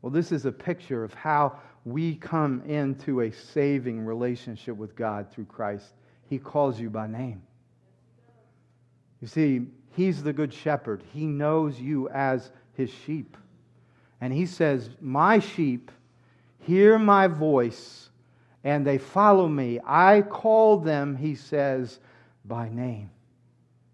Well, 0.00 0.10
this 0.10 0.32
is 0.32 0.46
a 0.46 0.52
picture 0.52 1.04
of 1.04 1.14
how 1.14 1.60
we 1.84 2.16
come 2.16 2.62
into 2.66 3.20
a 3.20 3.30
saving 3.30 4.04
relationship 4.04 4.76
with 4.76 4.96
God 4.96 5.30
through 5.30 5.44
Christ. 5.44 5.92
He 6.28 6.38
calls 6.38 6.80
you 6.80 6.90
by 6.90 7.06
name. 7.06 7.42
You 9.20 9.28
see, 9.28 9.66
He's 9.94 10.22
the 10.22 10.32
good 10.32 10.52
shepherd. 10.52 11.02
He 11.12 11.26
knows 11.26 11.80
you 11.80 12.08
as 12.08 12.50
His 12.74 12.90
sheep. 12.90 13.36
And 14.20 14.32
He 14.32 14.46
says, 14.46 14.90
My 15.00 15.38
sheep 15.38 15.90
hear 16.60 16.98
my 16.98 17.26
voice 17.26 18.10
and 18.64 18.86
they 18.86 18.98
follow 18.98 19.48
me. 19.48 19.80
I 19.84 20.22
call 20.22 20.78
them, 20.78 21.16
He 21.16 21.34
says, 21.34 21.98
by 22.44 22.68
name. 22.68 23.10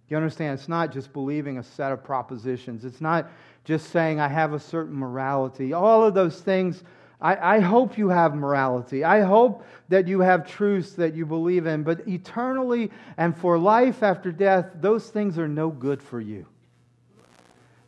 You 0.08 0.16
understand? 0.16 0.58
It's 0.58 0.68
not 0.68 0.92
just 0.92 1.12
believing 1.12 1.58
a 1.58 1.62
set 1.62 1.92
of 1.92 2.02
propositions. 2.02 2.84
It's 2.84 3.00
not 3.00 3.30
just 3.64 3.90
saying 3.90 4.20
I 4.20 4.28
have 4.28 4.54
a 4.54 4.60
certain 4.60 4.94
morality. 4.94 5.74
All 5.74 6.02
of 6.02 6.14
those 6.14 6.40
things, 6.40 6.82
I, 7.20 7.56
I, 7.56 7.60
hope 7.60 7.98
you 7.98 8.10
have 8.10 8.34
morality. 8.34 9.02
I 9.02 9.22
hope 9.22 9.64
that 9.88 10.06
you 10.06 10.20
have 10.20 10.48
truths 10.48 10.92
that 10.92 11.14
you 11.14 11.26
believe 11.26 11.66
in. 11.66 11.82
But 11.82 12.06
eternally 12.06 12.92
and 13.16 13.36
for 13.36 13.58
life 13.58 14.02
after 14.04 14.30
death, 14.30 14.66
those 14.80 15.08
things 15.08 15.36
are 15.36 15.48
no 15.48 15.68
good 15.68 16.00
for 16.00 16.20
you. 16.20 16.46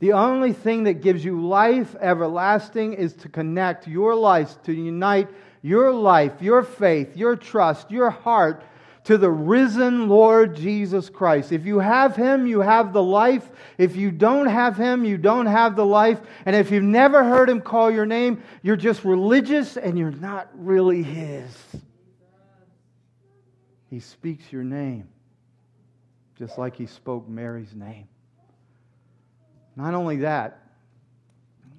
The 0.00 0.14
only 0.14 0.52
thing 0.52 0.84
that 0.84 1.02
gives 1.02 1.24
you 1.24 1.46
life 1.46 1.94
everlasting 2.00 2.94
is 2.94 3.12
to 3.14 3.28
connect 3.28 3.86
your 3.86 4.14
life, 4.14 4.60
to 4.64 4.72
unite 4.72 5.28
your 5.62 5.92
life, 5.92 6.40
your 6.40 6.62
faith, 6.62 7.16
your 7.16 7.36
trust, 7.36 7.90
your 7.90 8.10
heart 8.10 8.64
to 9.04 9.16
the 9.16 9.30
risen 9.30 10.08
Lord 10.08 10.56
Jesus 10.56 11.08
Christ. 11.08 11.52
If 11.52 11.64
you 11.64 11.78
have 11.78 12.16
Him, 12.16 12.46
you 12.46 12.60
have 12.60 12.92
the 12.92 13.02
life. 13.02 13.48
If 13.78 13.96
you 13.96 14.10
don't 14.10 14.46
have 14.46 14.76
Him, 14.76 15.04
you 15.04 15.16
don't 15.16 15.46
have 15.46 15.74
the 15.74 15.86
life. 15.86 16.20
And 16.44 16.54
if 16.54 16.70
you've 16.70 16.82
never 16.82 17.24
heard 17.24 17.48
Him 17.48 17.60
call 17.60 17.90
your 17.90 18.06
name, 18.06 18.42
you're 18.62 18.76
just 18.76 19.04
religious 19.04 19.76
and 19.76 19.98
you're 19.98 20.10
not 20.10 20.50
really 20.54 21.02
His. 21.02 21.50
He 23.88 24.00
speaks 24.00 24.52
your 24.52 24.62
name, 24.62 25.08
just 26.36 26.58
like 26.58 26.76
He 26.76 26.86
spoke 26.86 27.28
Mary's 27.28 27.74
name. 27.74 28.06
Not 29.76 29.94
only 29.94 30.18
that, 30.18 30.62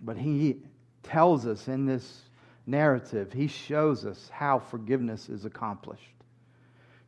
but 0.01 0.17
He 0.17 0.57
tells 1.03 1.45
us 1.45 1.67
in 1.67 1.85
this 1.85 2.21
narrative, 2.65 3.31
He 3.31 3.47
shows 3.47 4.05
us 4.05 4.29
how 4.33 4.57
forgiveness 4.57 5.29
is 5.29 5.45
accomplished. 5.45 6.01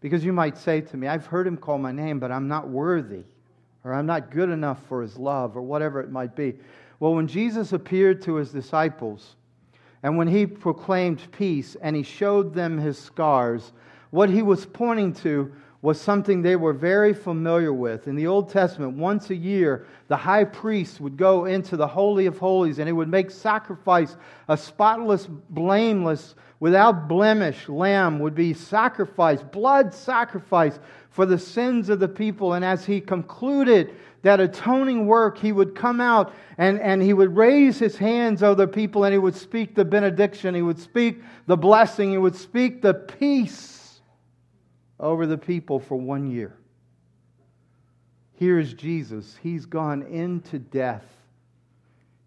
Because 0.03 0.25
you 0.25 0.33
might 0.33 0.57
say 0.57 0.81
to 0.81 0.97
me, 0.97 1.07
I've 1.07 1.27
heard 1.27 1.47
him 1.47 1.55
call 1.55 1.77
my 1.77 1.93
name, 1.93 2.19
but 2.19 2.29
I'm 2.29 2.49
not 2.49 2.67
worthy, 2.67 3.23
or 3.85 3.93
I'm 3.93 4.05
not 4.05 4.31
good 4.31 4.49
enough 4.49 4.85
for 4.89 5.01
his 5.01 5.17
love, 5.17 5.55
or 5.55 5.61
whatever 5.61 6.01
it 6.01 6.11
might 6.11 6.35
be. 6.35 6.55
Well, 6.99 7.15
when 7.15 7.25
Jesus 7.25 7.71
appeared 7.71 8.21
to 8.23 8.35
his 8.35 8.51
disciples, 8.51 9.37
and 10.03 10.17
when 10.17 10.27
he 10.27 10.45
proclaimed 10.45 11.25
peace 11.31 11.77
and 11.81 11.95
he 11.95 12.03
showed 12.03 12.53
them 12.53 12.77
his 12.77 12.99
scars, 12.99 13.71
what 14.09 14.29
he 14.29 14.41
was 14.41 14.65
pointing 14.65 15.13
to 15.13 15.53
was 15.83 15.99
something 15.99 16.41
they 16.41 16.55
were 16.55 16.71
very 16.71 17.13
familiar 17.13 17.73
with. 17.73 18.07
In 18.07 18.15
the 18.15 18.25
Old 18.25 18.49
Testament, 18.49 18.97
once 18.97 19.29
a 19.29 19.35
year, 19.35 19.85
the 20.07 20.15
high 20.15 20.45
priest 20.45 21.01
would 21.01 21.17
go 21.17 21.43
into 21.43 21.75
the 21.75 21.85
Holy 21.85 22.25
of 22.25 22.37
Holies 22.37 22.79
and 22.79 22.87
he 22.87 22.93
would 22.93 23.09
make 23.09 23.29
sacrifice. 23.29 24.15
A 24.47 24.55
spotless, 24.55 25.27
blameless, 25.49 26.35
without 26.61 27.09
blemish 27.09 27.67
lamb 27.67 28.19
would 28.19 28.33
be 28.33 28.53
sacrificed, 28.53 29.51
blood 29.51 29.93
sacrifice 29.93 30.79
for 31.09 31.25
the 31.25 31.37
sins 31.37 31.89
of 31.89 31.99
the 31.99 32.07
people. 32.07 32.53
And 32.53 32.63
as 32.63 32.85
he 32.85 33.01
concluded 33.01 33.93
that 34.21 34.39
atoning 34.39 35.05
work, 35.05 35.37
he 35.37 35.51
would 35.51 35.75
come 35.75 35.99
out 35.99 36.33
and, 36.57 36.79
and 36.79 37.01
he 37.01 37.11
would 37.11 37.35
raise 37.35 37.77
his 37.77 37.97
hands 37.97 38.41
over 38.41 38.65
the 38.65 38.71
people 38.71 39.03
and 39.03 39.11
he 39.11 39.19
would 39.19 39.35
speak 39.35 39.75
the 39.75 39.83
benediction, 39.83 40.55
he 40.55 40.61
would 40.61 40.79
speak 40.79 41.21
the 41.45 41.57
blessing, 41.57 42.11
he 42.11 42.17
would 42.17 42.37
speak 42.37 42.81
the 42.81 42.93
peace 42.93 43.82
over 45.03 45.27
the 45.27 45.37
people 45.37 45.79
for 45.79 45.97
one 45.97 46.25
year. 46.25 46.55
Here 48.35 48.57
is 48.57 48.73
Jesus. 48.73 49.37
He's 49.43 49.65
gone 49.65 50.01
into 50.03 50.57
death. 50.57 51.05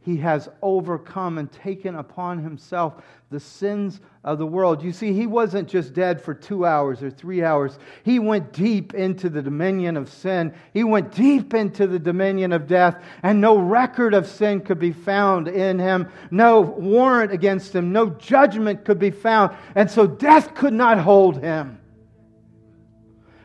He 0.00 0.18
has 0.18 0.48
overcome 0.62 1.38
and 1.38 1.50
taken 1.50 1.96
upon 1.96 2.38
himself 2.38 3.02
the 3.30 3.40
sins 3.40 4.00
of 4.22 4.38
the 4.38 4.46
world. 4.46 4.84
You 4.84 4.92
see, 4.92 5.12
he 5.12 5.26
wasn't 5.26 5.68
just 5.68 5.94
dead 5.94 6.22
for 6.22 6.32
two 6.32 6.64
hours 6.64 7.02
or 7.02 7.10
three 7.10 7.42
hours. 7.42 7.80
He 8.04 8.20
went 8.20 8.52
deep 8.52 8.94
into 8.94 9.28
the 9.28 9.42
dominion 9.42 9.96
of 9.96 10.08
sin. 10.08 10.54
He 10.72 10.84
went 10.84 11.12
deep 11.12 11.54
into 11.54 11.88
the 11.88 11.98
dominion 11.98 12.52
of 12.52 12.68
death, 12.68 13.02
and 13.24 13.40
no 13.40 13.58
record 13.58 14.14
of 14.14 14.28
sin 14.28 14.60
could 14.60 14.78
be 14.78 14.92
found 14.92 15.48
in 15.48 15.80
him. 15.80 16.08
No 16.30 16.60
warrant 16.60 17.32
against 17.32 17.74
him. 17.74 17.90
No 17.90 18.10
judgment 18.10 18.84
could 18.84 19.00
be 19.00 19.10
found. 19.10 19.56
And 19.74 19.90
so 19.90 20.06
death 20.06 20.54
could 20.54 20.74
not 20.74 20.98
hold 20.98 21.42
him. 21.42 21.80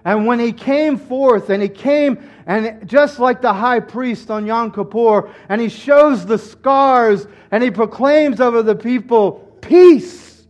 And 0.03 0.25
when 0.25 0.39
he 0.39 0.51
came 0.51 0.97
forth, 0.97 1.49
and 1.49 1.61
he 1.61 1.69
came, 1.69 2.17
and 2.45 2.87
just 2.87 3.19
like 3.19 3.41
the 3.41 3.53
high 3.53 3.79
priest 3.79 4.31
on 4.31 4.45
Yom 4.45 4.71
Kippur, 4.71 5.29
and 5.47 5.61
he 5.61 5.69
shows 5.69 6.25
the 6.25 6.37
scars, 6.37 7.27
and 7.51 7.63
he 7.63 7.69
proclaims 7.69 8.41
over 8.41 8.63
the 8.63 8.75
people, 8.75 9.47
Peace! 9.61 10.47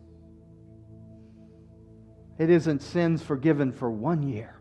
It 2.40 2.50
isn't 2.50 2.82
sins 2.82 3.22
forgiven 3.22 3.72
for 3.72 3.92
one 3.92 4.24
year. 4.24 4.61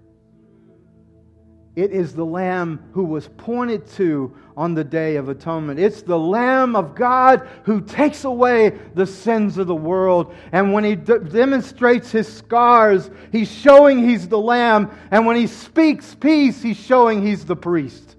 It 1.76 1.92
is 1.92 2.14
the 2.14 2.26
Lamb 2.26 2.90
who 2.92 3.04
was 3.04 3.28
pointed 3.28 3.86
to 3.92 4.36
on 4.56 4.74
the 4.74 4.82
Day 4.82 5.16
of 5.16 5.28
Atonement. 5.28 5.78
It's 5.78 6.02
the 6.02 6.18
Lamb 6.18 6.74
of 6.74 6.96
God 6.96 7.48
who 7.62 7.80
takes 7.80 8.24
away 8.24 8.70
the 8.94 9.06
sins 9.06 9.56
of 9.56 9.68
the 9.68 9.74
world. 9.74 10.34
And 10.50 10.72
when 10.72 10.82
he 10.82 10.96
de- 10.96 11.20
demonstrates 11.20 12.10
his 12.10 12.30
scars, 12.30 13.08
he's 13.30 13.50
showing 13.50 14.08
he's 14.08 14.26
the 14.26 14.38
Lamb. 14.38 14.90
And 15.12 15.26
when 15.26 15.36
he 15.36 15.46
speaks 15.46 16.12
peace, 16.14 16.60
he's 16.60 16.76
showing 16.76 17.24
he's 17.24 17.44
the 17.44 17.56
priest. 17.56 18.16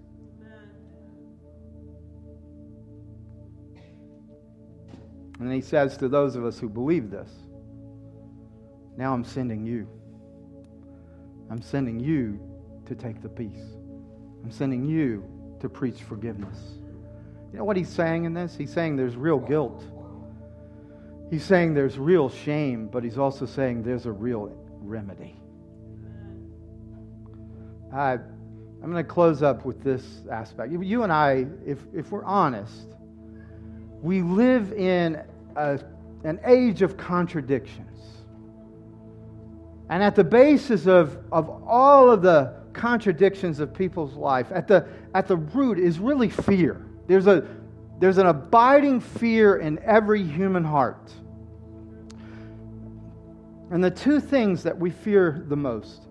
And 5.40 5.52
he 5.52 5.62
says 5.62 5.98
to 5.98 6.08
those 6.08 6.38
of 6.38 6.46
us 6.46 6.58
who 6.58 6.70
believe 6.70 7.12
this, 7.12 7.30
Now 8.96 9.14
I'm 9.14 9.26
sending 9.26 9.66
you. 9.66 9.90
I'm 11.50 11.62
sending 11.62 12.00
you 12.00 12.40
to 12.92 12.96
take 12.96 13.22
the 13.22 13.30
peace. 13.30 13.64
I'm 14.44 14.52
sending 14.52 14.86
you 14.86 15.24
to 15.62 15.70
preach 15.70 16.04
forgiveness. 16.04 16.58
You 17.54 17.60
know 17.60 17.64
what 17.64 17.78
he's 17.78 17.88
saying 17.88 18.26
in 18.26 18.34
this? 18.34 18.54
He's 18.54 18.74
saying 18.74 18.98
there's 18.98 19.16
real 19.16 19.40
guilt. 19.40 19.82
He's 21.30 21.46
saying 21.46 21.74
there's 21.74 21.98
real 21.98 22.28
shame, 22.30 22.88
but 22.88 23.06
he's 23.06 23.18
also 23.18 23.46
saying 23.46 23.84
there's 23.84 24.06
a 24.08 24.12
real 24.12 24.54
remedy. 24.82 25.38
I, 27.94 28.14
I'm 28.14 28.92
going 28.92 28.96
to 28.96 29.04
close 29.04 29.42
up 29.42 29.64
with 29.64 29.82
this 29.84 30.04
aspect. 30.30 30.74
You 30.74 31.04
and 31.04 31.14
I, 31.14 31.46
if, 31.66 31.80
if 31.94 32.12
we're 32.12 32.26
honest, 32.26 32.88
we 34.02 34.22
live 34.22 34.74
in 34.74 35.22
a, 35.56 35.80
an 36.26 36.42
age 36.46 36.82
of 36.82 36.98
contradictions. 36.98 37.88
And 39.90 40.04
at 40.04 40.16
the 40.16 40.26
basis 40.26 40.88
of, 40.88 41.18
of 41.32 41.50
all 41.66 42.12
of 42.12 42.22
the 42.22 42.61
contradictions 42.74 43.60
of 43.60 43.74
people's 43.74 44.14
life, 44.14 44.48
at 44.52 44.68
the, 44.68 44.88
at 45.14 45.28
the 45.28 45.38
root, 45.38 45.80
is 45.80 46.00
really 46.00 46.30
fear. 46.30 46.86
There's, 47.08 47.28
a, 47.28 47.48
there's 48.00 48.18
an 48.18 48.28
abiding 48.28 49.00
fear 49.00 49.58
in 49.58 49.80
every 49.80 50.24
human 50.24 50.64
heart. 50.64 51.12
And 53.72 53.84
the 53.84 53.92
two 53.92 54.20
things 54.20 54.64
that 54.64 54.78
we 54.78 54.90
fear 54.90 55.46
the 55.48 55.56
most, 55.56 56.08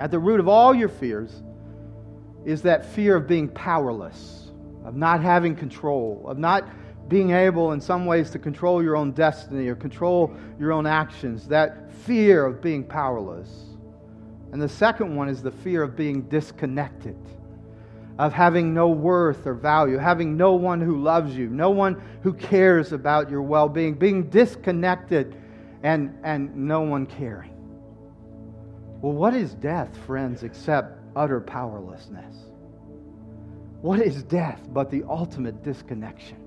at 0.00 0.10
the 0.10 0.18
root 0.18 0.40
of 0.40 0.48
all 0.48 0.74
your 0.74 0.88
fears, 0.88 1.42
is 2.44 2.62
that 2.62 2.84
fear 2.84 3.16
of 3.16 3.26
being 3.28 3.48
powerless, 3.48 4.50
of 4.84 4.96
not 4.96 5.22
having 5.22 5.54
control, 5.54 6.24
of 6.26 6.38
not 6.38 6.68
being 7.08 7.30
able, 7.30 7.72
in 7.72 7.80
some 7.80 8.06
ways, 8.06 8.30
to 8.30 8.38
control 8.38 8.82
your 8.82 8.96
own 8.96 9.12
destiny 9.12 9.68
or 9.68 9.74
control 9.74 10.34
your 10.58 10.72
own 10.72 10.86
actions, 10.86 11.46
that 11.48 11.92
fear 11.92 12.44
of 12.44 12.60
being 12.60 12.84
powerless. 12.84 13.67
And 14.52 14.62
the 14.62 14.68
second 14.68 15.14
one 15.14 15.28
is 15.28 15.42
the 15.42 15.50
fear 15.50 15.82
of 15.82 15.96
being 15.96 16.22
disconnected, 16.22 17.16
of 18.18 18.32
having 18.32 18.72
no 18.72 18.88
worth 18.88 19.46
or 19.46 19.54
value, 19.54 19.98
having 19.98 20.36
no 20.36 20.54
one 20.54 20.80
who 20.80 21.02
loves 21.02 21.36
you, 21.36 21.48
no 21.48 21.70
one 21.70 22.02
who 22.22 22.32
cares 22.32 22.92
about 22.92 23.30
your 23.30 23.42
well 23.42 23.68
being, 23.68 23.94
being 23.94 24.30
disconnected 24.30 25.36
and, 25.82 26.18
and 26.24 26.54
no 26.56 26.80
one 26.80 27.06
caring. 27.06 27.54
Well, 29.00 29.12
what 29.12 29.34
is 29.34 29.54
death, 29.54 29.96
friends, 30.06 30.42
except 30.42 30.98
utter 31.14 31.40
powerlessness? 31.40 32.34
What 33.80 34.00
is 34.00 34.22
death 34.24 34.60
but 34.72 34.90
the 34.90 35.04
ultimate 35.08 35.62
disconnection? 35.62 36.38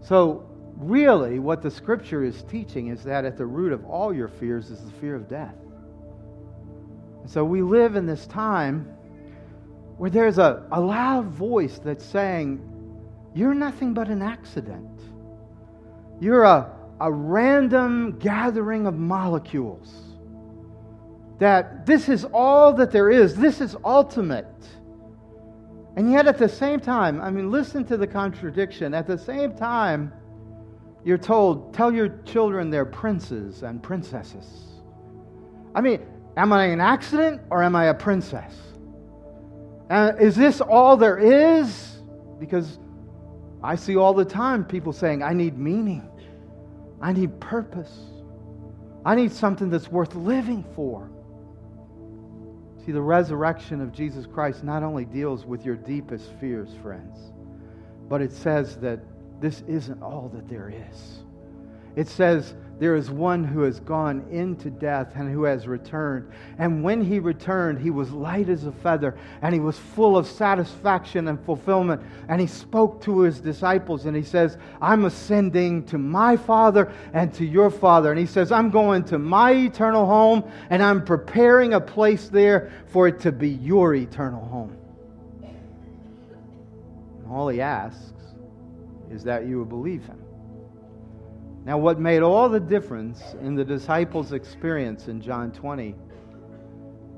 So, 0.00 0.48
really, 0.76 1.40
what 1.40 1.60
the 1.62 1.70
scripture 1.70 2.24
is 2.24 2.42
teaching 2.44 2.88
is 2.88 3.02
that 3.04 3.24
at 3.24 3.36
the 3.36 3.44
root 3.44 3.72
of 3.72 3.84
all 3.84 4.14
your 4.14 4.28
fears 4.28 4.70
is 4.70 4.80
the 4.80 4.90
fear 4.92 5.14
of 5.14 5.28
death. 5.28 5.54
So 7.26 7.44
we 7.44 7.62
live 7.62 7.96
in 7.96 8.06
this 8.06 8.26
time 8.26 8.84
where 9.96 10.10
there's 10.10 10.38
a, 10.38 10.66
a 10.70 10.80
loud 10.80 11.26
voice 11.26 11.78
that's 11.78 12.04
saying, 12.04 12.60
You're 13.34 13.54
nothing 13.54 13.94
but 13.94 14.08
an 14.08 14.22
accident. 14.22 15.00
You're 16.20 16.44
a, 16.44 16.72
a 17.00 17.10
random 17.10 18.18
gathering 18.18 18.86
of 18.86 18.94
molecules. 18.94 19.92
That 21.38 21.84
this 21.84 22.08
is 22.08 22.24
all 22.24 22.72
that 22.74 22.90
there 22.90 23.10
is, 23.10 23.34
this 23.34 23.60
is 23.60 23.76
ultimate. 23.84 24.46
And 25.96 26.10
yet, 26.12 26.26
at 26.26 26.38
the 26.38 26.48
same 26.48 26.80
time, 26.80 27.20
I 27.20 27.30
mean, 27.30 27.50
listen 27.50 27.84
to 27.86 27.96
the 27.96 28.06
contradiction. 28.06 28.94
At 28.94 29.06
the 29.06 29.18
same 29.18 29.54
time, 29.54 30.12
you're 31.04 31.18
told, 31.18 31.72
tell 31.72 31.92
your 31.92 32.20
children 32.24 32.70
they're 32.70 32.84
princes 32.84 33.62
and 33.62 33.82
princesses. 33.82 34.64
I 35.74 35.80
mean, 35.80 36.06
am 36.36 36.52
I 36.52 36.66
an 36.66 36.80
accident 36.80 37.42
or 37.50 37.62
am 37.62 37.74
I 37.74 37.86
a 37.86 37.94
princess? 37.94 38.54
And 39.88 40.20
is 40.20 40.34
this 40.34 40.60
all 40.60 40.96
there 40.96 41.18
is? 41.18 41.98
Because 42.38 42.78
I 43.62 43.76
see 43.76 43.96
all 43.96 44.14
the 44.14 44.24
time 44.24 44.64
people 44.64 44.92
saying, 44.92 45.22
I 45.22 45.32
need 45.32 45.58
meaning, 45.58 46.08
I 47.00 47.12
need 47.12 47.40
purpose, 47.40 47.92
I 49.04 49.14
need 49.14 49.32
something 49.32 49.70
that's 49.70 49.88
worth 49.88 50.14
living 50.14 50.64
for. 50.74 51.10
See, 52.84 52.92
the 52.92 53.02
resurrection 53.02 53.80
of 53.80 53.92
Jesus 53.92 54.26
Christ 54.26 54.62
not 54.62 54.82
only 54.82 55.04
deals 55.04 55.44
with 55.44 55.64
your 55.64 55.76
deepest 55.76 56.30
fears, 56.40 56.68
friends, 56.82 57.18
but 58.08 58.20
it 58.20 58.32
says 58.32 58.76
that 58.78 59.00
this 59.40 59.62
isn't 59.66 60.02
all 60.02 60.30
that 60.34 60.48
there 60.48 60.68
is. 60.68 61.20
It 61.96 62.08
says 62.08 62.54
there 62.78 62.94
is 62.94 63.10
one 63.10 63.42
who 63.42 63.62
has 63.62 63.80
gone 63.80 64.26
into 64.30 64.68
death 64.68 65.12
and 65.14 65.32
who 65.32 65.44
has 65.44 65.66
returned. 65.66 66.30
And 66.58 66.82
when 66.82 67.02
he 67.02 67.18
returned, 67.18 67.78
he 67.78 67.88
was 67.88 68.10
light 68.10 68.50
as 68.50 68.66
a 68.66 68.72
feather 68.72 69.16
and 69.40 69.54
he 69.54 69.60
was 69.60 69.78
full 69.78 70.16
of 70.16 70.26
satisfaction 70.26 71.28
and 71.28 71.42
fulfillment. 71.46 72.02
And 72.28 72.38
he 72.38 72.46
spoke 72.46 73.00
to 73.04 73.20
his 73.20 73.40
disciples 73.40 74.04
and 74.04 74.14
he 74.14 74.22
says, 74.22 74.58
I'm 74.82 75.06
ascending 75.06 75.86
to 75.86 75.96
my 75.96 76.36
Father 76.36 76.92
and 77.14 77.32
to 77.34 77.46
your 77.46 77.70
Father. 77.70 78.10
And 78.10 78.20
he 78.20 78.26
says, 78.26 78.52
I'm 78.52 78.68
going 78.70 79.04
to 79.04 79.18
my 79.18 79.52
eternal 79.52 80.04
home 80.04 80.44
and 80.68 80.82
I'm 80.82 81.02
preparing 81.02 81.72
a 81.72 81.80
place 81.80 82.28
there 82.28 82.70
for 82.88 83.08
it 83.08 83.20
to 83.20 83.32
be 83.32 83.48
your 83.48 83.94
eternal 83.94 84.44
home. 84.44 84.76
And 87.22 87.32
all 87.32 87.48
he 87.48 87.62
asks 87.62 88.12
is 89.10 89.24
that 89.24 89.46
you 89.46 89.60
would 89.60 89.70
believe 89.70 90.04
him. 90.04 90.25
Now, 91.66 91.78
what 91.78 91.98
made 91.98 92.22
all 92.22 92.48
the 92.48 92.60
difference 92.60 93.34
in 93.42 93.56
the 93.56 93.64
disciples' 93.64 94.32
experience 94.32 95.08
in 95.08 95.20
John 95.20 95.50
20 95.50 95.96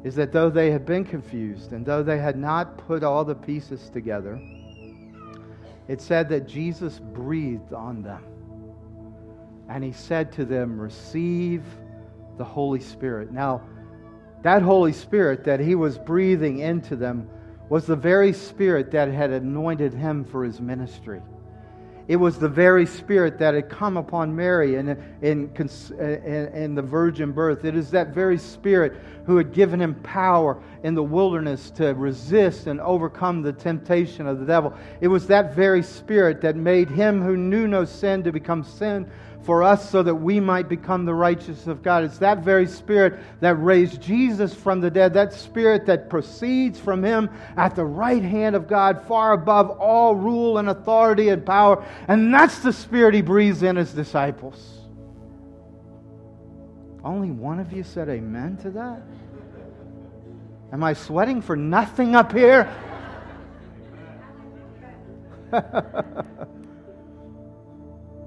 is 0.04 0.14
that 0.14 0.32
though 0.32 0.48
they 0.48 0.70
had 0.70 0.86
been 0.86 1.04
confused 1.04 1.74
and 1.74 1.84
though 1.84 2.02
they 2.02 2.16
had 2.16 2.38
not 2.38 2.78
put 2.78 3.04
all 3.04 3.26
the 3.26 3.34
pieces 3.34 3.90
together, 3.90 4.40
it 5.86 6.00
said 6.00 6.30
that 6.30 6.48
Jesus 6.48 6.98
breathed 6.98 7.74
on 7.74 8.00
them. 8.02 8.24
And 9.68 9.84
he 9.84 9.92
said 9.92 10.32
to 10.32 10.46
them, 10.46 10.80
Receive 10.80 11.62
the 12.38 12.44
Holy 12.44 12.80
Spirit. 12.80 13.30
Now, 13.30 13.60
that 14.44 14.62
Holy 14.62 14.94
Spirit 14.94 15.44
that 15.44 15.60
he 15.60 15.74
was 15.74 15.98
breathing 15.98 16.60
into 16.60 16.96
them 16.96 17.28
was 17.68 17.84
the 17.84 17.96
very 17.96 18.32
Spirit 18.32 18.92
that 18.92 19.08
had 19.12 19.30
anointed 19.30 19.92
him 19.92 20.24
for 20.24 20.42
his 20.42 20.58
ministry. 20.58 21.20
It 22.08 22.16
was 22.16 22.38
the 22.38 22.48
very 22.48 22.86
Spirit 22.86 23.38
that 23.38 23.52
had 23.52 23.68
come 23.68 23.98
upon 23.98 24.34
Mary 24.34 24.76
in, 24.76 24.88
in, 25.20 26.74
the 26.74 26.82
virgin 26.82 27.32
birth. 27.32 27.66
It 27.66 27.76
is 27.76 27.90
that 27.90 28.14
very 28.14 28.38
Spirit 28.38 28.94
who 29.26 29.36
had 29.36 29.52
given 29.52 29.78
him 29.78 29.94
power 29.96 30.58
in 30.82 30.94
the 30.94 31.02
wilderness 31.02 31.70
to 31.72 31.88
resist 31.88 32.66
and 32.66 32.80
overcome 32.80 33.42
the 33.42 33.52
temptation 33.52 34.26
of 34.26 34.40
the 34.40 34.46
devil. 34.46 34.72
It 35.02 35.08
was 35.08 35.26
that 35.26 35.54
very 35.54 35.82
Spirit 35.82 36.40
that 36.40 36.56
made 36.56 36.88
him 36.88 37.20
who 37.20 37.36
knew 37.36 37.68
no 37.68 37.84
sin 37.84 38.22
to 38.24 38.32
become 38.32 38.64
sin 38.64 39.10
for 39.48 39.62
us 39.62 39.88
so 39.88 40.02
that 40.02 40.14
we 40.14 40.40
might 40.40 40.68
become 40.68 41.06
the 41.06 41.14
righteousness 41.14 41.66
of 41.68 41.82
God. 41.82 42.04
It's 42.04 42.18
that 42.18 42.40
very 42.40 42.66
Spirit 42.66 43.18
that 43.40 43.54
raised 43.54 43.98
Jesus 44.02 44.52
from 44.52 44.82
the 44.82 44.90
dead, 44.90 45.14
that 45.14 45.32
Spirit 45.32 45.86
that 45.86 46.10
proceeds 46.10 46.78
from 46.78 47.02
Him 47.02 47.30
at 47.56 47.74
the 47.74 47.86
right 47.86 48.22
hand 48.22 48.54
of 48.54 48.68
God, 48.68 49.06
far 49.08 49.32
above 49.32 49.70
all 49.70 50.14
rule 50.14 50.58
and 50.58 50.68
authority 50.68 51.30
and 51.30 51.46
power. 51.46 51.82
And 52.08 52.34
that's 52.34 52.58
the 52.58 52.74
Spirit 52.74 53.14
He 53.14 53.22
breathes 53.22 53.62
in 53.62 53.76
His 53.76 53.94
disciples. 53.94 54.80
Only 57.02 57.30
one 57.30 57.58
of 57.58 57.72
you 57.72 57.84
said 57.84 58.10
amen 58.10 58.58
to 58.58 58.70
that? 58.72 59.00
Am 60.74 60.84
I 60.84 60.92
sweating 60.92 61.40
for 61.40 61.56
nothing 61.56 62.14
up 62.14 62.32
here? 62.32 62.70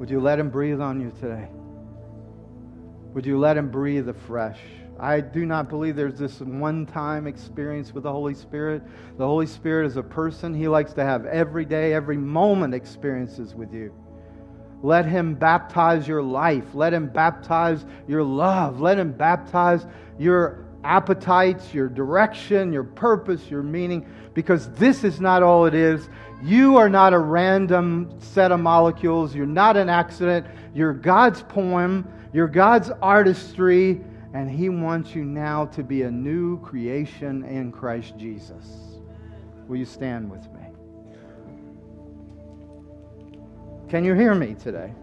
Would 0.02 0.10
you 0.10 0.20
let 0.20 0.40
Him 0.40 0.50
breathe 0.50 0.82
on 0.82 1.00
you 1.00 1.14
today? 1.20 1.48
Would 3.14 3.24
you 3.24 3.38
let 3.38 3.56
Him 3.56 3.70
breathe 3.70 4.10
afresh? 4.10 4.58
I 5.00 5.22
do 5.22 5.46
not 5.46 5.70
believe 5.70 5.96
there's 5.96 6.18
this 6.18 6.40
one 6.40 6.88
time 6.88 7.28
experience 7.28 7.94
with 7.94 8.06
the 8.06 8.12
Holy 8.12 8.34
Spirit. 8.34 8.82
The 9.20 9.28
Holy 9.28 9.46
Spirit 9.46 9.86
is 9.86 9.98
a 9.98 10.02
person. 10.02 10.56
He 10.56 10.68
likes 10.68 10.94
to 10.94 11.04
have 11.04 11.28
every 11.28 11.66
day, 11.66 11.94
every 11.94 12.18
moment 12.18 12.74
experiences 12.74 13.54
with 13.54 13.72
you. 13.76 13.94
Let 14.82 15.06
Him 15.06 15.36
baptize 15.36 16.08
your 16.08 16.24
life. 16.24 16.74
Let 16.74 16.96
Him 16.96 17.06
baptize 17.06 17.86
your 18.08 18.24
love. 18.24 18.82
Let 18.82 18.98
Him 18.98 19.12
baptize 19.12 19.86
your 20.18 20.66
appetites, 20.84 21.76
your 21.76 21.88
direction, 21.88 22.74
your 22.74 22.86
purpose, 22.86 23.52
your 23.52 23.62
meaning, 23.62 24.08
because 24.34 24.68
this 24.72 25.04
is 25.04 25.22
not 25.22 25.44
all 25.44 25.68
it 25.68 25.76
is. 25.76 26.10
You 26.44 26.78
are 26.78 26.90
not 26.90 27.14
a 27.14 27.20
random 27.20 28.16
set 28.20 28.52
of 28.52 28.60
molecules. 28.60 29.36
You're 29.36 29.46
not 29.46 29.78
an 29.78 29.90
accident. 29.90 30.48
You're 30.74 30.94
God's 30.94 31.44
poem. 31.44 32.08
You're 32.34 32.48
God's 32.48 32.90
artistry. 33.02 34.02
And 34.34 34.50
He 34.50 34.70
wants 34.70 35.14
you 35.14 35.24
now 35.24 35.66
to 35.68 35.84
be 35.84 36.02
a 36.04 36.12
new 36.12 36.60
creation 36.62 37.44
in 37.44 37.72
Christ 37.72 38.18
Jesus. 38.18 38.98
Will 39.68 39.78
you 39.78 39.86
stand 39.86 40.32
with 40.32 40.42
me? 40.54 40.62
Can 43.88 44.04
you 44.04 44.16
hear 44.16 44.34
me 44.34 44.56
today? 44.56 44.94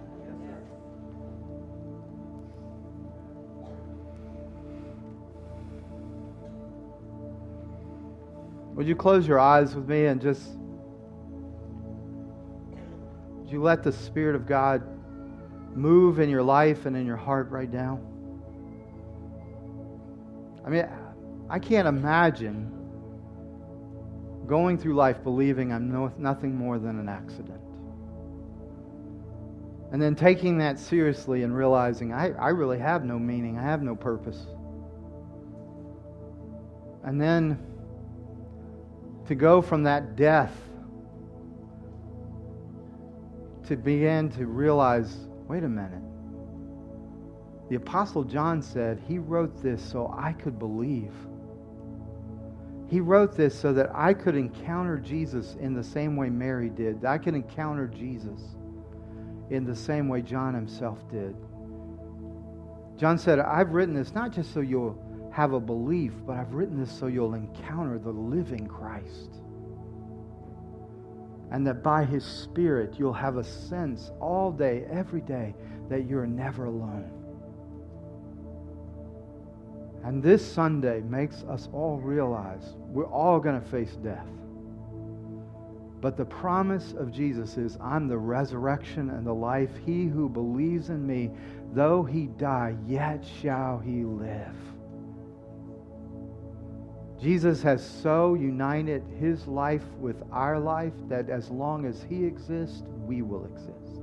Would 8.75 8.87
you 8.87 8.97
close 8.97 9.27
your 9.27 9.39
eyes 9.39 9.75
with 9.75 9.89
me 9.89 10.07
and 10.07 10.21
just 10.21 10.58
would 13.49 13.55
you 13.55 13.63
let 13.63 13.83
the 13.83 13.93
Spirit 13.93 14.37
of 14.37 14.47
God 14.47 14.83
move 15.75 16.19
in 16.19 16.29
your 16.29 16.43
life 16.43 16.85
and 16.85 16.95
in 16.95 17.07
your 17.07 17.17
heart 17.17 17.49
right 17.49 17.73
now? 17.73 17.99
I 20.67 20.69
mean, 20.69 20.87
I 21.49 21.59
can't 21.59 21.89
imagine 21.89 22.71
going 24.47 24.77
through 24.77 24.97
life 24.97 25.23
believing 25.25 25.73
I'm 25.73 25.91
no, 25.91 26.13
nothing 26.19 26.55
more 26.55 26.79
than 26.79 26.99
an 27.01 27.09
accident. 27.09 27.59
And 29.93 30.03
then 30.03 30.15
taking 30.15 30.59
that 30.59 30.79
seriously 30.79 31.43
and 31.43 31.57
realizing 31.57 32.13
I, 32.13 32.33
I 32.33 32.51
really 32.51 32.79
have 32.79 33.07
no 33.07 33.19
meaning, 33.19 33.59
I 33.59 33.63
have 33.63 33.83
no 33.83 33.97
purpose. 33.97 34.47
And 37.03 37.19
then 37.19 37.59
to 39.27 39.35
go 39.35 39.63
from 39.63 39.85
that 39.85 40.17
death 40.17 40.53
to 43.69 43.77
begin 43.77 44.31
to 44.31 44.47
realize 44.47 45.15
wait 45.47 45.63
a 45.63 45.69
minute. 45.69 46.03
The 47.69 47.77
Apostle 47.77 48.25
John 48.25 48.63
said 48.63 48.99
he 49.07 49.19
wrote 49.19 49.63
this 49.63 49.83
so 49.83 50.15
I 50.17 50.33
could 50.33 50.59
believe. 50.59 51.13
He 52.89 53.01
wrote 53.01 53.37
this 53.37 53.59
so 53.59 53.75
that 53.75 53.91
I 53.95 54.15
could 54.15 54.35
encounter 54.35 54.97
Jesus 54.97 55.55
in 55.61 55.75
the 55.75 55.85
same 55.85 56.17
way 56.17 56.31
Mary 56.31 56.71
did. 56.71 57.05
I 57.05 57.19
could 57.19 57.35
encounter 57.35 57.87
Jesus 57.87 58.41
in 59.51 59.67
the 59.67 59.77
same 59.77 60.09
way 60.09 60.23
John 60.23 60.55
himself 60.55 60.99
did. 61.11 61.37
John 62.97 63.19
said, 63.19 63.39
I've 63.39 63.73
written 63.73 63.95
this 63.95 64.15
not 64.15 64.33
just 64.33 64.55
so 64.55 64.61
you'll 64.61 64.99
have 65.31 65.53
a 65.53 65.61
belief, 65.61 66.13
but 66.27 66.39
I've 66.39 66.55
written 66.55 66.81
this 66.81 66.91
so 66.91 67.07
you'll 67.07 67.35
encounter 67.35 67.99
the 67.99 68.11
living 68.11 68.67
Christ 68.67 69.43
and 71.51 71.67
that 71.67 71.83
by 71.83 72.05
His 72.05 72.25
Spirit 72.25 72.95
you'll 72.99 73.13
have 73.13 73.37
a 73.37 73.45
sense 73.45 74.11
all 74.21 74.53
day, 74.53 74.87
every 74.91 75.21
day, 75.21 75.55
that 75.89 76.07
you're 76.07 76.27
never 76.27 76.67
alone. 76.67 77.11
And 80.05 80.23
this 80.23 80.47
Sunday 80.47 81.01
makes 81.01 81.43
us 81.45 81.69
all 81.73 81.99
realize 81.99 82.75
we're 82.89 83.07
all 83.07 83.41
going 83.41 83.61
to 83.61 83.67
face 83.69 83.97
death. 83.97 84.27
But 86.01 86.17
the 86.17 86.25
promise 86.25 86.93
of 86.93 87.11
Jesus 87.11 87.57
is 87.57 87.77
I'm 87.81 88.07
the 88.07 88.19
resurrection 88.19 89.11
and 89.11 89.27
the 89.27 89.35
life. 89.35 89.71
He 89.85 90.07
who 90.07 90.29
believes 90.29 90.91
in 90.91 91.05
me, 91.05 91.31
though 91.73 92.05
he 92.05 92.27
die, 92.27 92.77
yet 92.87 93.25
shall 93.43 93.79
he 93.79 94.05
live. 94.05 94.55
Jesus 97.21 97.63
has 97.63 97.85
so 97.85 98.35
united 98.35 99.03
his 99.19 99.47
life 99.49 99.85
with 99.99 100.23
our 100.31 100.59
life 100.59 100.93
that 101.09 101.29
as 101.29 101.51
long 101.51 101.85
as 101.85 102.05
he 102.09 102.25
exists, 102.25 102.83
we 103.07 103.23
will 103.23 103.45
exist. 103.47 104.03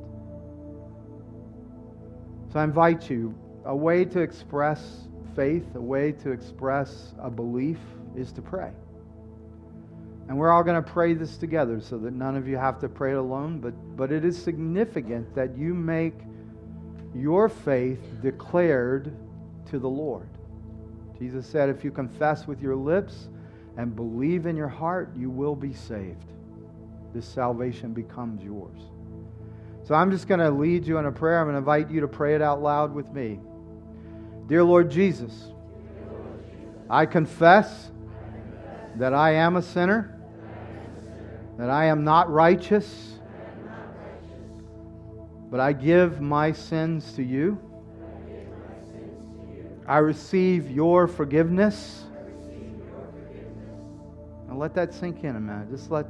So 2.51 2.59
I 2.59 2.63
invite 2.65 3.09
you 3.09 3.33
a 3.65 3.75
way 3.75 4.03
to 4.05 4.19
express 4.19 5.07
faith, 5.35 5.75
a 5.75 5.81
way 5.81 6.11
to 6.11 6.31
express 6.31 7.13
a 7.19 7.29
belief 7.29 7.79
is 8.15 8.31
to 8.33 8.41
pray. 8.41 8.71
And 10.27 10.37
we're 10.37 10.51
all 10.51 10.63
going 10.63 10.81
to 10.81 10.91
pray 10.91 11.13
this 11.13 11.37
together 11.37 11.79
so 11.79 11.97
that 11.99 12.13
none 12.13 12.35
of 12.35 12.47
you 12.47 12.57
have 12.57 12.79
to 12.79 12.89
pray 12.89 13.11
it 13.11 13.17
alone, 13.17 13.59
but, 13.59 13.73
but 13.95 14.11
it 14.11 14.25
is 14.25 14.41
significant 14.41 15.35
that 15.35 15.57
you 15.57 15.73
make 15.73 16.15
your 17.13 17.47
faith 17.47 18.01
declared 18.21 19.15
to 19.67 19.79
the 19.79 19.89
Lord. 19.89 20.27
Jesus 21.19 21.45
said, 21.45 21.69
If 21.69 21.83
you 21.83 21.91
confess 21.91 22.47
with 22.47 22.61
your 22.61 22.75
lips 22.75 23.29
and 23.77 23.95
believe 23.95 24.45
in 24.45 24.55
your 24.55 24.67
heart, 24.67 25.09
you 25.15 25.29
will 25.29 25.55
be 25.55 25.73
saved. 25.73 26.25
This 27.13 27.25
salvation 27.25 27.93
becomes 27.93 28.43
yours. 28.43 28.79
So 29.83 29.93
I'm 29.93 30.11
just 30.11 30.27
going 30.27 30.39
to 30.39 30.49
lead 30.49 30.85
you 30.85 30.97
in 30.97 31.05
a 31.05 31.11
prayer. 31.11 31.39
I'm 31.39 31.45
going 31.45 31.53
to 31.53 31.59
invite 31.59 31.91
you 31.91 32.01
to 32.01 32.07
pray 32.07 32.35
it 32.35 32.41
out 32.41 32.61
loud 32.61 32.93
with 32.93 33.11
me. 33.11 33.39
Dear 34.47 34.63
Lord 34.63 34.89
Jesus, 34.89 35.51
I 36.89 37.05
confess 37.05 37.91
that 38.95 39.13
I 39.13 39.33
am 39.33 39.55
a 39.55 39.61
sinner, 39.61 40.19
that 41.57 41.69
I 41.69 41.85
am 41.85 42.03
not 42.03 42.31
righteous, 42.31 43.19
but 45.49 45.59
I 45.59 45.73
give 45.73 46.19
my 46.19 46.51
sins 46.51 47.13
to 47.13 47.23
you. 47.23 47.59
I 49.87 49.99
receive 49.99 50.71
your 50.71 51.07
forgiveness. 51.07 52.05
Now 54.47 54.55
let 54.55 54.73
that 54.73 54.93
sink 54.93 55.23
in 55.23 55.35
a 55.35 55.39
minute. 55.39 55.69
Just 55.69 55.91
let 55.91 56.07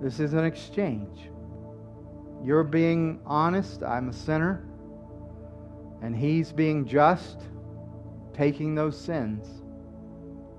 this 0.00 0.20
is 0.20 0.34
an 0.34 0.44
exchange. 0.44 1.30
You're 2.44 2.64
being 2.64 3.20
honest, 3.24 3.82
I'm 3.82 4.08
a 4.08 4.12
sinner, 4.12 4.64
and 6.02 6.14
he's 6.14 6.52
being 6.52 6.84
just, 6.84 7.38
taking 8.34 8.74
those 8.74 8.98
sins. 8.98 9.46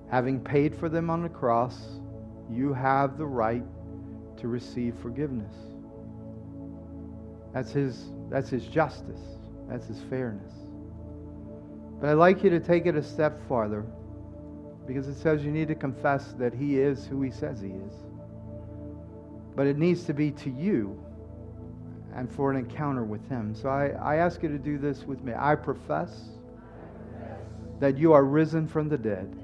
Having 0.10 0.42
paid 0.42 0.74
for 0.74 0.90
them 0.90 1.10
on 1.10 1.22
the 1.22 1.30
cross, 1.30 2.00
you 2.50 2.74
have 2.74 3.18
the 3.18 3.26
right 3.26 3.64
to 4.38 4.48
receive 4.48 4.96
forgiveness. 5.02 5.54
That's 7.54 7.72
his, 7.72 8.12
that's 8.30 8.50
his 8.50 8.66
justice. 8.66 9.20
That's 9.68 9.88
his 9.88 10.00
fairness. 10.10 10.54
But 12.00 12.10
I'd 12.10 12.14
like 12.14 12.44
you 12.44 12.50
to 12.50 12.60
take 12.60 12.86
it 12.86 12.96
a 12.96 13.04
step 13.04 13.40
farther 13.48 13.86
because 14.86 15.08
it 15.08 15.16
says 15.16 15.44
you 15.44 15.52
need 15.52 15.68
to 15.70 15.76
confess 15.76 16.34
that 16.34 16.54
he 16.54 16.80
is 16.80 17.06
who 17.06 17.22
he 17.22 17.32
says 17.32 17.62
he 17.62 17.70
is. 17.70 17.94
But 19.56 19.68
it 19.68 19.78
needs 19.78 20.04
to 20.06 20.14
be 20.14 20.32
to 20.32 20.50
you 20.50 21.02
and 22.16 22.32
for 22.32 22.52
an 22.52 22.58
encounter 22.58 23.04
with 23.04 23.28
him. 23.30 23.56
So 23.56 23.70
I, 23.70 23.88
I 23.90 24.16
ask 24.18 24.44
you 24.44 24.50
to 24.50 24.58
do 24.58 24.78
this 24.78 25.04
with 25.04 25.24
me. 25.24 25.34
I 25.38 25.56
profess 25.56 26.30
that 27.80 27.98
you 27.98 28.14
are 28.14 28.24
risen 28.24 28.68
from 28.68 28.90
the 28.90 28.98
dead, 28.98 29.36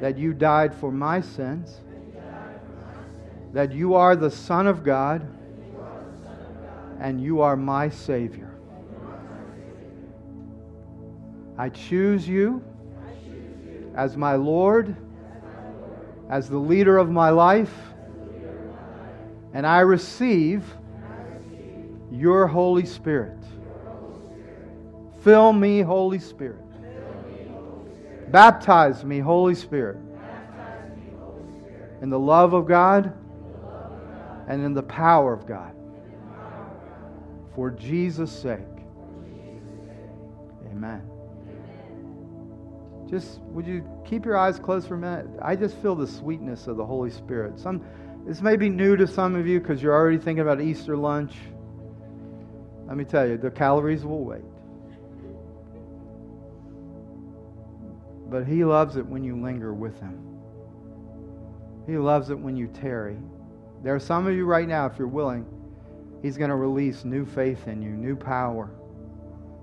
that 0.00 0.18
you 0.18 0.34
died 0.34 0.74
for 0.74 0.90
my 0.90 1.20
sins, 1.20 1.80
that 3.52 3.72
you 3.72 3.94
are 3.94 4.16
the 4.16 4.30
Son 4.30 4.66
of 4.66 4.82
God, 4.82 5.26
and 7.00 7.20
you 7.20 7.40
are 7.40 7.56
my 7.56 7.88
Savior. 7.88 8.53
I 11.56 11.68
choose 11.68 12.28
you 12.28 12.62
as 13.94 14.16
my 14.16 14.34
Lord, 14.34 14.96
as 16.28 16.48
the 16.48 16.58
leader 16.58 16.98
of 16.98 17.10
my 17.10 17.30
life, 17.30 17.72
and 19.52 19.66
I 19.66 19.80
receive 19.80 20.64
your 22.10 22.46
Holy 22.46 22.84
Spirit. 22.86 23.38
Fill 25.22 25.52
me, 25.52 25.80
Holy 25.80 26.18
Spirit. 26.18 26.60
Baptize 28.30 29.04
me, 29.04 29.20
Holy 29.20 29.54
Spirit. 29.54 29.98
In 32.02 32.10
the 32.10 32.18
love 32.18 32.52
of 32.52 32.66
God 32.66 33.12
and 34.48 34.62
in 34.62 34.74
the 34.74 34.82
power 34.82 35.32
of 35.32 35.46
God. 35.46 35.72
For 37.54 37.70
Jesus' 37.70 38.32
sake. 38.32 38.58
Amen. 40.72 41.13
Just 43.14 43.38
would 43.42 43.64
you 43.64 43.88
keep 44.04 44.24
your 44.24 44.36
eyes 44.36 44.58
closed 44.58 44.88
for 44.88 44.96
a 44.96 44.98
minute? 44.98 45.28
I 45.40 45.54
just 45.54 45.76
feel 45.76 45.94
the 45.94 46.08
sweetness 46.08 46.66
of 46.66 46.76
the 46.76 46.84
Holy 46.84 47.10
Spirit. 47.10 47.60
Some 47.60 47.80
this 48.26 48.42
may 48.42 48.56
be 48.56 48.68
new 48.68 48.96
to 48.96 49.06
some 49.06 49.36
of 49.36 49.46
you 49.46 49.60
because 49.60 49.80
you're 49.80 49.94
already 49.94 50.18
thinking 50.18 50.40
about 50.40 50.60
Easter 50.60 50.96
lunch. 50.96 51.32
Let 52.88 52.96
me 52.96 53.04
tell 53.04 53.24
you, 53.24 53.36
the 53.36 53.52
calories 53.52 54.04
will 54.04 54.24
wait. 54.24 54.42
But 58.28 58.48
He 58.48 58.64
loves 58.64 58.96
it 58.96 59.06
when 59.06 59.22
you 59.22 59.40
linger 59.40 59.72
with 59.72 60.00
Him. 60.00 60.18
He 61.86 61.96
loves 61.96 62.30
it 62.30 62.38
when 62.40 62.56
you 62.56 62.66
tarry. 62.66 63.18
There 63.84 63.94
are 63.94 64.00
some 64.00 64.26
of 64.26 64.34
you 64.34 64.44
right 64.44 64.66
now, 64.66 64.86
if 64.86 64.98
you're 64.98 65.06
willing, 65.06 65.46
He's 66.20 66.36
going 66.36 66.50
to 66.50 66.56
release 66.56 67.04
new 67.04 67.24
faith 67.24 67.68
in 67.68 67.80
you, 67.80 67.90
new 67.90 68.16
power. 68.16 68.72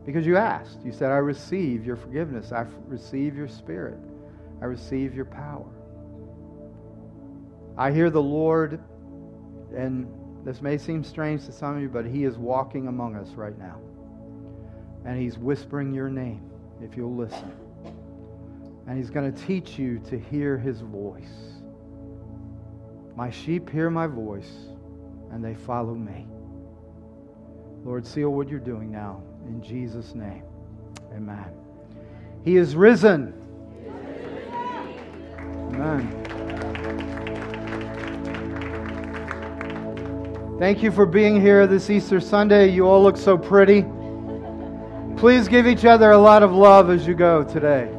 Because 0.05 0.25
you 0.25 0.37
asked. 0.37 0.83
You 0.83 0.91
said, 0.91 1.11
I 1.11 1.17
receive 1.17 1.85
your 1.85 1.95
forgiveness. 1.95 2.51
I 2.51 2.65
receive 2.87 3.35
your 3.35 3.47
spirit. 3.47 3.99
I 4.61 4.65
receive 4.65 5.13
your 5.13 5.25
power. 5.25 5.67
I 7.77 7.91
hear 7.91 8.09
the 8.09 8.21
Lord, 8.21 8.79
and 9.75 10.07
this 10.43 10.61
may 10.61 10.77
seem 10.77 11.03
strange 11.03 11.45
to 11.45 11.51
some 11.51 11.75
of 11.75 11.81
you, 11.81 11.89
but 11.89 12.05
He 12.05 12.25
is 12.25 12.37
walking 12.37 12.87
among 12.87 13.15
us 13.15 13.29
right 13.31 13.57
now. 13.57 13.79
And 15.05 15.19
He's 15.19 15.37
whispering 15.37 15.93
your 15.93 16.09
name 16.09 16.49
if 16.81 16.97
you'll 16.97 17.15
listen. 17.15 17.51
And 18.87 18.97
He's 18.97 19.09
going 19.09 19.31
to 19.31 19.45
teach 19.45 19.77
you 19.77 19.99
to 20.09 20.19
hear 20.19 20.57
His 20.57 20.81
voice. 20.81 21.61
My 23.15 23.29
sheep 23.29 23.69
hear 23.69 23.89
my 23.89 24.07
voice, 24.07 24.51
and 25.31 25.43
they 25.43 25.53
follow 25.53 25.93
me. 25.93 26.27
Lord, 27.83 28.05
seal 28.05 28.29
what 28.29 28.49
you're 28.49 28.59
doing 28.59 28.91
now. 28.91 29.23
In 29.47 29.61
Jesus' 29.61 30.15
name. 30.15 30.43
Amen. 31.13 31.53
He 32.43 32.57
is 32.57 32.75
risen. 32.75 33.33
Amen. 35.73 36.17
Thank 40.59 40.83
you 40.83 40.91
for 40.91 41.05
being 41.05 41.41
here 41.41 41.65
this 41.65 41.89
Easter 41.89 42.19
Sunday. 42.19 42.69
You 42.69 42.87
all 42.87 43.01
look 43.01 43.17
so 43.17 43.37
pretty. 43.37 43.83
Please 45.17 45.47
give 45.47 45.67
each 45.67 45.85
other 45.85 46.11
a 46.11 46.17
lot 46.17 46.43
of 46.43 46.51
love 46.51 46.89
as 46.89 47.07
you 47.07 47.13
go 47.13 47.43
today. 47.43 47.91